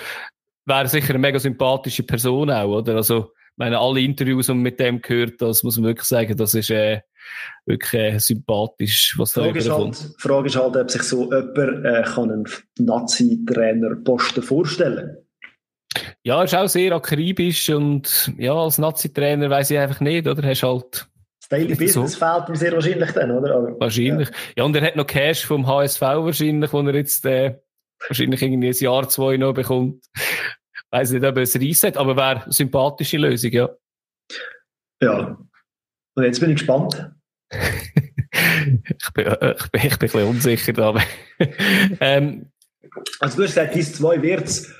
wäre 0.68 0.88
sicher 0.88 1.10
eine 1.10 1.18
mega 1.18 1.38
sympathische 1.38 2.02
Person 2.02 2.50
auch, 2.50 2.78
oder? 2.78 2.96
Also, 2.96 3.32
meine, 3.56 3.78
alle 3.78 4.00
Interviews, 4.00 4.46
die 4.46 4.52
man 4.52 4.62
mit 4.62 4.80
dem 4.80 5.02
gehört, 5.02 5.42
das 5.42 5.62
muss 5.62 5.76
man 5.76 5.86
wirklich 5.86 6.06
sagen, 6.06 6.36
das 6.36 6.54
ist 6.54 6.70
äh, 6.70 7.00
wirklich 7.66 8.00
äh, 8.00 8.18
sympathisch, 8.18 9.14
was 9.18 9.32
da 9.32 9.42
Frage. 9.42 9.58
Ist 9.58 9.70
halt, 9.70 10.14
Frage 10.18 10.46
ist 10.46 10.56
halt, 10.56 10.76
ob 10.76 10.90
sich 10.90 11.02
so 11.02 11.24
jemand 11.24 11.84
äh, 11.84 12.02
kann 12.02 12.30
einen 12.30 12.44
Nazi-Trainer-Posten 12.78 14.42
vorstellen 14.42 15.18
Ja, 16.22 16.42
ist 16.44 16.54
auch 16.54 16.68
sehr 16.68 16.92
akribisch 16.92 17.68
und 17.70 18.32
ja, 18.38 18.54
als 18.54 18.78
Nazi-Trainer 18.78 19.50
weiß 19.50 19.72
ich 19.72 19.78
einfach 19.78 20.00
nicht, 20.00 20.28
oder? 20.28 20.42
Hast 20.48 20.62
halt 20.62 21.08
das 21.40 21.48
Daily 21.48 21.74
Business 21.74 22.12
so. 22.12 22.18
fehlt 22.24 22.48
ihm 22.48 22.54
sehr 22.54 22.72
wahrscheinlich 22.72 23.10
dann, 23.12 23.30
oder? 23.32 23.56
Aber, 23.56 23.80
wahrscheinlich. 23.80 24.28
Ja. 24.28 24.34
ja. 24.58 24.64
und 24.64 24.76
er 24.76 24.82
hat 24.82 24.96
noch 24.96 25.06
Cash 25.06 25.44
vom 25.44 25.66
HSV 25.66 26.00
wahrscheinlich, 26.00 26.72
wo 26.72 26.80
er 26.80 26.94
jetzt 26.94 27.26
äh, 27.26 27.58
wahrscheinlich 28.06 28.40
irgendwie 28.40 28.68
ein 28.68 28.74
Jahr, 28.74 29.08
zwei 29.08 29.36
noch 29.36 29.52
bekommt. 29.52 30.04
Weiß 30.90 31.10
nicht, 31.10 31.24
ob 31.24 31.36
es 31.36 31.56
reisset, 31.56 31.96
aber 31.96 32.16
wäre 32.16 32.44
eine 32.44 32.52
sympathische 32.52 33.18
Lösung, 33.18 33.50
ja. 33.52 33.68
Ja. 35.02 35.38
Und 36.14 36.24
jetzt 36.24 36.40
bin 36.40 36.50
ich 36.50 36.56
gespannt. 36.56 37.12
ich, 37.52 39.12
bin, 39.14 39.26
äh, 39.26 39.54
ich, 39.58 39.70
bin, 39.70 39.80
ich 39.82 39.82
bin 39.82 39.90
ein 39.90 39.98
bisschen 39.98 40.24
unsicher 40.24 40.72
da. 40.72 40.94
ähm, 42.00 42.50
also 43.20 43.36
du 43.36 43.42
hast 43.44 43.54
gesagt, 43.54 43.74
dies 43.74 43.94
zwei 43.94 44.20
wird's. 44.22 44.72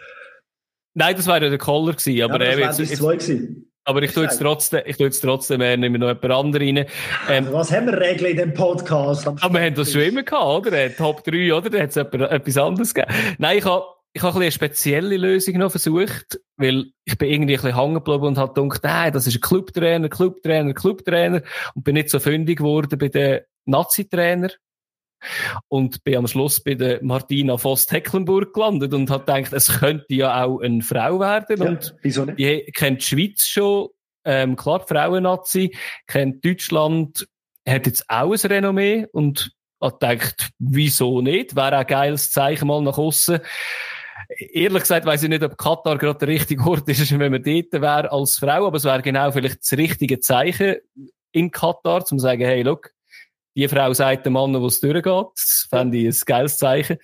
Nein, 0.95 1.15
das 1.15 1.27
wäre 1.27 1.45
ja 1.45 1.51
der 1.51 1.59
Caller 1.59 1.93
gewesen. 1.93 2.23
Aber, 2.23 2.45
ja, 2.45 2.67
das 2.67 2.79
wäre 2.79 2.89
zwei 2.89 3.17
gewesen. 3.17 3.71
Aber 3.85 4.03
ich 4.03 4.13
tue 4.13 4.25
jetzt 4.25 4.39
trotzdem, 4.39 4.83
ich 4.85 4.99
tue 4.99 5.07
jetzt 5.07 5.21
trotzdem, 5.21 5.63
äh, 5.63 5.77
nehme 5.77 5.99
noch 5.99 6.09
jemand 6.09 6.31
anderen 6.31 6.77
rein. 6.77 6.87
Ähm, 7.31 7.45
also 7.45 7.53
was 7.53 7.73
haben 7.73 7.87
wir 7.87 7.99
Regeln 7.99 8.33
in 8.33 8.37
dem 8.37 8.55
Podcast? 8.55 9.27
Aber 9.27 9.55
wir 9.55 9.61
haben 9.61 9.75
das 9.75 9.93
schon 9.93 10.03
immer 10.03 10.23
gehabt, 10.23 10.67
oder? 10.67 10.95
Top 10.95 11.25
3, 11.25 11.55
oder? 11.55 11.71
Da 11.71 11.81
hat 11.81 11.91
es 11.91 11.97
etwas 11.97 12.57
anderes 12.59 12.93
gegeben. 12.93 13.15
Nein, 13.39 13.59
ich 13.59 13.65
habe, 13.65 13.85
ich 14.19 14.25
habe 14.25 14.37
ein 14.39 14.43
eine 14.43 14.51
spezielle 14.51 15.17
Lösung 15.17 15.59
noch 15.59 15.71
versucht, 15.71 16.41
weil 16.57 16.87
ich 17.05 17.17
bin 17.19 17.31
irgendwie 17.31 17.55
ein 17.55 17.63
bisschen 17.63 17.77
hängen 17.77 17.95
geblieben 17.95 18.25
und 18.25 18.37
habe 18.37 18.53
gedacht, 18.53 18.83
nein, 18.83 19.13
das 19.13 19.29
ist 19.29 19.37
ein 19.37 19.41
Clubtrainer, 19.41 20.09
Clubtrainer, 20.09 20.75
Clubtrainer 20.75 21.43
und 21.77 21.85
bin 21.85 21.95
nicht 21.95 22.11
so 22.11 22.19
fündig 22.19 22.59
geworden 22.59 22.99
bei 22.99 23.11
den 23.11 23.43
Nazi-Trainer 23.67 24.51
und 25.69 26.03
bin 26.03 26.17
am 26.17 26.27
Schluss 26.27 26.61
bei 26.61 26.75
der 26.75 27.01
Martina 27.01 27.59
Voss-Tecklenburg 27.59 28.53
gelandet 28.53 28.93
und 28.93 29.09
habe 29.09 29.25
gedacht, 29.25 29.53
es 29.53 29.79
könnte 29.79 30.13
ja 30.13 30.45
auch 30.45 30.63
eine 30.63 30.83
Frau 30.83 31.21
werden. 31.21 31.63
Ja, 31.63 31.69
und 31.69 31.95
wieso 32.03 32.25
nicht? 32.25 32.41
Die 32.41 32.73
kennt 32.73 33.03
die 33.03 33.07
Schweiz 33.07 33.47
schon, 33.47 33.91
ähm, 34.25 34.57
klar, 34.57 34.85
Frauen-Nazi, 34.85 35.77
kennt 36.09 36.45
Deutschland, 36.45 37.29
hat 37.69 37.87
jetzt 37.87 38.05
auch 38.09 38.33
ein 38.33 38.51
Renommee 38.51 39.07
und 39.13 39.53
hat 39.81 40.01
gedacht, 40.01 40.51
wieso 40.59 41.21
nicht? 41.21 41.55
Wäre 41.55 41.77
auch 41.77 41.81
ein 41.83 41.87
geiles 41.87 42.33
Zeichen 42.33 42.67
mal 42.67 42.83
nach 42.83 42.99
außen. 42.99 43.39
Ehrlich 44.29 44.83
gesagt 44.83 45.07
weiß 45.07 45.23
ich 45.23 45.29
nicht, 45.29 45.43
ob 45.43 45.57
Katar 45.57 45.97
gerade 45.97 46.19
der 46.19 46.29
richtige 46.29 46.63
Ort 46.65 46.89
ist, 46.89 47.11
wenn 47.19 47.33
man 47.33 47.43
dort 47.43 47.73
wäre 47.73 48.13
als 48.13 48.39
Frau, 48.39 48.67
aber 48.67 48.77
es 48.77 48.85
wäre 48.85 49.03
genau 49.03 49.31
vielleicht 49.31 49.61
das 49.61 49.73
richtige 49.73 50.21
Zeichen 50.21 50.77
in 51.33 51.51
Katar, 51.51 52.05
zum 52.05 52.19
zu 52.19 52.23
sagen, 52.23 52.43
hey, 52.43 52.63
look, 52.63 52.91
die 53.57 53.69
Frau 53.69 53.93
sagt 53.93 54.27
dem 54.27 54.35
Mann, 54.35 54.55
wo 54.61 54.67
es 54.67 54.81
durchgeht. 54.81 55.27
Das 55.35 55.67
fände 55.69 55.99
ich 55.99 56.07
ein 56.07 56.23
geiles 56.27 56.59
Zeichen. 56.59 56.99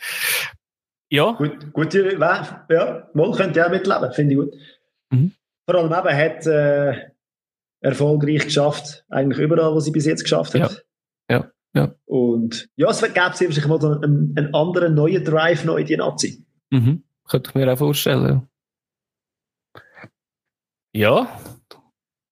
Ja. 1.11 1.33
Gut, 1.33 1.72
gute, 1.72 2.16
ja, 2.18 3.09
mal 3.12 3.33
könnte 3.33 3.61
ich 3.61 3.64
auch 3.64 3.70
mitleben, 3.70 4.12
finde 4.12 4.33
ich 4.33 4.41
gut. 4.41 4.55
Mhm. 5.11 5.33
Vor 5.64 5.75
allem 5.77 5.93
eben 5.93 6.16
hat 6.16 6.47
äh, 6.47 7.11
erfolgreich 7.81 8.45
geschafft, 8.45 9.05
eigentlich 9.09 9.39
überall, 9.39 9.75
wo 9.75 9.81
sie 9.81 9.91
bis 9.91 10.07
jetzt 10.07 10.22
geschafft 10.22 10.55
hat. 10.55 10.85
Ja. 11.29 11.37
ja. 11.37 11.51
Ja. 11.75 11.95
Und 12.05 12.68
ja, 12.77 12.89
es 12.91 13.03
gäbe 13.03 13.33
sicher 13.37 13.68
mal 13.68 13.81
so 13.81 13.99
einen, 13.99 14.35
einen, 14.37 14.55
anderen 14.55 14.95
neuen 14.95 15.25
Drive 15.25 15.64
noch 15.64 15.77
in 15.77 15.87
die 15.87 15.97
Nazi. 15.97 16.45
Mhm. 16.70 17.03
Könnte 17.29 17.51
ich 17.51 17.55
mir 17.55 17.72
auch 17.72 17.79
vorstellen. 17.79 18.49
Ja. 20.93 21.29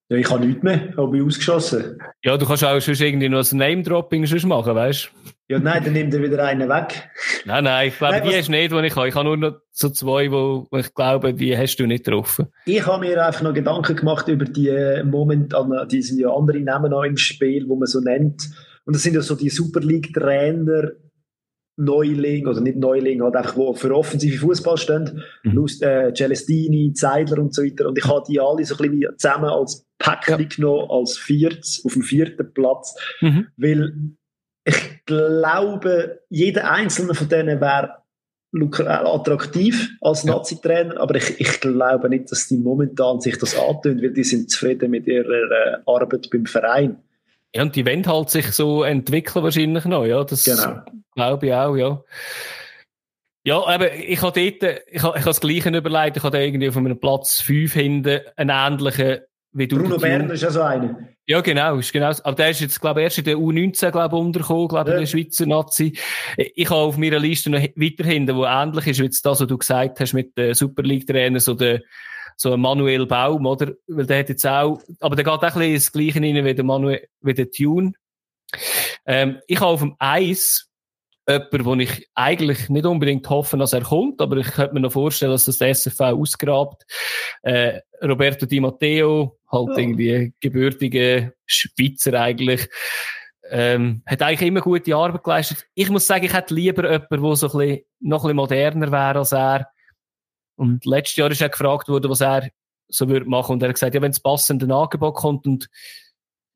Ja, 0.09 0.17
ich 0.17 0.29
habe 0.29 0.45
nichts 0.45 0.63
mehr, 0.63 0.93
habe 0.95 1.17
ich 1.17 1.23
ausgeschossen. 1.23 1.97
Ja, 2.23 2.37
du 2.37 2.45
kannst 2.45 2.63
auch 2.63 2.79
schon 2.79 2.93
irgendwie 2.93 3.29
noch 3.29 3.51
ein 3.51 3.57
Name-Dropping 3.57 4.27
machen, 4.47 4.75
weißt 4.75 5.11
du? 5.11 5.31
Ja, 5.53 5.59
nein, 5.59 5.83
dann 5.83 5.93
nimmt 5.93 6.13
er 6.13 6.21
wieder 6.21 6.43
einen 6.43 6.69
weg. 6.69 7.09
Nein, 7.45 7.63
nein, 7.63 7.87
ich 7.87 7.97
glaube, 7.97 8.13
nein, 8.13 8.29
die 8.29 8.35
hast 8.35 8.47
du 8.47 8.51
nicht, 8.51 8.71
die 8.71 8.85
ich 8.85 8.95
habe. 8.95 9.07
Ich 9.07 9.15
habe 9.15 9.25
nur 9.25 9.37
noch 9.37 9.59
so 9.71 9.89
zwei, 9.89 10.31
wo, 10.31 10.67
wo 10.69 10.77
ich 10.77 10.93
glaube, 10.93 11.33
die 11.33 11.57
hast 11.57 11.77
du 11.77 11.85
nicht 11.85 12.05
getroffen. 12.05 12.47
Ich 12.65 12.85
habe 12.85 13.05
mir 13.05 13.25
einfach 13.25 13.41
noch 13.41 13.53
Gedanken 13.53 13.95
gemacht 13.95 14.27
über 14.27 14.45
die 14.45 14.69
äh, 14.69 15.03
momentan, 15.03 15.87
die 15.89 16.01
sind 16.01 16.19
ja 16.19 16.29
andere 16.29 16.59
Namen 16.59 16.91
noch 16.91 17.03
im 17.03 17.17
Spiel, 17.17 17.67
wo 17.67 17.75
man 17.75 17.87
so 17.87 17.99
nennt. 17.99 18.49
Und 18.85 18.95
das 18.95 19.03
sind 19.03 19.15
ja 19.15 19.21
so 19.21 19.35
die 19.35 19.49
Super 19.49 19.81
League-Trainer, 19.81 20.91
Neuling, 21.75 22.47
oder 22.47 22.61
nicht 22.61 22.77
Neuling, 22.77 23.23
halt 23.23 23.35
einfach, 23.35 23.55
die 23.55 23.79
für 23.79 23.95
offensive 23.95 24.37
Fußball 24.37 24.77
stehen. 24.77 25.23
Mhm. 25.43 25.51
Lust, 25.53 25.81
äh, 25.81 26.13
Celestini, 26.13 26.93
Zeidler 26.93 27.39
und 27.39 27.53
so 27.53 27.63
weiter. 27.63 27.87
Und 27.87 27.97
ich 27.97 28.05
habe 28.05 28.23
die 28.27 28.39
alle 28.39 28.63
so 28.63 28.75
ein 28.77 28.91
bisschen 28.91 29.17
zusammen 29.17 29.49
als 29.49 29.85
Päckchen 29.97 30.39
ja. 30.39 30.47
genommen, 30.47 30.89
als 30.89 31.17
viertes, 31.17 31.81
auf 31.85 31.93
dem 31.93 32.03
vierten 32.03 32.53
Platz. 32.53 32.95
Mhm. 33.21 33.47
Weil 33.57 33.93
ich 34.65 35.05
glaube, 35.05 36.21
jeder 36.29 36.71
einzelne 36.71 37.15
von 37.15 37.27
denen 37.27 37.59
wäre 37.59 38.03
äh, 38.53 38.83
attraktiv 38.87 39.89
als 40.01 40.23
Nazi-Trainer, 40.23 40.99
aber 40.99 41.15
ich, 41.15 41.39
ich 41.39 41.59
glaube 41.59 42.07
nicht, 42.09 42.31
dass 42.31 42.47
die 42.47 42.57
momentan 42.57 43.19
sich 43.19 43.37
das 43.37 43.57
antun, 43.57 44.01
weil 44.01 44.13
die 44.13 44.23
sind 44.23 44.51
zufrieden 44.51 44.91
mit 44.91 45.07
ihrer 45.07 45.27
äh, 45.27 45.77
Arbeit 45.85 46.29
beim 46.31 46.45
Verein. 46.45 46.97
Ja, 47.55 47.61
und 47.61 47.75
die 47.75 47.85
wollen 47.85 48.05
halt 48.07 48.29
sich 48.29 48.47
so 48.47 48.83
entwickeln 48.83 49.43
wahrscheinlich 49.43 49.85
noch, 49.85 50.05
ja. 50.05 50.23
Das 50.23 50.43
genau. 50.43 50.81
glaube 51.13 51.47
ich 51.47 51.53
auch, 51.53 51.75
ja. 51.75 52.03
Ja, 53.45 53.65
aber 53.65 53.93
ich 53.93 54.21
habe 54.21 54.39
dort, 54.39 54.81
ich 54.89 55.03
habe, 55.03 55.17
ich 55.17 55.21
habe 55.21 55.25
das 55.25 55.41
Gleiche 55.41 55.69
überlegt, 55.69 56.17
ich 56.17 56.23
habe 56.23 56.37
irgendwie 56.37 56.69
auf 56.69 56.77
einem 56.77 56.99
Platz 56.99 57.41
5 57.41 57.73
hinten 57.73 58.21
einen 58.37 58.49
ähnlichen, 58.49 59.19
wie 59.51 59.67
du. 59.67 59.77
Bruno 59.77 59.97
Berner 59.97 60.33
ist 60.33 60.43
ja 60.43 60.49
so 60.49 60.61
einer. 60.61 60.97
Ja, 61.25 61.41
genau, 61.41 61.77
ist 61.77 61.93
genau. 61.93 62.11
Aber 62.23 62.35
der 62.35 62.49
ist 62.49 62.61
jetzt, 62.61 62.81
glaube 62.81 63.01
ich, 63.01 63.05
erst 63.05 63.17
in 63.19 63.25
der 63.25 63.35
U19, 63.35 63.91
glaube 63.91 64.15
ich, 64.15 64.21
untergekommen, 64.21 64.67
glaube 64.67 64.89
ich, 64.89 64.93
ja. 64.93 64.99
der 64.99 65.05
Schweizer 65.05 65.45
Nazi. 65.45 65.97
Ich 66.37 66.69
habe 66.69 66.81
auf 66.81 66.97
meiner 66.97 67.19
Liste 67.19 67.49
noch 67.49 67.59
weiter 67.59 68.03
hinten, 68.03 68.35
wo 68.35 68.45
ähnlich 68.45 68.87
ist, 68.87 68.99
wie 68.99 69.09
das, 69.09 69.23
was 69.23 69.39
du 69.39 69.57
gesagt 69.57 69.99
hast, 69.99 70.13
mit 70.13 70.37
den 70.37 70.53
Super 70.53 70.83
League-Trainern, 70.83 71.39
so 71.39 71.53
der, 71.53 71.81
so 72.37 72.53
ein 72.53 72.59
Manuel 72.59 73.05
Baum, 73.05 73.45
oder? 73.45 73.73
Weil 73.87 74.05
der 74.05 74.19
hat 74.19 74.29
jetzt 74.29 74.45
auch, 74.45 74.81
aber 74.99 75.15
der 75.15 75.25
geht 75.25 75.33
auch 75.33 75.41
ein 75.41 75.53
bisschen 75.53 75.73
ins 75.73 75.91
Gleiche 75.91 76.21
rein 76.21 76.45
wie 76.45 76.55
der 76.55 76.65
Manuel, 76.65 77.07
wie 77.21 77.33
der 77.33 77.51
Tune. 77.51 77.93
Ähm, 79.05 79.39
ich 79.47 79.59
habe 79.59 79.71
auf 79.71 79.79
dem 79.79 79.95
Eis 79.99 80.69
jemanden, 81.27 81.65
wo 81.65 81.75
ich 81.75 82.09
eigentlich 82.15 82.69
nicht 82.69 82.85
unbedingt 82.85 83.29
hoffe, 83.29 83.57
dass 83.57 83.73
er 83.73 83.81
kommt, 83.81 84.21
aber 84.21 84.37
ich 84.37 84.47
könnte 84.47 84.73
mir 84.73 84.81
noch 84.81 84.91
vorstellen, 84.91 85.31
dass 85.31 85.45
das 85.45 85.57
der 85.57 85.69
SFV 85.69 86.01
ausgrabt. 86.01 86.83
Äh, 87.43 87.79
Roberto 88.01 88.45
Di 88.45 88.59
Matteo, 88.59 89.37
halt 89.51 89.69
ja. 89.69 89.77
irgendwie 89.77 90.33
gebürtige 90.39 91.33
Schweizer 91.45 92.19
eigentlich, 92.19 92.67
ähm, 93.49 94.01
hat 94.05 94.21
eigentlich 94.21 94.47
immer 94.47 94.61
gute 94.61 94.95
Arbeit 94.95 95.23
geleistet. 95.23 95.65
Ich 95.73 95.89
muss 95.89 96.07
sagen, 96.07 96.25
ich 96.25 96.33
hätte 96.33 96.53
lieber 96.53 96.89
jemanden, 96.89 97.23
der 97.23 97.35
so 97.35 97.47
ein 97.47 97.57
bisschen, 97.57 97.85
noch 97.99 98.23
ein 98.23 98.23
bisschen 98.23 98.35
moderner 98.35 98.91
wäre 98.91 99.19
als 99.19 99.31
er. 99.31 99.67
Und 100.55 100.85
letztes 100.85 101.17
Jahr 101.17 101.31
ist 101.31 101.41
er 101.41 101.49
gefragt 101.49 101.87
worden, 101.87 102.09
was 102.09 102.21
er 102.21 102.49
so 102.87 103.09
würde 103.09 103.25
machen. 103.25 103.53
Und 103.53 103.63
er 103.63 103.69
hat 103.69 103.75
gesagt, 103.75 103.95
ja, 103.95 104.01
wenn 104.01 104.11
es 104.11 104.19
passende 104.19 104.73
Angebot 104.73 105.15
kommt 105.15 105.47
und 105.47 105.69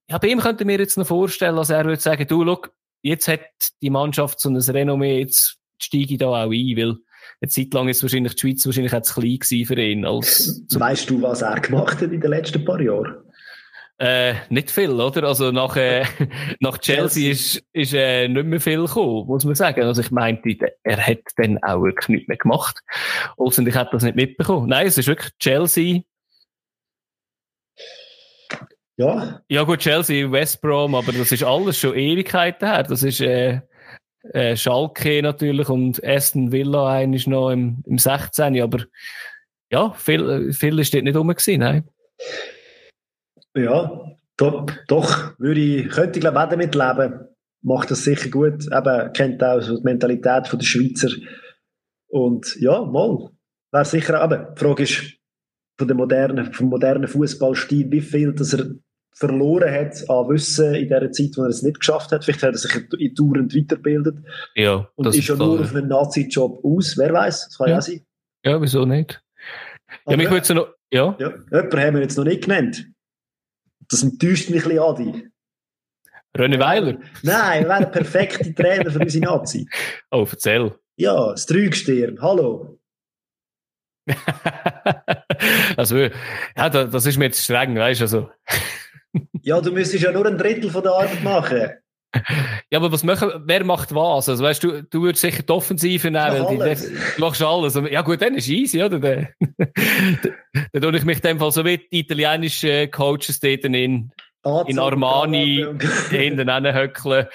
ja, 0.09 0.17
bei 0.17 0.29
ihm 0.29 0.39
könnte 0.39 0.63
mir 0.63 0.79
jetzt 0.79 0.97
noch 0.97 1.07
vorstellen, 1.07 1.57
dass 1.57 1.69
er 1.69 1.83
würde 1.83 2.01
sagen, 2.01 2.25
du, 2.27 2.43
look, 2.43 2.73
jetzt 3.01 3.27
hat 3.27 3.41
die 3.81 3.89
Mannschaft 3.89 4.39
so 4.39 4.49
ein 4.49 4.55
Renommee, 4.55 5.19
jetzt 5.19 5.57
steige 5.77 6.13
ich 6.13 6.19
da 6.19 6.27
auch 6.27 6.51
ein, 6.51 6.77
weil 6.77 6.95
eine 7.41 7.49
Zeit 7.49 7.73
lang 7.73 7.89
ist 7.89 8.01
wahrscheinlich 8.01 8.35
die 8.35 8.41
Schweiz 8.41 8.65
wahrscheinlich 8.65 8.93
auch 8.93 9.01
zu 9.01 9.13
klein 9.15 9.39
gewesen 9.39 9.65
für 9.65 9.81
ihn. 9.81 10.05
Als, 10.05 10.63
weißt 10.71 11.09
du, 11.09 11.21
was 11.21 11.41
er 11.41 11.59
gemacht 11.59 12.01
hat 12.01 12.11
in 12.11 12.21
den 12.21 12.29
letzten 12.29 12.63
paar 12.63 12.79
Jahren? 12.79 13.17
Äh, 13.99 14.35
nicht 14.49 14.69
viel, 14.69 14.91
oder? 14.91 15.23
Also 15.23 15.51
nach, 15.51 15.75
äh, 15.75 16.05
nach 16.59 16.77
Chelsea 16.77 17.31
ist, 17.31 17.63
ist 17.73 17.93
äh, 17.93 18.27
nicht 18.27 18.45
mehr 18.45 18.61
viel 18.61 18.85
gekommen, 18.85 19.25
muss 19.25 19.43
man 19.43 19.55
sagen. 19.55 19.81
Also 19.83 20.01
ich 20.01 20.11
meinte, 20.11 20.55
er 20.83 20.97
hat 20.97 21.19
dann 21.37 21.57
auch 21.63 21.81
wirklich 21.81 22.09
nichts 22.09 22.27
mehr 22.27 22.37
gemacht. 22.37 22.79
Also 23.37 23.65
ich 23.65 23.75
hätte 23.75 23.89
das 23.93 24.03
nicht 24.03 24.15
mitbekommen. 24.15 24.69
Nein, 24.69 24.85
es 24.85 24.99
ist 24.99 25.07
wirklich 25.07 25.31
Chelsea. 25.39 26.01
Ja. 28.97 29.41
Ja 29.47 29.63
gut, 29.63 29.79
Chelsea, 29.79 30.31
West 30.31 30.61
Brom, 30.61 30.93
aber 30.93 31.11
das 31.11 31.31
ist 31.31 31.43
alles 31.43 31.79
schon 31.79 31.95
Ewigkeiten 31.95 32.67
her. 32.67 32.83
Das 32.83 33.01
ist 33.01 33.19
äh, 33.21 33.61
äh, 34.33 34.55
Schalke 34.55 35.23
natürlich 35.23 35.69
und 35.69 36.03
Aston 36.03 36.51
Villa 36.51 36.87
eigentlich 36.87 37.25
noch 37.25 37.49
im, 37.49 37.83
im 37.87 37.97
16. 37.97 38.61
Aber 38.61 38.83
ja, 39.71 39.91
viel, 39.93 40.53
viel 40.53 40.79
ist 40.79 40.93
dort 40.93 41.03
nicht 41.03 41.15
rum 41.15 41.27
gewesen, 41.27 41.59
nein. 41.59 41.89
Ja, 43.57 44.15
doch, 44.37 44.67
doch 44.87 45.39
würde 45.39 45.59
ich, 45.59 45.89
könnte 45.89 46.19
ich 46.19 46.21
glaube 46.21 46.39
auch 46.39 46.49
damit 46.49 46.75
leben. 46.75 47.27
Macht 47.61 47.91
das 47.91 48.03
sicher 48.03 48.29
gut. 48.29 48.65
Eben, 48.71 49.13
kennt 49.13 49.43
auch 49.43 49.61
so 49.61 49.77
die 49.77 49.83
Mentalität 49.83 50.51
der 50.51 50.65
Schweizer. 50.65 51.09
Und 52.07 52.55
ja, 52.59 52.83
mal. 52.83 53.29
Wäre 53.71 53.85
sicher, 53.85 54.21
aber 54.21 54.53
die 54.55 54.59
Frage 54.59 54.83
ist, 54.83 55.17
von 55.77 55.87
dem 55.87 55.97
modernen, 55.97 56.53
vom 56.53 56.69
modernen 56.69 57.07
Fußballstil, 57.07 57.91
wie 57.91 58.01
viel 58.01 58.33
dass 58.33 58.53
er 58.53 58.67
verloren 59.13 59.73
hat 59.73 60.07
an 60.09 60.29
Wissen 60.29 60.75
in 60.75 60.89
der 60.89 61.11
Zeit, 61.11 61.31
wo 61.35 61.43
er 61.43 61.49
es 61.49 61.63
nicht 61.63 61.79
geschafft 61.79 62.11
hat. 62.11 62.23
Vielleicht 62.23 62.43
hat 62.43 62.53
er 62.53 62.57
sich 62.57 62.75
in 62.99 63.15
Dauernd 63.15 63.55
weiterbildet. 63.55 64.19
Ja, 64.55 64.87
und 64.95 65.07
ist 65.07 65.27
ja 65.27 65.35
nur 65.35 65.59
auf 65.59 65.75
einen 65.75 65.87
Nazi-Job 65.87 66.63
aus. 66.63 66.97
Wer 66.97 67.13
weiß? 67.13 67.47
Das 67.47 67.57
kann 67.57 67.69
ja 67.69 67.77
auch 67.77 67.81
sein. 67.81 68.01
Ja, 68.45 68.61
wieso 68.61 68.85
nicht? 68.85 69.21
Aber, 70.05 70.11
ja, 70.11 70.17
mich 70.17 70.29
würde 70.29 70.53
noch, 70.53 70.67
ja. 70.93 71.15
ja. 71.19 71.33
Jemanden 71.51 71.79
haben 71.79 71.95
wir 71.95 72.01
jetzt 72.01 72.17
noch 72.17 72.25
nicht 72.25 72.43
genannt. 72.43 72.87
Das 73.89 74.03
enttäuscht 74.03 74.49
mich 74.49 74.65
ein 74.65 74.69
bisschen, 74.69 74.79
Adi. 74.79 75.29
René 76.35 76.59
Weiler? 76.59 76.97
Nein, 77.23 77.63
er 77.63 77.69
wäre 77.69 77.79
der 77.79 77.87
perfekte 77.87 78.53
Trainer 78.53 78.91
für 78.91 78.99
unsere 78.99 79.25
Nazi. 79.25 79.67
Oh, 80.11 80.27
erzähl. 80.29 80.75
Ja, 80.97 81.31
das 81.31 81.45
Trügstirn. 81.45 82.21
Hallo. 82.21 82.79
also, 85.77 85.97
ja, 85.97 86.69
das 86.69 87.05
ist 87.05 87.17
mir 87.17 87.25
jetzt 87.25 87.43
streng, 87.43 87.75
weißt 87.75 88.01
du, 88.01 88.03
also. 88.05 88.29
ja, 89.41 89.59
du 89.61 89.71
müsstest 89.71 90.03
ja 90.03 90.11
nur 90.11 90.25
ein 90.25 90.37
Drittel 90.37 90.69
von 90.69 90.83
der 90.83 90.93
Arbeit 90.93 91.23
machen. 91.23 91.71
Ja, 92.69 92.79
aber 92.79 92.91
was 92.91 93.03
machen, 93.03 93.29
wer 93.45 93.63
macht 93.63 93.93
was? 93.93 94.29
Also, 94.29 94.43
weißt 94.43 94.63
du, 94.63 94.83
du 94.83 95.01
würdest 95.01 95.21
sicher 95.21 95.43
die 95.43 95.51
Offensive 95.51 96.09
nehmen, 96.09 96.45
weil 96.45 96.75
du 96.75 97.21
machst 97.21 97.41
alles. 97.41 97.79
Ja, 97.91 98.01
gut, 98.01 98.21
dann 98.21 98.35
ist 98.35 98.49
easy, 98.49 98.83
oder? 98.83 98.99
Dann, 98.99 99.27
dann 100.73 100.81
tue 100.81 100.97
ich 100.97 101.05
mich 101.05 101.17
in 101.17 101.23
dem 101.23 101.39
Fall 101.39 101.51
so 101.51 101.65
wie 101.65 101.77
die 101.77 101.99
italienischen 101.99 102.91
Coaches 102.91 103.39
dort 103.39 103.65
in, 103.65 104.11
in 104.67 104.79
Armani 104.79 105.65
hinten 106.09 106.49
höckeln. 106.49 107.27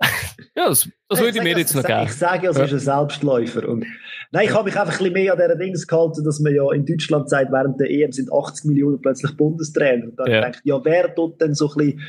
ja, 0.56 0.68
das, 0.68 0.88
das 1.08 1.20
würde 1.20 1.38
ich 1.38 1.44
mir 1.44 1.56
jetzt 1.56 1.74
noch 1.74 1.84
geben. 1.84 2.04
Ich 2.04 2.14
sage, 2.14 2.48
es 2.48 2.58
ist 2.58 2.72
ein 2.72 2.78
Selbstläufer. 2.78 3.68
Und, 3.68 3.86
nein, 4.32 4.46
ich 4.46 4.54
habe 4.54 4.64
mich 4.64 4.78
einfach 4.78 4.92
ein 4.92 4.98
bisschen 4.98 5.12
mehr 5.12 5.32
an 5.32 5.38
dieser 5.38 5.56
Dings 5.56 5.86
gehalten, 5.86 6.24
dass 6.24 6.40
man 6.40 6.54
ja 6.54 6.70
in 6.72 6.84
Deutschland 6.84 7.28
sagt, 7.28 7.52
während 7.52 7.80
der 7.80 7.90
EM 7.90 8.12
sind 8.12 8.32
80 8.32 8.66
Millionen 8.66 9.00
plötzlich 9.00 9.36
Bundestrainer. 9.36 10.04
Und 10.04 10.18
dann 10.18 10.30
ja. 10.30 10.40
denke 10.42 10.58
ich, 10.62 10.68
ja, 10.68 10.84
wer 10.84 11.14
tut 11.14 11.40
denn 11.40 11.54
so 11.54 11.70
ein 11.70 11.76
bisschen 11.76 12.00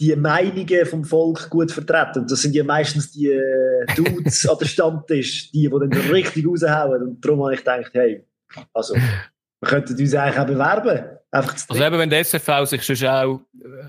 die 0.00 0.14
Meinungen 0.14 0.86
vom 0.86 1.04
Volk 1.04 1.50
gut 1.50 1.72
vertreten. 1.72 2.20
Und 2.20 2.30
das 2.30 2.42
sind 2.42 2.54
ja 2.54 2.64
meistens 2.64 3.10
die 3.10 3.26
äh, 3.26 3.86
Dudes 3.96 4.48
an 4.48 4.56
der 4.60 4.66
Stammtisch, 4.66 5.50
die, 5.50 5.68
die 5.68 5.70
dann 5.70 5.92
richtig 6.10 6.46
raushauen. 6.46 7.02
Und 7.02 7.24
darum 7.24 7.42
habe 7.42 7.54
ich 7.54 7.60
gedacht, 7.60 7.90
hey, 7.94 8.24
also, 8.72 8.94
wir 8.94 9.68
könnten 9.68 9.98
uns 9.98 10.14
eigentlich 10.14 10.38
auch 10.38 10.46
bewerben. 10.46 11.04
Einfach 11.30 11.56
also 11.68 11.84
eben, 11.84 11.98
wenn 11.98 12.10
der 12.10 12.20
SFV 12.20 12.64
sich 12.64 12.82
schon 12.84 13.08
auch 13.08 13.40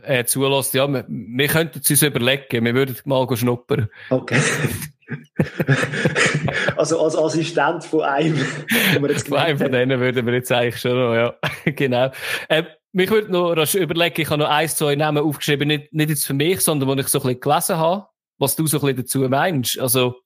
äh, 0.04 0.26
zulässt, 0.26 0.74
ja, 0.74 0.88
wir, 0.88 1.06
wir 1.08 1.48
könnten 1.48 1.80
es 1.80 1.90
uns 1.90 2.04
überlegen, 2.04 2.66
wir 2.66 2.76
würden 2.76 2.98
mal 3.06 3.28
schnuppern. 3.38 3.88
Okay. 4.10 4.42
also 6.78 7.02
als 7.02 7.16
Assistent 7.16 7.86
von 7.86 8.02
einem. 8.02 8.36
von 8.36 9.38
einem 9.38 9.58
von 9.58 9.72
denen 9.72 10.00
würden 10.00 10.26
wir 10.26 10.34
jetzt 10.34 10.52
eigentlich 10.52 10.82
schon 10.82 10.98
noch, 10.98 11.16
ja. 11.16 11.34
genau. 11.66 12.12
Ähm, 12.50 12.66
mich 12.92 13.10
würde 13.10 13.32
noch 13.32 13.52
rasch 13.52 13.76
überlegen, 13.76 14.22
ich 14.22 14.30
habe 14.30 14.42
noch 14.42 14.50
ein, 14.50 14.68
zwei 14.68 14.96
Namen 14.96 15.24
aufgeschrieben, 15.24 15.68
nicht, 15.68 15.94
nicht 15.94 16.10
jetzt 16.10 16.26
für 16.26 16.34
mich, 16.34 16.62
sondern 16.62 16.90
wo 16.90 16.94
ich 16.96 17.08
so 17.08 17.20
ein 17.20 17.24
bisschen 17.24 17.40
gelesen 17.40 17.78
habe, 17.78 18.08
was 18.38 18.56
du 18.56 18.66
so 18.68 18.78
ein 18.78 18.82
bisschen 18.82 18.98
dazu 18.98 19.20
meinst. 19.30 19.80
Also, 19.80 20.22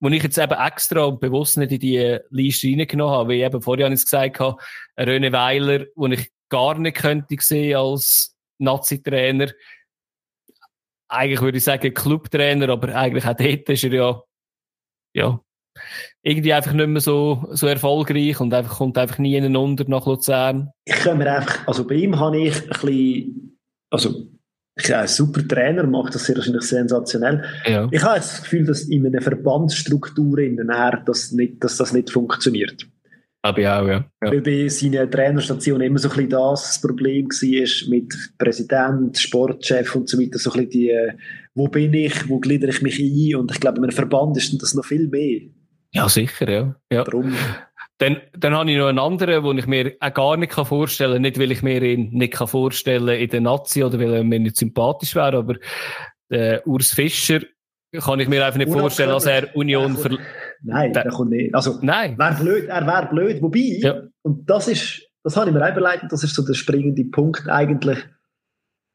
wo 0.00 0.08
ich 0.08 0.22
jetzt 0.22 0.38
eben 0.38 0.52
extra 0.52 1.04
und 1.04 1.20
bewusst 1.20 1.56
nicht 1.58 1.72
in 1.72 1.78
die 1.78 2.18
Liste 2.30 2.66
reingenommen 2.66 3.14
habe, 3.14 3.28
wie 3.30 3.36
ich 3.36 3.44
eben 3.44 3.62
vorher 3.62 3.88
gesagt 3.88 4.40
habe, 4.40 4.60
René 4.98 5.32
Weiler, 5.32 5.86
wo 5.94 6.06
ich 6.08 6.32
gar 6.48 6.76
nicht 6.76 6.96
könnte 6.96 7.36
sehen 7.38 7.76
als 7.76 8.36
Nazi-Trainer. 8.58 9.52
eigentlich 11.08 11.40
würde 11.40 11.58
ich 11.58 11.64
sagen 11.64 11.94
Clubtrainer, 11.94 12.68
aber 12.68 12.94
eigentlich 12.96 13.26
auch 13.26 13.36
dort 13.36 13.68
ist 13.68 13.84
er 13.84 13.92
ja, 13.92 14.22
ja, 15.14 15.40
irgendwie 16.22 16.52
einfach 16.52 16.72
nicht 16.72 16.88
mehr 16.88 17.00
so, 17.00 17.48
so 17.50 17.66
erfolgreich 17.66 18.40
und 18.40 18.54
einfach 18.54 18.76
kommt 18.76 18.98
einfach 18.98 19.18
nie 19.18 19.36
in 19.36 19.56
unter 19.56 19.88
nach 19.88 20.06
Luzern. 20.06 20.70
Ich 20.84 20.94
kann 20.94 21.18
mir 21.18 21.32
einfach, 21.32 21.66
also 21.66 21.86
bei 21.86 21.96
ihm 21.96 22.18
habe 22.18 22.38
ich 22.38 22.62
ein 22.62 22.68
bisschen, 22.68 23.58
also 23.90 24.28
ich 24.76 24.94
ein 24.94 25.06
super 25.06 25.46
Trainer, 25.46 25.86
macht 25.86 26.14
das 26.14 26.24
sehr 26.24 26.36
wahrscheinlich 26.36 26.62
sensationell. 26.62 27.44
Ja. 27.66 27.88
Ich 27.90 28.02
habe 28.02 28.16
das 28.16 28.42
Gefühl, 28.42 28.64
dass 28.64 28.82
in 28.84 29.06
einer 29.06 29.20
Verbandsstruktur 29.20 30.38
in 30.38 30.56
der 30.56 31.02
das 31.04 31.32
nicht, 31.32 31.62
dass 31.62 31.76
das 31.76 31.92
nicht 31.92 32.10
funktioniert. 32.10 32.86
Aber 33.44 33.60
ja, 33.60 33.82
auch, 33.82 33.86
ja. 33.86 34.04
ja. 34.22 34.30
Weil 34.30 34.40
bei 34.40 34.68
seinen 34.68 35.10
Trainerstationen 35.10 35.86
immer 35.86 35.98
so 35.98 36.08
ein 36.08 36.14
bisschen 36.14 36.30
das, 36.30 36.62
das 36.62 36.80
Problem 36.80 37.26
war 37.26 37.90
mit 37.90 38.14
Präsident, 38.38 39.18
Sportchef 39.18 39.94
und 39.96 40.08
so 40.08 40.18
weiter, 40.18 40.38
so 40.38 40.52
ein 40.52 40.68
bisschen 40.68 40.70
die, 40.70 41.12
wo 41.54 41.66
bin 41.66 41.92
ich, 41.92 42.28
wo 42.28 42.38
gliedere 42.38 42.70
ich 42.70 42.82
mich 42.82 42.98
ein 43.00 43.40
und 43.40 43.50
ich 43.50 43.60
glaube, 43.60 43.78
in 43.78 43.84
einem 43.84 43.92
Verband 43.92 44.36
ist 44.36 44.62
das 44.62 44.74
noch 44.74 44.84
viel 44.84 45.08
mehr. 45.08 45.40
Ja, 45.92 46.08
sicher, 46.08 46.50
ja. 46.50 46.74
ja. 46.90 47.04
Darum. 47.04 47.34
Dann, 47.98 48.20
dann 48.36 48.54
habe 48.54 48.70
ich 48.70 48.78
noch 48.78 48.88
einen 48.88 48.98
anderen, 48.98 49.44
den 49.44 49.58
ich 49.58 49.66
mir 49.66 49.94
auch 50.00 50.14
gar 50.14 50.36
nicht 50.36 50.52
vorstellen 50.52 51.12
kann. 51.12 51.22
Nicht, 51.22 51.38
weil 51.38 51.52
ich 51.52 51.62
mir 51.62 51.82
ihn 51.82 52.10
nicht 52.10 52.36
vorstellen 52.36 53.06
kann 53.06 53.16
in 53.16 53.28
der 53.28 53.40
Nazi 53.40 53.84
oder 53.84 54.00
weil 54.00 54.14
er 54.14 54.24
mir 54.24 54.40
nicht 54.40 54.56
sympathisch 54.56 55.14
wäre, 55.14 55.36
aber 55.36 55.56
der 56.30 56.66
Urs 56.66 56.92
Fischer 56.92 57.40
kann 58.00 58.20
ich 58.20 58.28
mir 58.28 58.44
einfach 58.44 58.58
nicht 58.58 58.72
vorstellen, 58.72 59.10
dass 59.10 59.26
er 59.26 59.54
Union 59.54 59.96
ver... 59.96 60.16
Nein, 60.62 60.92
der, 60.92 61.04
der 61.04 61.12
kommt 61.12 61.30
nicht. 61.30 61.54
Also, 61.54 61.78
Nein. 61.82 62.16
Wär 62.18 62.32
blöd, 62.32 62.68
er 62.68 62.86
wäre 62.86 63.08
blöd. 63.10 63.42
Wobei, 63.42 63.78
ja. 63.80 64.02
und 64.22 64.48
das 64.48 64.68
ist, 64.68 65.02
das 65.22 65.36
habe 65.36 65.50
ich 65.50 65.54
mir 65.54 65.64
auch 65.64 65.76
überlegt, 65.76 66.04
das 66.10 66.24
ist 66.24 66.34
so 66.34 66.44
der 66.44 66.54
springende 66.54 67.04
Punkt 67.04 67.48
eigentlich. 67.48 67.98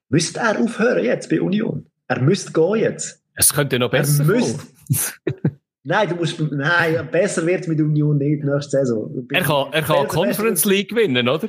Müsste 0.10 0.40
er 0.40 0.60
aufhören 0.60 1.04
jetzt 1.04 1.30
bei 1.30 1.42
Union? 1.42 1.86
Er 2.08 2.22
müsste 2.22 2.54
gehen 2.54 2.76
jetzt. 2.76 3.24
Es 3.36 3.54
könnte 3.54 3.78
noch 3.78 3.92
besser 3.92 4.24
er 4.24 4.28
müsste, 4.28 4.64
Nein, 5.90 6.10
du 6.10 6.16
musst, 6.16 6.38
nein, 6.52 7.08
besser 7.10 7.46
wird 7.46 7.62
es 7.62 7.68
mit 7.70 7.80
Union 7.80 8.18
nicht 8.18 8.44
nächste 8.44 8.72
Saison. 8.72 9.26
Er 9.32 9.42
kann, 9.42 9.72
er 9.72 9.82
kann 9.82 10.06
Conference 10.10 10.66
League 10.66 10.90
gewinnen, 10.90 11.30
oder? 11.30 11.48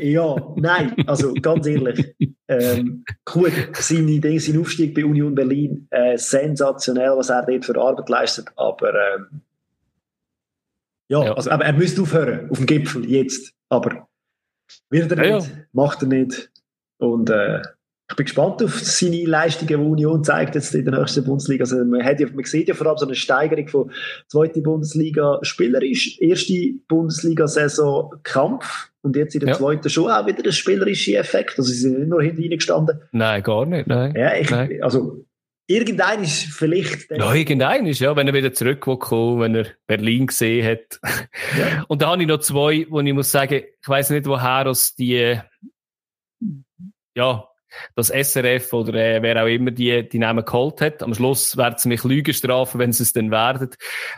ja, 0.00 0.36
nein, 0.56 0.94
also 1.06 1.32
ganz 1.40 1.66
ehrlich. 1.66 2.14
Ähm, 2.46 3.04
gut, 3.24 3.52
seine, 3.72 4.20
Dinge, 4.20 4.38
sein 4.38 4.60
Aufstieg 4.60 4.94
bei 4.94 5.02
Union 5.02 5.34
Berlin, 5.34 5.88
äh, 5.90 6.18
sensationell, 6.18 7.16
was 7.16 7.30
er 7.30 7.46
dort 7.46 7.64
für 7.64 7.80
Arbeit 7.80 8.08
leistet, 8.10 8.48
aber, 8.56 8.92
ähm, 8.92 9.40
ja, 11.08 11.24
ja, 11.24 11.32
Also, 11.32 11.50
aber 11.50 11.64
er 11.64 11.72
müsste 11.72 12.02
aufhören, 12.02 12.50
auf 12.50 12.58
dem 12.58 12.66
Gipfel, 12.66 13.08
jetzt. 13.10 13.54
Aber 13.70 14.08
wird 14.90 15.10
er 15.10 15.16
nicht, 15.16 15.28
ja, 15.28 15.38
ja. 15.38 15.64
macht 15.72 16.02
er 16.02 16.08
nicht. 16.08 16.50
Und, 16.98 17.30
äh, 17.30 17.62
ich 18.10 18.16
bin 18.16 18.24
gespannt 18.24 18.60
auf 18.62 18.80
seine 18.80 19.24
Leistungen, 19.24 19.68
die 19.68 19.76
Union 19.76 20.24
zeigt 20.24 20.56
jetzt 20.56 20.74
in 20.74 20.84
der 20.84 20.98
nächsten 20.98 21.24
Bundesliga. 21.24 21.62
Also 21.62 21.76
man, 21.84 22.04
hat 22.04 22.18
ja, 22.18 22.26
man 22.34 22.44
sieht 22.44 22.66
ja 22.66 22.74
vor 22.74 22.88
allem 22.88 22.98
so 22.98 23.06
eine 23.06 23.14
Steigerung 23.14 23.68
von 23.68 23.92
zweite 24.26 24.60
Bundesliga 24.62 25.38
spielerisch, 25.42 26.20
erste 26.20 26.72
Bundesliga-Saison 26.88 28.14
Kampf 28.24 28.90
und 29.02 29.14
jetzt 29.14 29.34
in 29.34 29.40
der 29.40 29.50
ja. 29.50 29.54
zweiten 29.54 29.88
schon 29.88 30.10
auch 30.10 30.26
wieder 30.26 30.44
ein 30.44 30.52
spielerischer 30.52 31.20
Effekt. 31.20 31.56
Also 31.56 31.70
sie 31.70 31.78
sind 31.78 32.00
nicht 32.00 32.08
nur 32.08 32.20
hinten 32.20 32.42
reingestanden. 32.42 33.00
Nein, 33.12 33.42
gar 33.44 33.64
nicht. 33.64 33.86
Nein. 33.86 34.12
Ja, 34.16 34.34
ich, 34.34 34.50
nein. 34.50 34.82
also 34.82 35.24
irgendein 35.68 36.24
ist 36.24 36.52
vielleicht. 36.52 37.12
Ja, 37.12 37.32
irgendein 37.32 37.86
ist, 37.86 38.00
ja, 38.00 38.16
wenn 38.16 38.26
er 38.26 38.34
wieder 38.34 38.52
zurückkommt, 38.52 39.40
wenn 39.40 39.54
er 39.54 39.66
Berlin 39.86 40.26
gesehen 40.26 40.66
hat. 40.66 41.00
Ja. 41.56 41.84
Und 41.88 42.02
da 42.02 42.10
habe 42.10 42.22
ich 42.22 42.28
noch 42.28 42.40
zwei, 42.40 42.86
wo 42.90 42.98
ich 42.98 43.14
muss 43.14 43.30
sagen, 43.30 43.62
ich 43.80 43.88
weiß 43.88 44.10
nicht, 44.10 44.26
woher 44.26 44.66
aus 44.66 44.96
die, 44.96 45.38
ja, 47.14 47.49
das 47.94 48.08
SRF 48.08 48.72
oder 48.72 48.94
äh, 48.94 49.22
wer 49.22 49.42
auch 49.42 49.48
immer 49.48 49.70
die, 49.70 50.08
die 50.08 50.18
Namen 50.18 50.44
geholt 50.44 50.80
hat. 50.80 51.02
Am 51.02 51.14
Schluss 51.14 51.56
werden 51.56 51.76
sie 51.78 51.88
mich 51.88 52.04
Lügen 52.04 52.34
strafen, 52.34 52.78
wenn 52.78 52.92
sie 52.92 53.02
es 53.02 53.12
dann 53.12 53.30
werden. 53.30 53.70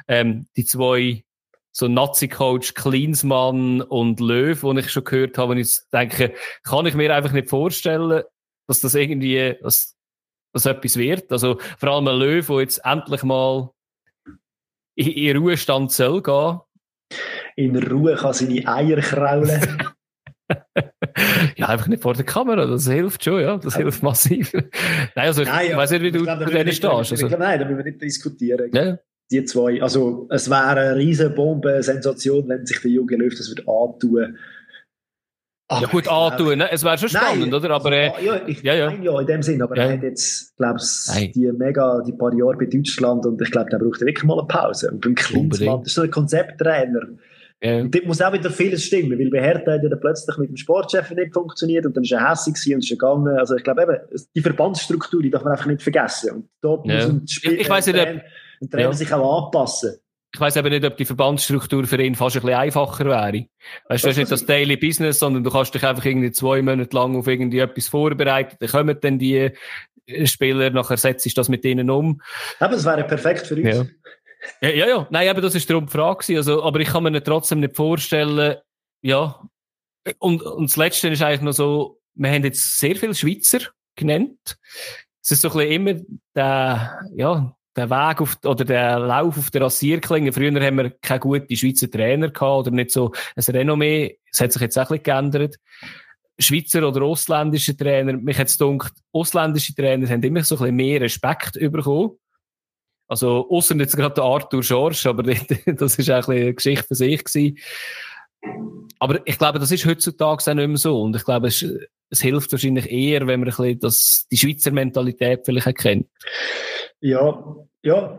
Ähm, 0.08 0.46
die 0.56 0.64
zwei, 0.64 1.24
so 1.70 1.88
Nazi-Coach 1.88 2.74
Klinsmann 2.74 3.80
und 3.80 4.20
Löw, 4.20 4.60
die 4.60 4.80
ich 4.80 4.90
schon 4.90 5.04
gehört 5.04 5.38
habe, 5.38 5.52
und 5.52 5.58
ich 5.58 5.78
denke, 5.92 6.34
kann 6.64 6.86
ich 6.86 6.94
mir 6.94 7.14
einfach 7.14 7.32
nicht 7.32 7.48
vorstellen, 7.48 8.22
dass 8.66 8.80
das 8.80 8.94
irgendwie, 8.94 9.56
dass, 9.62 9.96
dass 10.52 10.66
etwas 10.66 10.96
wird. 10.96 11.32
Also, 11.32 11.58
vor 11.78 11.88
allem 11.90 12.08
ein 12.08 12.18
Löw, 12.18 12.46
der 12.46 12.60
jetzt 12.60 12.80
endlich 12.84 13.22
mal 13.22 13.70
in, 14.94 15.08
in 15.08 15.36
Ruhestand 15.36 15.92
soll 15.92 16.22
gehen. 16.22 16.60
In 17.56 17.76
Ruhe 17.76 18.16
kann 18.16 18.32
seine 18.32 18.66
Eier 18.66 19.00
kraulen. 19.00 19.92
ja, 21.56 21.68
einfach 21.68 21.88
nicht 21.88 22.02
vor 22.02 22.14
der 22.14 22.24
Kamera, 22.24 22.66
das 22.66 22.88
hilft 22.88 23.24
schon, 23.24 23.40
ja, 23.40 23.56
das 23.58 23.76
hilft 23.76 24.02
massiv. 24.02 24.52
nein, 24.54 25.26
also 25.26 25.42
ich 25.42 25.48
nein, 25.48 25.76
weiß 25.76 25.90
nicht, 25.92 26.02
wie 26.02 26.10
du 26.12 26.24
zu 26.24 26.24
denen 26.24 26.72
stehst. 26.72 26.84
Also. 26.84 27.28
Nein, 27.28 27.60
da 27.60 27.64
müssen 27.64 27.78
wir 27.78 27.84
nicht 27.84 28.02
diskutieren. 28.02 28.70
Ja. 28.72 28.98
Die 29.30 29.44
zwei, 29.44 29.82
also 29.82 30.26
es 30.30 30.50
wäre 30.50 30.66
eine 30.66 30.96
riesen 30.96 31.34
Bombe, 31.34 31.82
Sensation, 31.82 32.48
wenn 32.48 32.66
sich 32.66 32.80
der 32.80 32.90
Junge 32.90 33.16
Löw 33.16 33.34
das 33.34 33.48
würde 33.48 33.62
antun. 33.66 34.36
Ach, 35.68 35.80
ja 35.80 35.88
gut, 35.88 36.06
antun, 36.06 36.58
ne? 36.58 36.70
es 36.70 36.84
wäre 36.84 36.98
schon 36.98 37.08
spannend, 37.08 37.50
nein, 37.50 37.54
oder? 37.54 37.70
Aber, 37.70 37.92
äh, 37.92 38.12
ja, 38.22 38.46
ich, 38.46 38.62
ja, 38.62 38.74
ja. 38.74 38.92
ja, 38.92 39.20
in 39.20 39.26
dem 39.26 39.42
Sinn, 39.42 39.62
aber 39.62 39.74
ja. 39.74 39.84
er 39.84 39.92
hat 39.94 40.02
jetzt, 40.02 40.54
glaube 40.58 40.78
ich, 40.82 41.32
die 41.32 41.50
mega, 41.50 42.02
die 42.06 42.12
paar 42.12 42.34
Jahre 42.34 42.58
bei 42.58 42.66
Deutschland 42.66 43.24
und 43.24 43.40
ich 43.40 43.50
glaube, 43.50 43.70
der 43.70 43.78
braucht 43.78 44.00
wirklich 44.02 44.22
mal 44.24 44.38
eine 44.38 44.46
Pause. 44.46 44.90
Und 44.90 45.00
beim 45.00 45.14
Klinsmann, 45.14 45.78
das 45.78 45.88
ist 45.88 45.94
so 45.94 46.02
ein 46.02 46.10
Konzepttrainer, 46.10 47.00
ja. 47.62 47.80
Und 47.80 47.94
dort 47.94 48.06
muss 48.06 48.20
auch 48.20 48.32
wieder 48.32 48.50
vieles 48.50 48.84
stimmen, 48.84 49.16
weil 49.16 49.30
bei 49.30 49.40
Hertha 49.40 49.72
hat 49.72 49.82
ja 49.82 49.96
plötzlich 49.96 50.36
mit 50.36 50.50
dem 50.50 50.56
Sportchef 50.56 51.10
nicht 51.12 51.32
funktioniert 51.32 51.86
und 51.86 51.96
dann 51.96 52.02
ist 52.02 52.10
er 52.10 52.28
hässlich 52.28 52.74
und 52.74 52.82
ist 52.82 52.90
gegangen. 52.90 53.38
Also 53.38 53.54
ich 53.54 53.62
glaube 53.62 53.82
eben, 53.82 53.98
die 54.34 54.40
Verbandsstruktur, 54.40 55.22
die 55.22 55.30
darf 55.30 55.44
man 55.44 55.52
einfach 55.52 55.66
nicht 55.66 55.80
vergessen. 55.80 56.30
Und 56.30 56.48
dort 56.60 56.86
ja. 56.86 56.94
muss 56.94 57.04
ein, 57.06 57.28
Spiel, 57.28 57.60
ich, 57.60 57.70
ein 57.70 57.82
Trainer 57.82 58.22
ja. 58.76 58.92
sich 58.92 59.12
auch 59.12 59.46
anpassen. 59.46 59.94
Ich 60.34 60.40
weiß 60.40 60.56
eben 60.56 60.70
nicht, 60.70 60.84
ob 60.84 60.96
die 60.96 61.04
Verbandsstruktur 61.04 61.84
für 61.84 62.02
ihn 62.02 62.14
fast 62.14 62.36
ein 62.36 62.42
bisschen 62.42 62.58
einfacher 62.58 63.04
wäre. 63.04 63.44
Weißt 63.88 64.02
du, 64.02 64.08
das 64.08 64.16
ist 64.16 64.16
nicht 64.16 64.32
das 64.32 64.46
Daily 64.46 64.76
Business, 64.76 65.18
sondern 65.18 65.44
du 65.44 65.50
kannst 65.50 65.74
dich 65.74 65.84
einfach 65.84 66.04
irgendwie 66.04 66.32
zwei 66.32 66.62
Monate 66.62 66.96
lang 66.96 67.16
auf 67.16 67.28
irgendwie 67.28 67.58
etwas 67.58 67.88
vorbereiten. 67.88 68.56
Dann 68.58 68.68
kommen 68.70 68.96
dann 69.00 69.18
die 69.18 69.50
Spieler, 70.24 70.70
nachher 70.70 70.96
setzt 70.96 71.22
sich 71.22 71.34
das 71.34 71.48
mit 71.48 71.64
ihnen 71.64 71.90
um. 71.90 72.22
Aber 72.58 72.74
es 72.74 72.84
wäre 72.84 73.04
perfekt 73.04 73.46
für 73.46 73.56
uns. 73.56 73.76
Ja. 73.76 73.84
Ja, 74.60 74.68
ja, 74.70 74.88
ja. 74.88 75.06
Nein, 75.10 75.28
aber 75.28 75.40
das 75.40 75.54
ist 75.54 75.68
darum 75.68 75.86
die 75.86 75.92
Frage. 75.92 76.36
Also, 76.36 76.62
aber 76.62 76.80
ich 76.80 76.88
kann 76.88 77.02
mir 77.02 77.22
trotzdem 77.22 77.60
nicht 77.60 77.76
vorstellen, 77.76 78.56
ja. 79.02 79.40
Und, 80.18 80.42
und 80.42 80.70
das 80.70 80.76
Letzte 80.76 81.08
ist 81.08 81.22
eigentlich 81.22 81.42
noch 81.42 81.52
so, 81.52 82.00
wir 82.14 82.30
haben 82.30 82.44
jetzt 82.44 82.78
sehr 82.78 82.96
viele 82.96 83.14
Schweizer 83.14 83.60
genannt. 83.96 84.58
Es 85.22 85.30
ist 85.30 85.42
so 85.42 85.50
ein 85.50 85.58
bisschen 85.58 85.72
immer 85.72 86.00
der, 86.34 86.98
ja, 87.14 87.56
der 87.76 87.90
Weg 87.90 88.20
auf, 88.20 88.36
oder 88.44 88.64
der 88.64 88.98
Lauf 88.98 89.38
auf 89.38 89.50
der 89.50 89.62
Rasierklinge. 89.62 90.32
Früher 90.32 90.60
haben 90.60 90.76
wir 90.76 90.90
keine 90.90 91.20
guten 91.20 91.56
Schweizer 91.56 91.90
Trainer 91.90 92.30
gehabt 92.30 92.66
oder 92.66 92.70
nicht 92.70 92.90
so 92.90 93.12
ein 93.36 93.44
Renommee. 93.54 94.18
Es 94.30 94.40
hat 94.40 94.52
sich 94.52 94.62
jetzt 94.62 94.76
auch 94.76 94.90
ein 94.90 94.98
bisschen 94.98 95.02
geändert. 95.04 95.56
Schweizer 96.38 96.86
oder 96.86 97.02
ausländische 97.02 97.76
Trainer, 97.76 98.14
mich 98.14 98.38
hat 98.38 98.48
es 98.48 98.58
gedacht, 98.58 98.94
ausländische 99.12 99.74
Trainer 99.74 100.08
haben 100.08 100.22
immer 100.22 100.42
so 100.42 100.56
ein 100.56 100.60
bisschen 100.60 100.76
mehr 100.76 101.00
Respekt 101.00 101.52
bekommen. 101.60 102.18
Also, 103.12 103.46
außer 103.50 103.76
jetzt 103.76 103.94
gerade 103.94 104.14
der 104.14 104.24
Arthur 104.24 104.62
Schorsch, 104.62 105.04
aber 105.04 105.22
das 105.66 105.98
ist 105.98 106.10
auch 106.10 106.28
eine 106.28 106.54
Geschichte 106.54 106.86
für 106.86 106.94
sich 106.94 107.22
gewesen. 107.22 107.58
Aber 108.98 109.20
ich 109.26 109.36
glaube, 109.36 109.58
das 109.58 109.70
ist 109.70 109.84
heutzutage 109.84 110.50
auch 110.50 110.54
nicht 110.54 110.66
mehr 110.66 110.78
so. 110.78 111.02
Und 111.02 111.14
ich 111.14 111.22
glaube, 111.22 111.48
es, 111.48 111.62
es 112.08 112.22
hilft 112.22 112.50
wahrscheinlich 112.52 112.90
eher, 112.90 113.26
wenn 113.26 113.40
man 113.40 113.50
ein 113.50 113.54
bisschen 113.54 113.78
das, 113.80 114.26
die 114.32 114.38
Schweizer 114.38 114.70
Mentalität 114.70 115.42
vielleicht 115.44 115.66
erkennt. 115.66 116.06
Ja, 117.00 117.54
ja, 117.82 118.18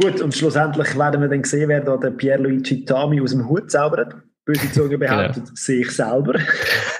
gut. 0.00 0.22
Und 0.22 0.34
schlussendlich 0.34 0.96
werden 0.96 1.20
wir 1.20 1.28
dann 1.28 1.44
sehen, 1.44 1.68
wer 1.68 1.82
da 1.82 1.98
der 1.98 2.12
Pierluigi 2.12 2.86
Tami 2.86 3.20
aus 3.20 3.32
dem 3.32 3.46
Hut 3.46 3.70
zaubert. 3.70 4.14
Böse 4.46 4.72
Zunge 4.72 4.96
behauptet, 4.96 5.44
genau. 5.44 5.50
sehe 5.54 5.82
ich 5.82 5.90
selber. 5.90 6.38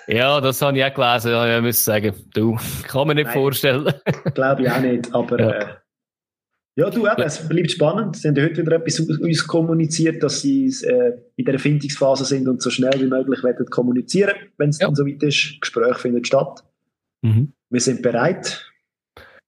ja, 0.08 0.42
das 0.42 0.60
habe 0.60 0.76
ich 0.76 0.84
auch 0.84 0.92
gelesen. 0.92 1.56
Ich 1.56 1.62
muss 1.62 1.84
sagen, 1.84 2.14
du, 2.34 2.58
kann 2.86 3.06
man 3.06 3.16
nicht 3.16 3.26
Nein, 3.26 3.34
vorstellen. 3.34 3.94
Glaube 4.34 4.64
ich 4.64 4.70
auch 4.70 4.80
nicht, 4.80 5.14
aber 5.14 5.40
ja. 5.40 5.50
äh, 5.50 5.66
ja, 6.76 6.90
du 6.90 7.06
eben, 7.06 7.22
es 7.22 7.48
bleibt 7.48 7.70
spannend. 7.70 8.16
Sie 8.16 8.28
haben 8.28 8.42
heute 8.42 8.62
wieder 8.62 8.76
etwas 8.76 9.00
uns 9.00 9.46
kommuniziert, 9.46 10.22
dass 10.22 10.40
sie 10.40 10.66
äh, 10.82 11.12
in 11.36 11.44
der 11.44 11.54
Erfindungsphase 11.54 12.24
sind 12.24 12.48
und 12.48 12.62
so 12.62 12.70
schnell 12.70 13.00
wie 13.00 13.06
möglich 13.06 13.42
werden 13.44 13.66
kommunizieren, 13.66 14.34
wenn 14.58 14.70
es 14.70 14.80
ja. 14.80 14.86
dann 14.86 14.96
so 14.96 15.06
weit 15.06 15.22
ist. 15.22 15.60
Gespräch 15.60 15.96
findet 15.98 16.26
statt. 16.26 16.64
Mhm. 17.22 17.52
Wir 17.70 17.80
sind 17.80 18.02
bereit. 18.02 18.70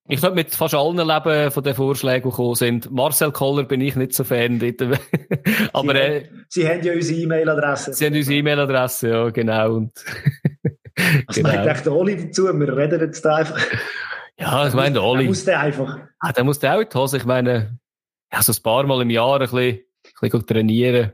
Ich 0.09 0.21
glaube, 0.21 0.37
mit 0.37 0.55
fast 0.55 0.75
allen 0.75 0.97
Leben 0.97 1.51
von 1.51 1.65
den 1.65 1.75
Vorschlägen, 1.75 2.23
die 2.23 2.31
gekommen 2.31 2.55
sind. 2.55 2.91
Marcel 2.93 3.33
Koller 3.33 3.65
bin 3.65 3.81
ich 3.81 3.97
nicht 3.97 4.13
so 4.13 4.23
Fan. 4.23 4.61
Aber, 5.73 5.95
sie, 5.95 6.01
äh, 6.01 6.25
sie 6.49 6.69
haben 6.69 6.83
ja 6.85 6.93
unsere 6.93 7.21
E-Mail-Adresse. 7.21 7.93
Sie 7.93 8.07
haben 8.07 8.15
unsere 8.15 8.37
E-Mail-Adresse, 8.39 9.09
ja, 9.09 9.31
genau. 9.31 9.75
Und 9.75 9.93
Was 11.27 11.37
genau. 11.37 11.49
meint 11.49 11.67
echt 11.67 11.85
der 11.85 11.93
Oli 11.93 12.17
dazu? 12.17 12.45
Wir 12.45 12.77
reden 12.77 13.01
jetzt 13.01 13.27
einfach. 13.27 13.61
Ja, 14.39 14.67
ich 14.69 14.75
meine, 14.75 14.95
der 14.95 15.03
Oli. 15.03 15.21
Der 15.21 15.29
muss 15.29 15.45
der 15.45 15.61
einfach. 15.61 15.99
Ah, 16.21 16.33
der 16.33 16.45
muss 16.45 16.59
der 16.59 16.77
auch 16.77 16.81
in 16.81 16.89
die 16.89 16.99
Hose. 16.99 17.17
Ich 17.17 17.25
meine, 17.25 17.79
ja, 18.33 18.43
so 18.43 18.53
ein 18.53 18.63
paar 18.63 18.85
Mal 18.85 19.03
im 19.03 19.11
Jahr 19.11 19.35
ein 19.35 19.41
bisschen, 19.41 19.61
ein 19.61 19.83
bisschen 20.21 20.47
trainieren. 20.47 21.13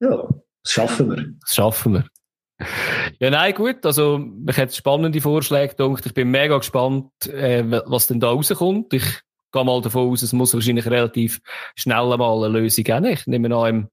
Ja, 0.00 0.28
das 0.62 0.72
schaffen 0.72 1.10
wir. 1.10 1.34
Das 1.40 1.54
schaffen 1.54 1.92
wir. 1.94 2.04
Ja, 3.20 3.30
nein, 3.30 3.54
gut. 3.54 3.84
Also, 3.84 4.24
ich 4.48 4.56
hätte 4.56 4.74
spannende 4.74 5.20
Vorschläge 5.20 5.74
gedacht. 5.74 6.06
Ich 6.06 6.14
bin 6.14 6.30
mega 6.30 6.56
gespannt, 6.56 7.10
äh, 7.26 7.64
was 7.86 8.06
denn 8.06 8.20
da 8.20 8.30
rauskommt. 8.30 8.94
Ich 8.94 9.04
gehe 9.52 9.64
mal 9.64 9.80
davon 9.82 10.10
aus, 10.10 10.22
es 10.22 10.32
muss 10.32 10.54
wahrscheinlich 10.54 10.86
relativ 10.86 11.40
schnell 11.74 12.16
mal 12.16 12.44
eine 12.44 12.58
Lösung 12.58 12.84
geben. 12.84 13.04
Ich 13.06 13.26
nehme 13.26 13.54
an, 13.54 13.68
im 13.68 13.88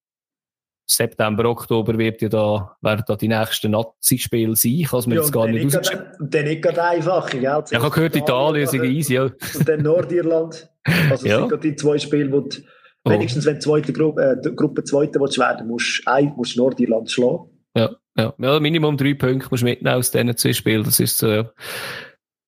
September, 0.86 1.46
Oktober 1.46 1.98
wird 1.98 2.22
ja 2.22 2.30
da, 2.30 2.76
werden 2.82 3.04
da 3.08 3.16
die 3.16 3.28
nächsten 3.28 3.72
Nazi-Spiele 3.72 4.56
sein. 4.56 4.84
Kann 4.84 5.00
es 5.00 5.08
mir 5.08 5.16
ja, 5.16 5.22
jetzt 5.22 5.32
gar 5.32 5.48
nicht. 5.48 5.76
Und 6.20 6.34
dann 6.34 6.46
nicht 6.46 6.62
gerade 6.62 6.84
einfach, 6.84 7.30
gell? 7.30 7.44
Ja, 7.44 7.64
ich 7.70 7.78
habe 7.78 7.90
gehört, 7.90 8.16
Italien 8.16 8.64
ist 8.64 8.74
easy, 8.74 9.16
ja. 9.16 9.24
Und 9.24 9.70
dann 9.70 9.82
Nordirland. 9.82 10.70
Also, 11.10 11.28
ja. 11.28 11.40
sind 11.40 11.50
gerade 11.50 11.70
die 11.70 11.76
zwei 11.76 11.98
Spiele, 11.98 12.32
wo 12.32 12.42
die, 12.42 12.66
oh. 13.06 13.10
wenigstens 13.12 13.46
wenn 13.46 13.56
die 13.56 13.62
zweite 13.62 13.94
Gruppe, 13.94 14.42
äh, 14.44 14.52
Gruppe 14.52 14.84
zweite 14.84 15.20
willst 15.20 15.40
werden, 15.40 15.68
musst 15.68 16.04
du 16.06 16.34
musst 16.36 16.58
Nordirland 16.58 17.10
schlagen. 17.10 17.50
Ja, 17.76 17.96
ja. 18.18 18.34
ja, 18.38 18.60
Minimum 18.60 18.98
drei 18.98 19.14
Punkte 19.14 19.48
musst 19.50 19.64
du 19.64 19.68
mitnehmen 19.68 19.96
aus 19.96 20.12
diesen 20.12 20.36
zwei 20.36 20.54
Spielen. 20.54 20.84
Das 20.84 21.00
ist 21.00 21.18
so, 21.18 21.28
ja. 21.30 21.50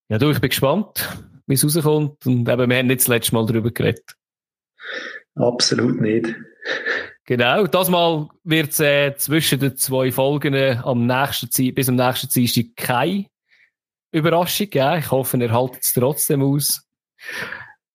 Ja, 0.09 0.17
du, 0.17 0.29
ich 0.29 0.39
bin 0.39 0.49
gespannt, 0.49 1.09
wie 1.47 1.55
es 1.55 1.63
rauskommt. 1.63 2.25
Und 2.25 2.47
eben, 2.49 2.69
wir 2.69 2.77
haben 2.77 2.87
nicht 2.87 3.01
das 3.01 3.07
letzte 3.07 3.33
Mal 3.33 3.45
darüber 3.45 3.71
geredet. 3.71 4.15
Absolut 5.35 5.99
nicht. 5.99 6.35
Genau, 7.27 7.65
das 7.65 7.89
Mal 7.89 8.29
wird 8.43 8.69
es 8.69 8.79
äh, 8.79 9.15
zwischen 9.17 9.59
den 9.59 9.75
zwei 9.77 10.11
Folgen 10.11 10.53
äh, 10.53 10.79
am 10.83 11.07
nächsten 11.07 11.49
Ze 11.49 11.71
bis 11.71 11.89
am 11.89 11.95
nächsten 11.95 12.29
Dienstag 12.29 12.75
keine 12.75 13.25
Überraschung 14.11 14.69
geben. 14.69 14.99
Ich 14.99 15.09
hoffe, 15.09 15.37
ihr 15.37 15.51
haltet 15.51 15.81
es 15.81 15.93
trotzdem 15.93 16.43
aus. 16.43 16.87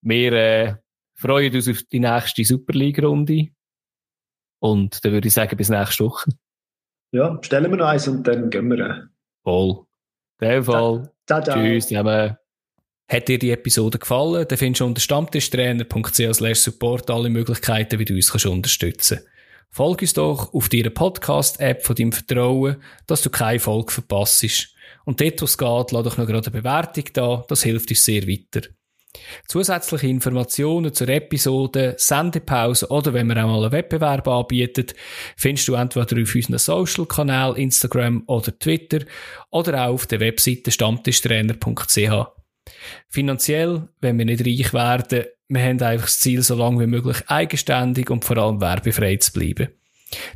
Wir 0.02 0.32
äh, 0.32 0.74
freuen 1.14 1.54
uns 1.54 1.68
auf 1.68 1.82
die 1.84 2.00
nächste 2.00 2.44
Superliga-Runde. 2.44 3.48
Und 4.60 5.04
dann 5.04 5.12
würde 5.12 5.28
ich 5.28 5.34
sagen, 5.34 5.56
bis 5.56 5.68
nächste 5.68 6.04
Woche. 6.04 6.30
Ja, 7.12 7.38
stellen 7.42 7.70
wir 7.70 7.76
noch 7.76 7.86
eins 7.86 8.08
und 8.08 8.26
dann 8.26 8.50
gehen 8.50 8.68
wir. 8.68 9.10
Voll. 9.44 9.86
In 10.40 10.48
dem 10.48 10.64
Fall. 10.64 11.12
Ciao, 11.26 11.42
ciao. 11.42 11.56
Tschüss 11.56 11.86
zusammen. 11.86 12.36
Hat 13.10 13.26
dir 13.26 13.40
die 13.40 13.50
Episode 13.50 13.98
gefallen, 13.98 14.46
dann 14.46 14.56
findest 14.56 14.80
du 14.80 14.84
unter 14.84 15.00
stammtischtrainer.ch 15.00 16.54
support 16.54 17.10
alle 17.10 17.28
Möglichkeiten, 17.28 17.98
wie 17.98 18.04
du 18.04 18.14
uns 18.14 18.30
kannst 18.30 18.46
unterstützen 18.46 19.16
kannst. 19.16 19.30
Folge 19.72 20.02
uns 20.02 20.12
doch 20.12 20.54
auf 20.54 20.68
deiner 20.68 20.90
Podcast-App 20.90 21.84
von 21.84 21.96
deinem 21.96 22.12
Vertrauen, 22.12 22.76
dass 23.08 23.22
du 23.22 23.30
keine 23.30 23.58
Folge 23.58 23.90
verpasst. 23.90 24.68
Und 25.04 25.20
dort, 25.20 25.40
wo 25.40 25.44
es 25.44 25.58
geht, 25.58 25.90
lass 25.90 26.04
doch 26.04 26.18
noch 26.18 26.26
gerade 26.26 26.52
eine 26.52 26.62
Bewertung 26.62 27.04
da, 27.12 27.44
das 27.48 27.64
hilft 27.64 27.90
uns 27.90 28.04
sehr 28.04 28.28
weiter. 28.28 28.68
Zusätzliche 29.48 30.06
Informationen 30.06 30.94
zur 30.94 31.08
Episode, 31.08 31.96
Sendepause 31.98 32.88
oder 32.90 33.12
wenn 33.12 33.26
wir 33.26 33.42
auch 33.42 33.48
mal 33.48 33.62
einen 33.64 33.72
Wettbewerb 33.72 34.28
anbieten, 34.28 34.86
findest 35.36 35.66
du 35.66 35.74
entweder 35.74 36.22
auf 36.22 36.34
unseren 36.34 36.58
Social-Kanälen, 36.58 37.56
Instagram 37.56 38.22
oder 38.28 38.56
Twitter 38.56 39.00
oder 39.50 39.84
auch 39.84 39.94
auf 39.94 40.06
der 40.06 40.20
Webseite 40.20 40.70
stammtischtrainer.ch. 40.70 42.39
Finanziell, 43.08 43.88
wenn 44.00 44.18
wir 44.18 44.24
nicht 44.24 44.46
reich 44.46 44.72
werden, 44.72 45.24
wir 45.48 45.62
haben 45.62 45.82
einfach 45.82 46.06
das 46.06 46.20
Ziel, 46.20 46.42
so 46.42 46.54
lange 46.54 46.80
wie 46.80 46.86
möglich 46.86 47.22
eigenständig 47.26 48.08
und 48.10 48.24
vor 48.24 48.38
allem 48.38 48.60
werbefrei 48.60 49.16
zu 49.16 49.32
bleiben. 49.32 49.68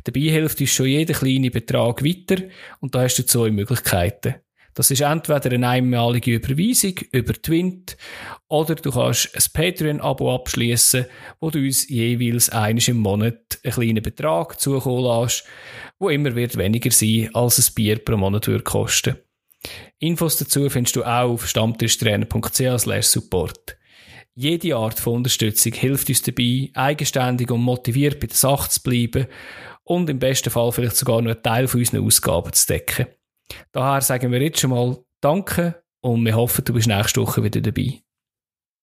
Dabei 0.03 0.19
hilft 0.19 0.59
uns 0.59 0.71
schon 0.71 0.87
jeder 0.87 1.13
kleine 1.13 1.51
Betrag 1.51 2.03
weiter 2.03 2.43
und 2.79 2.95
da 2.95 3.01
hast 3.03 3.17
du 3.17 3.25
zwei 3.25 3.51
Möglichkeiten. 3.51 4.35
Das 4.73 4.91
ist 4.91 5.01
entweder 5.01 5.51
eine 5.53 5.69
einmalige 5.69 6.35
Überweisung 6.35 6.95
über 7.11 7.33
Twint 7.33 7.95
oder 8.49 8.75
du 8.75 8.91
kannst 8.91 9.33
ein 9.33 9.43
Patreon-Abo 9.53 10.35
abschließen, 10.35 11.05
wo 11.39 11.49
du 11.49 11.59
uns 11.59 11.87
jeweils 11.87 12.49
eines 12.49 12.89
im 12.89 12.97
Monat 12.97 13.59
einen 13.63 13.73
kleinen 13.73 14.03
Betrag 14.03 14.59
zukommen 14.59 15.21
lässt, 15.21 15.45
wo 15.97 16.09
immer 16.09 16.35
wird 16.35 16.57
weniger 16.57 16.91
sein, 16.91 17.29
als 17.33 17.57
ein 17.57 17.73
Bier 17.73 17.99
pro 17.99 18.17
Monat 18.17 18.47
würde 18.47 18.65
kosten. 18.65 19.15
Infos 19.99 20.37
dazu 20.37 20.69
findest 20.69 20.95
du 20.95 21.03
auch 21.03 21.31
auf 21.31 21.47
stammtischtrainer.ch 21.47 23.03
support. 23.03 23.77
Jede 24.33 24.75
Art 24.75 24.99
von 24.99 25.15
Unterstützung 25.15 25.73
hilft 25.73 26.09
uns 26.09 26.21
dabei, 26.21 26.69
eigenständig 26.73 27.49
und 27.51 27.61
motiviert 27.61 28.19
bei 28.19 28.27
der 28.27 28.35
Sache 28.35 28.69
zu 28.69 28.83
bleiben 28.83 29.27
und 29.83 30.09
im 30.09 30.19
besten 30.19 30.49
Fall 30.49 30.71
vielleicht 30.71 30.97
sogar 30.97 31.21
noch 31.21 31.31
einen 31.31 31.43
Teil 31.43 31.67
von 31.67 31.79
unseren 31.79 32.05
Ausgaben 32.05 32.51
zu 32.51 32.67
decken. 32.67 33.07
Daher 33.71 34.01
sagen 34.01 34.31
wir 34.31 34.41
jetzt 34.41 34.59
schon 34.59 34.71
mal 34.71 34.97
Danke 35.21 35.83
und 36.01 36.25
wir 36.25 36.35
hoffen, 36.35 36.65
du 36.65 36.73
bist 36.73 36.87
nächste 36.87 37.21
Woche 37.21 37.43
wieder 37.43 37.61
dabei. 37.61 38.04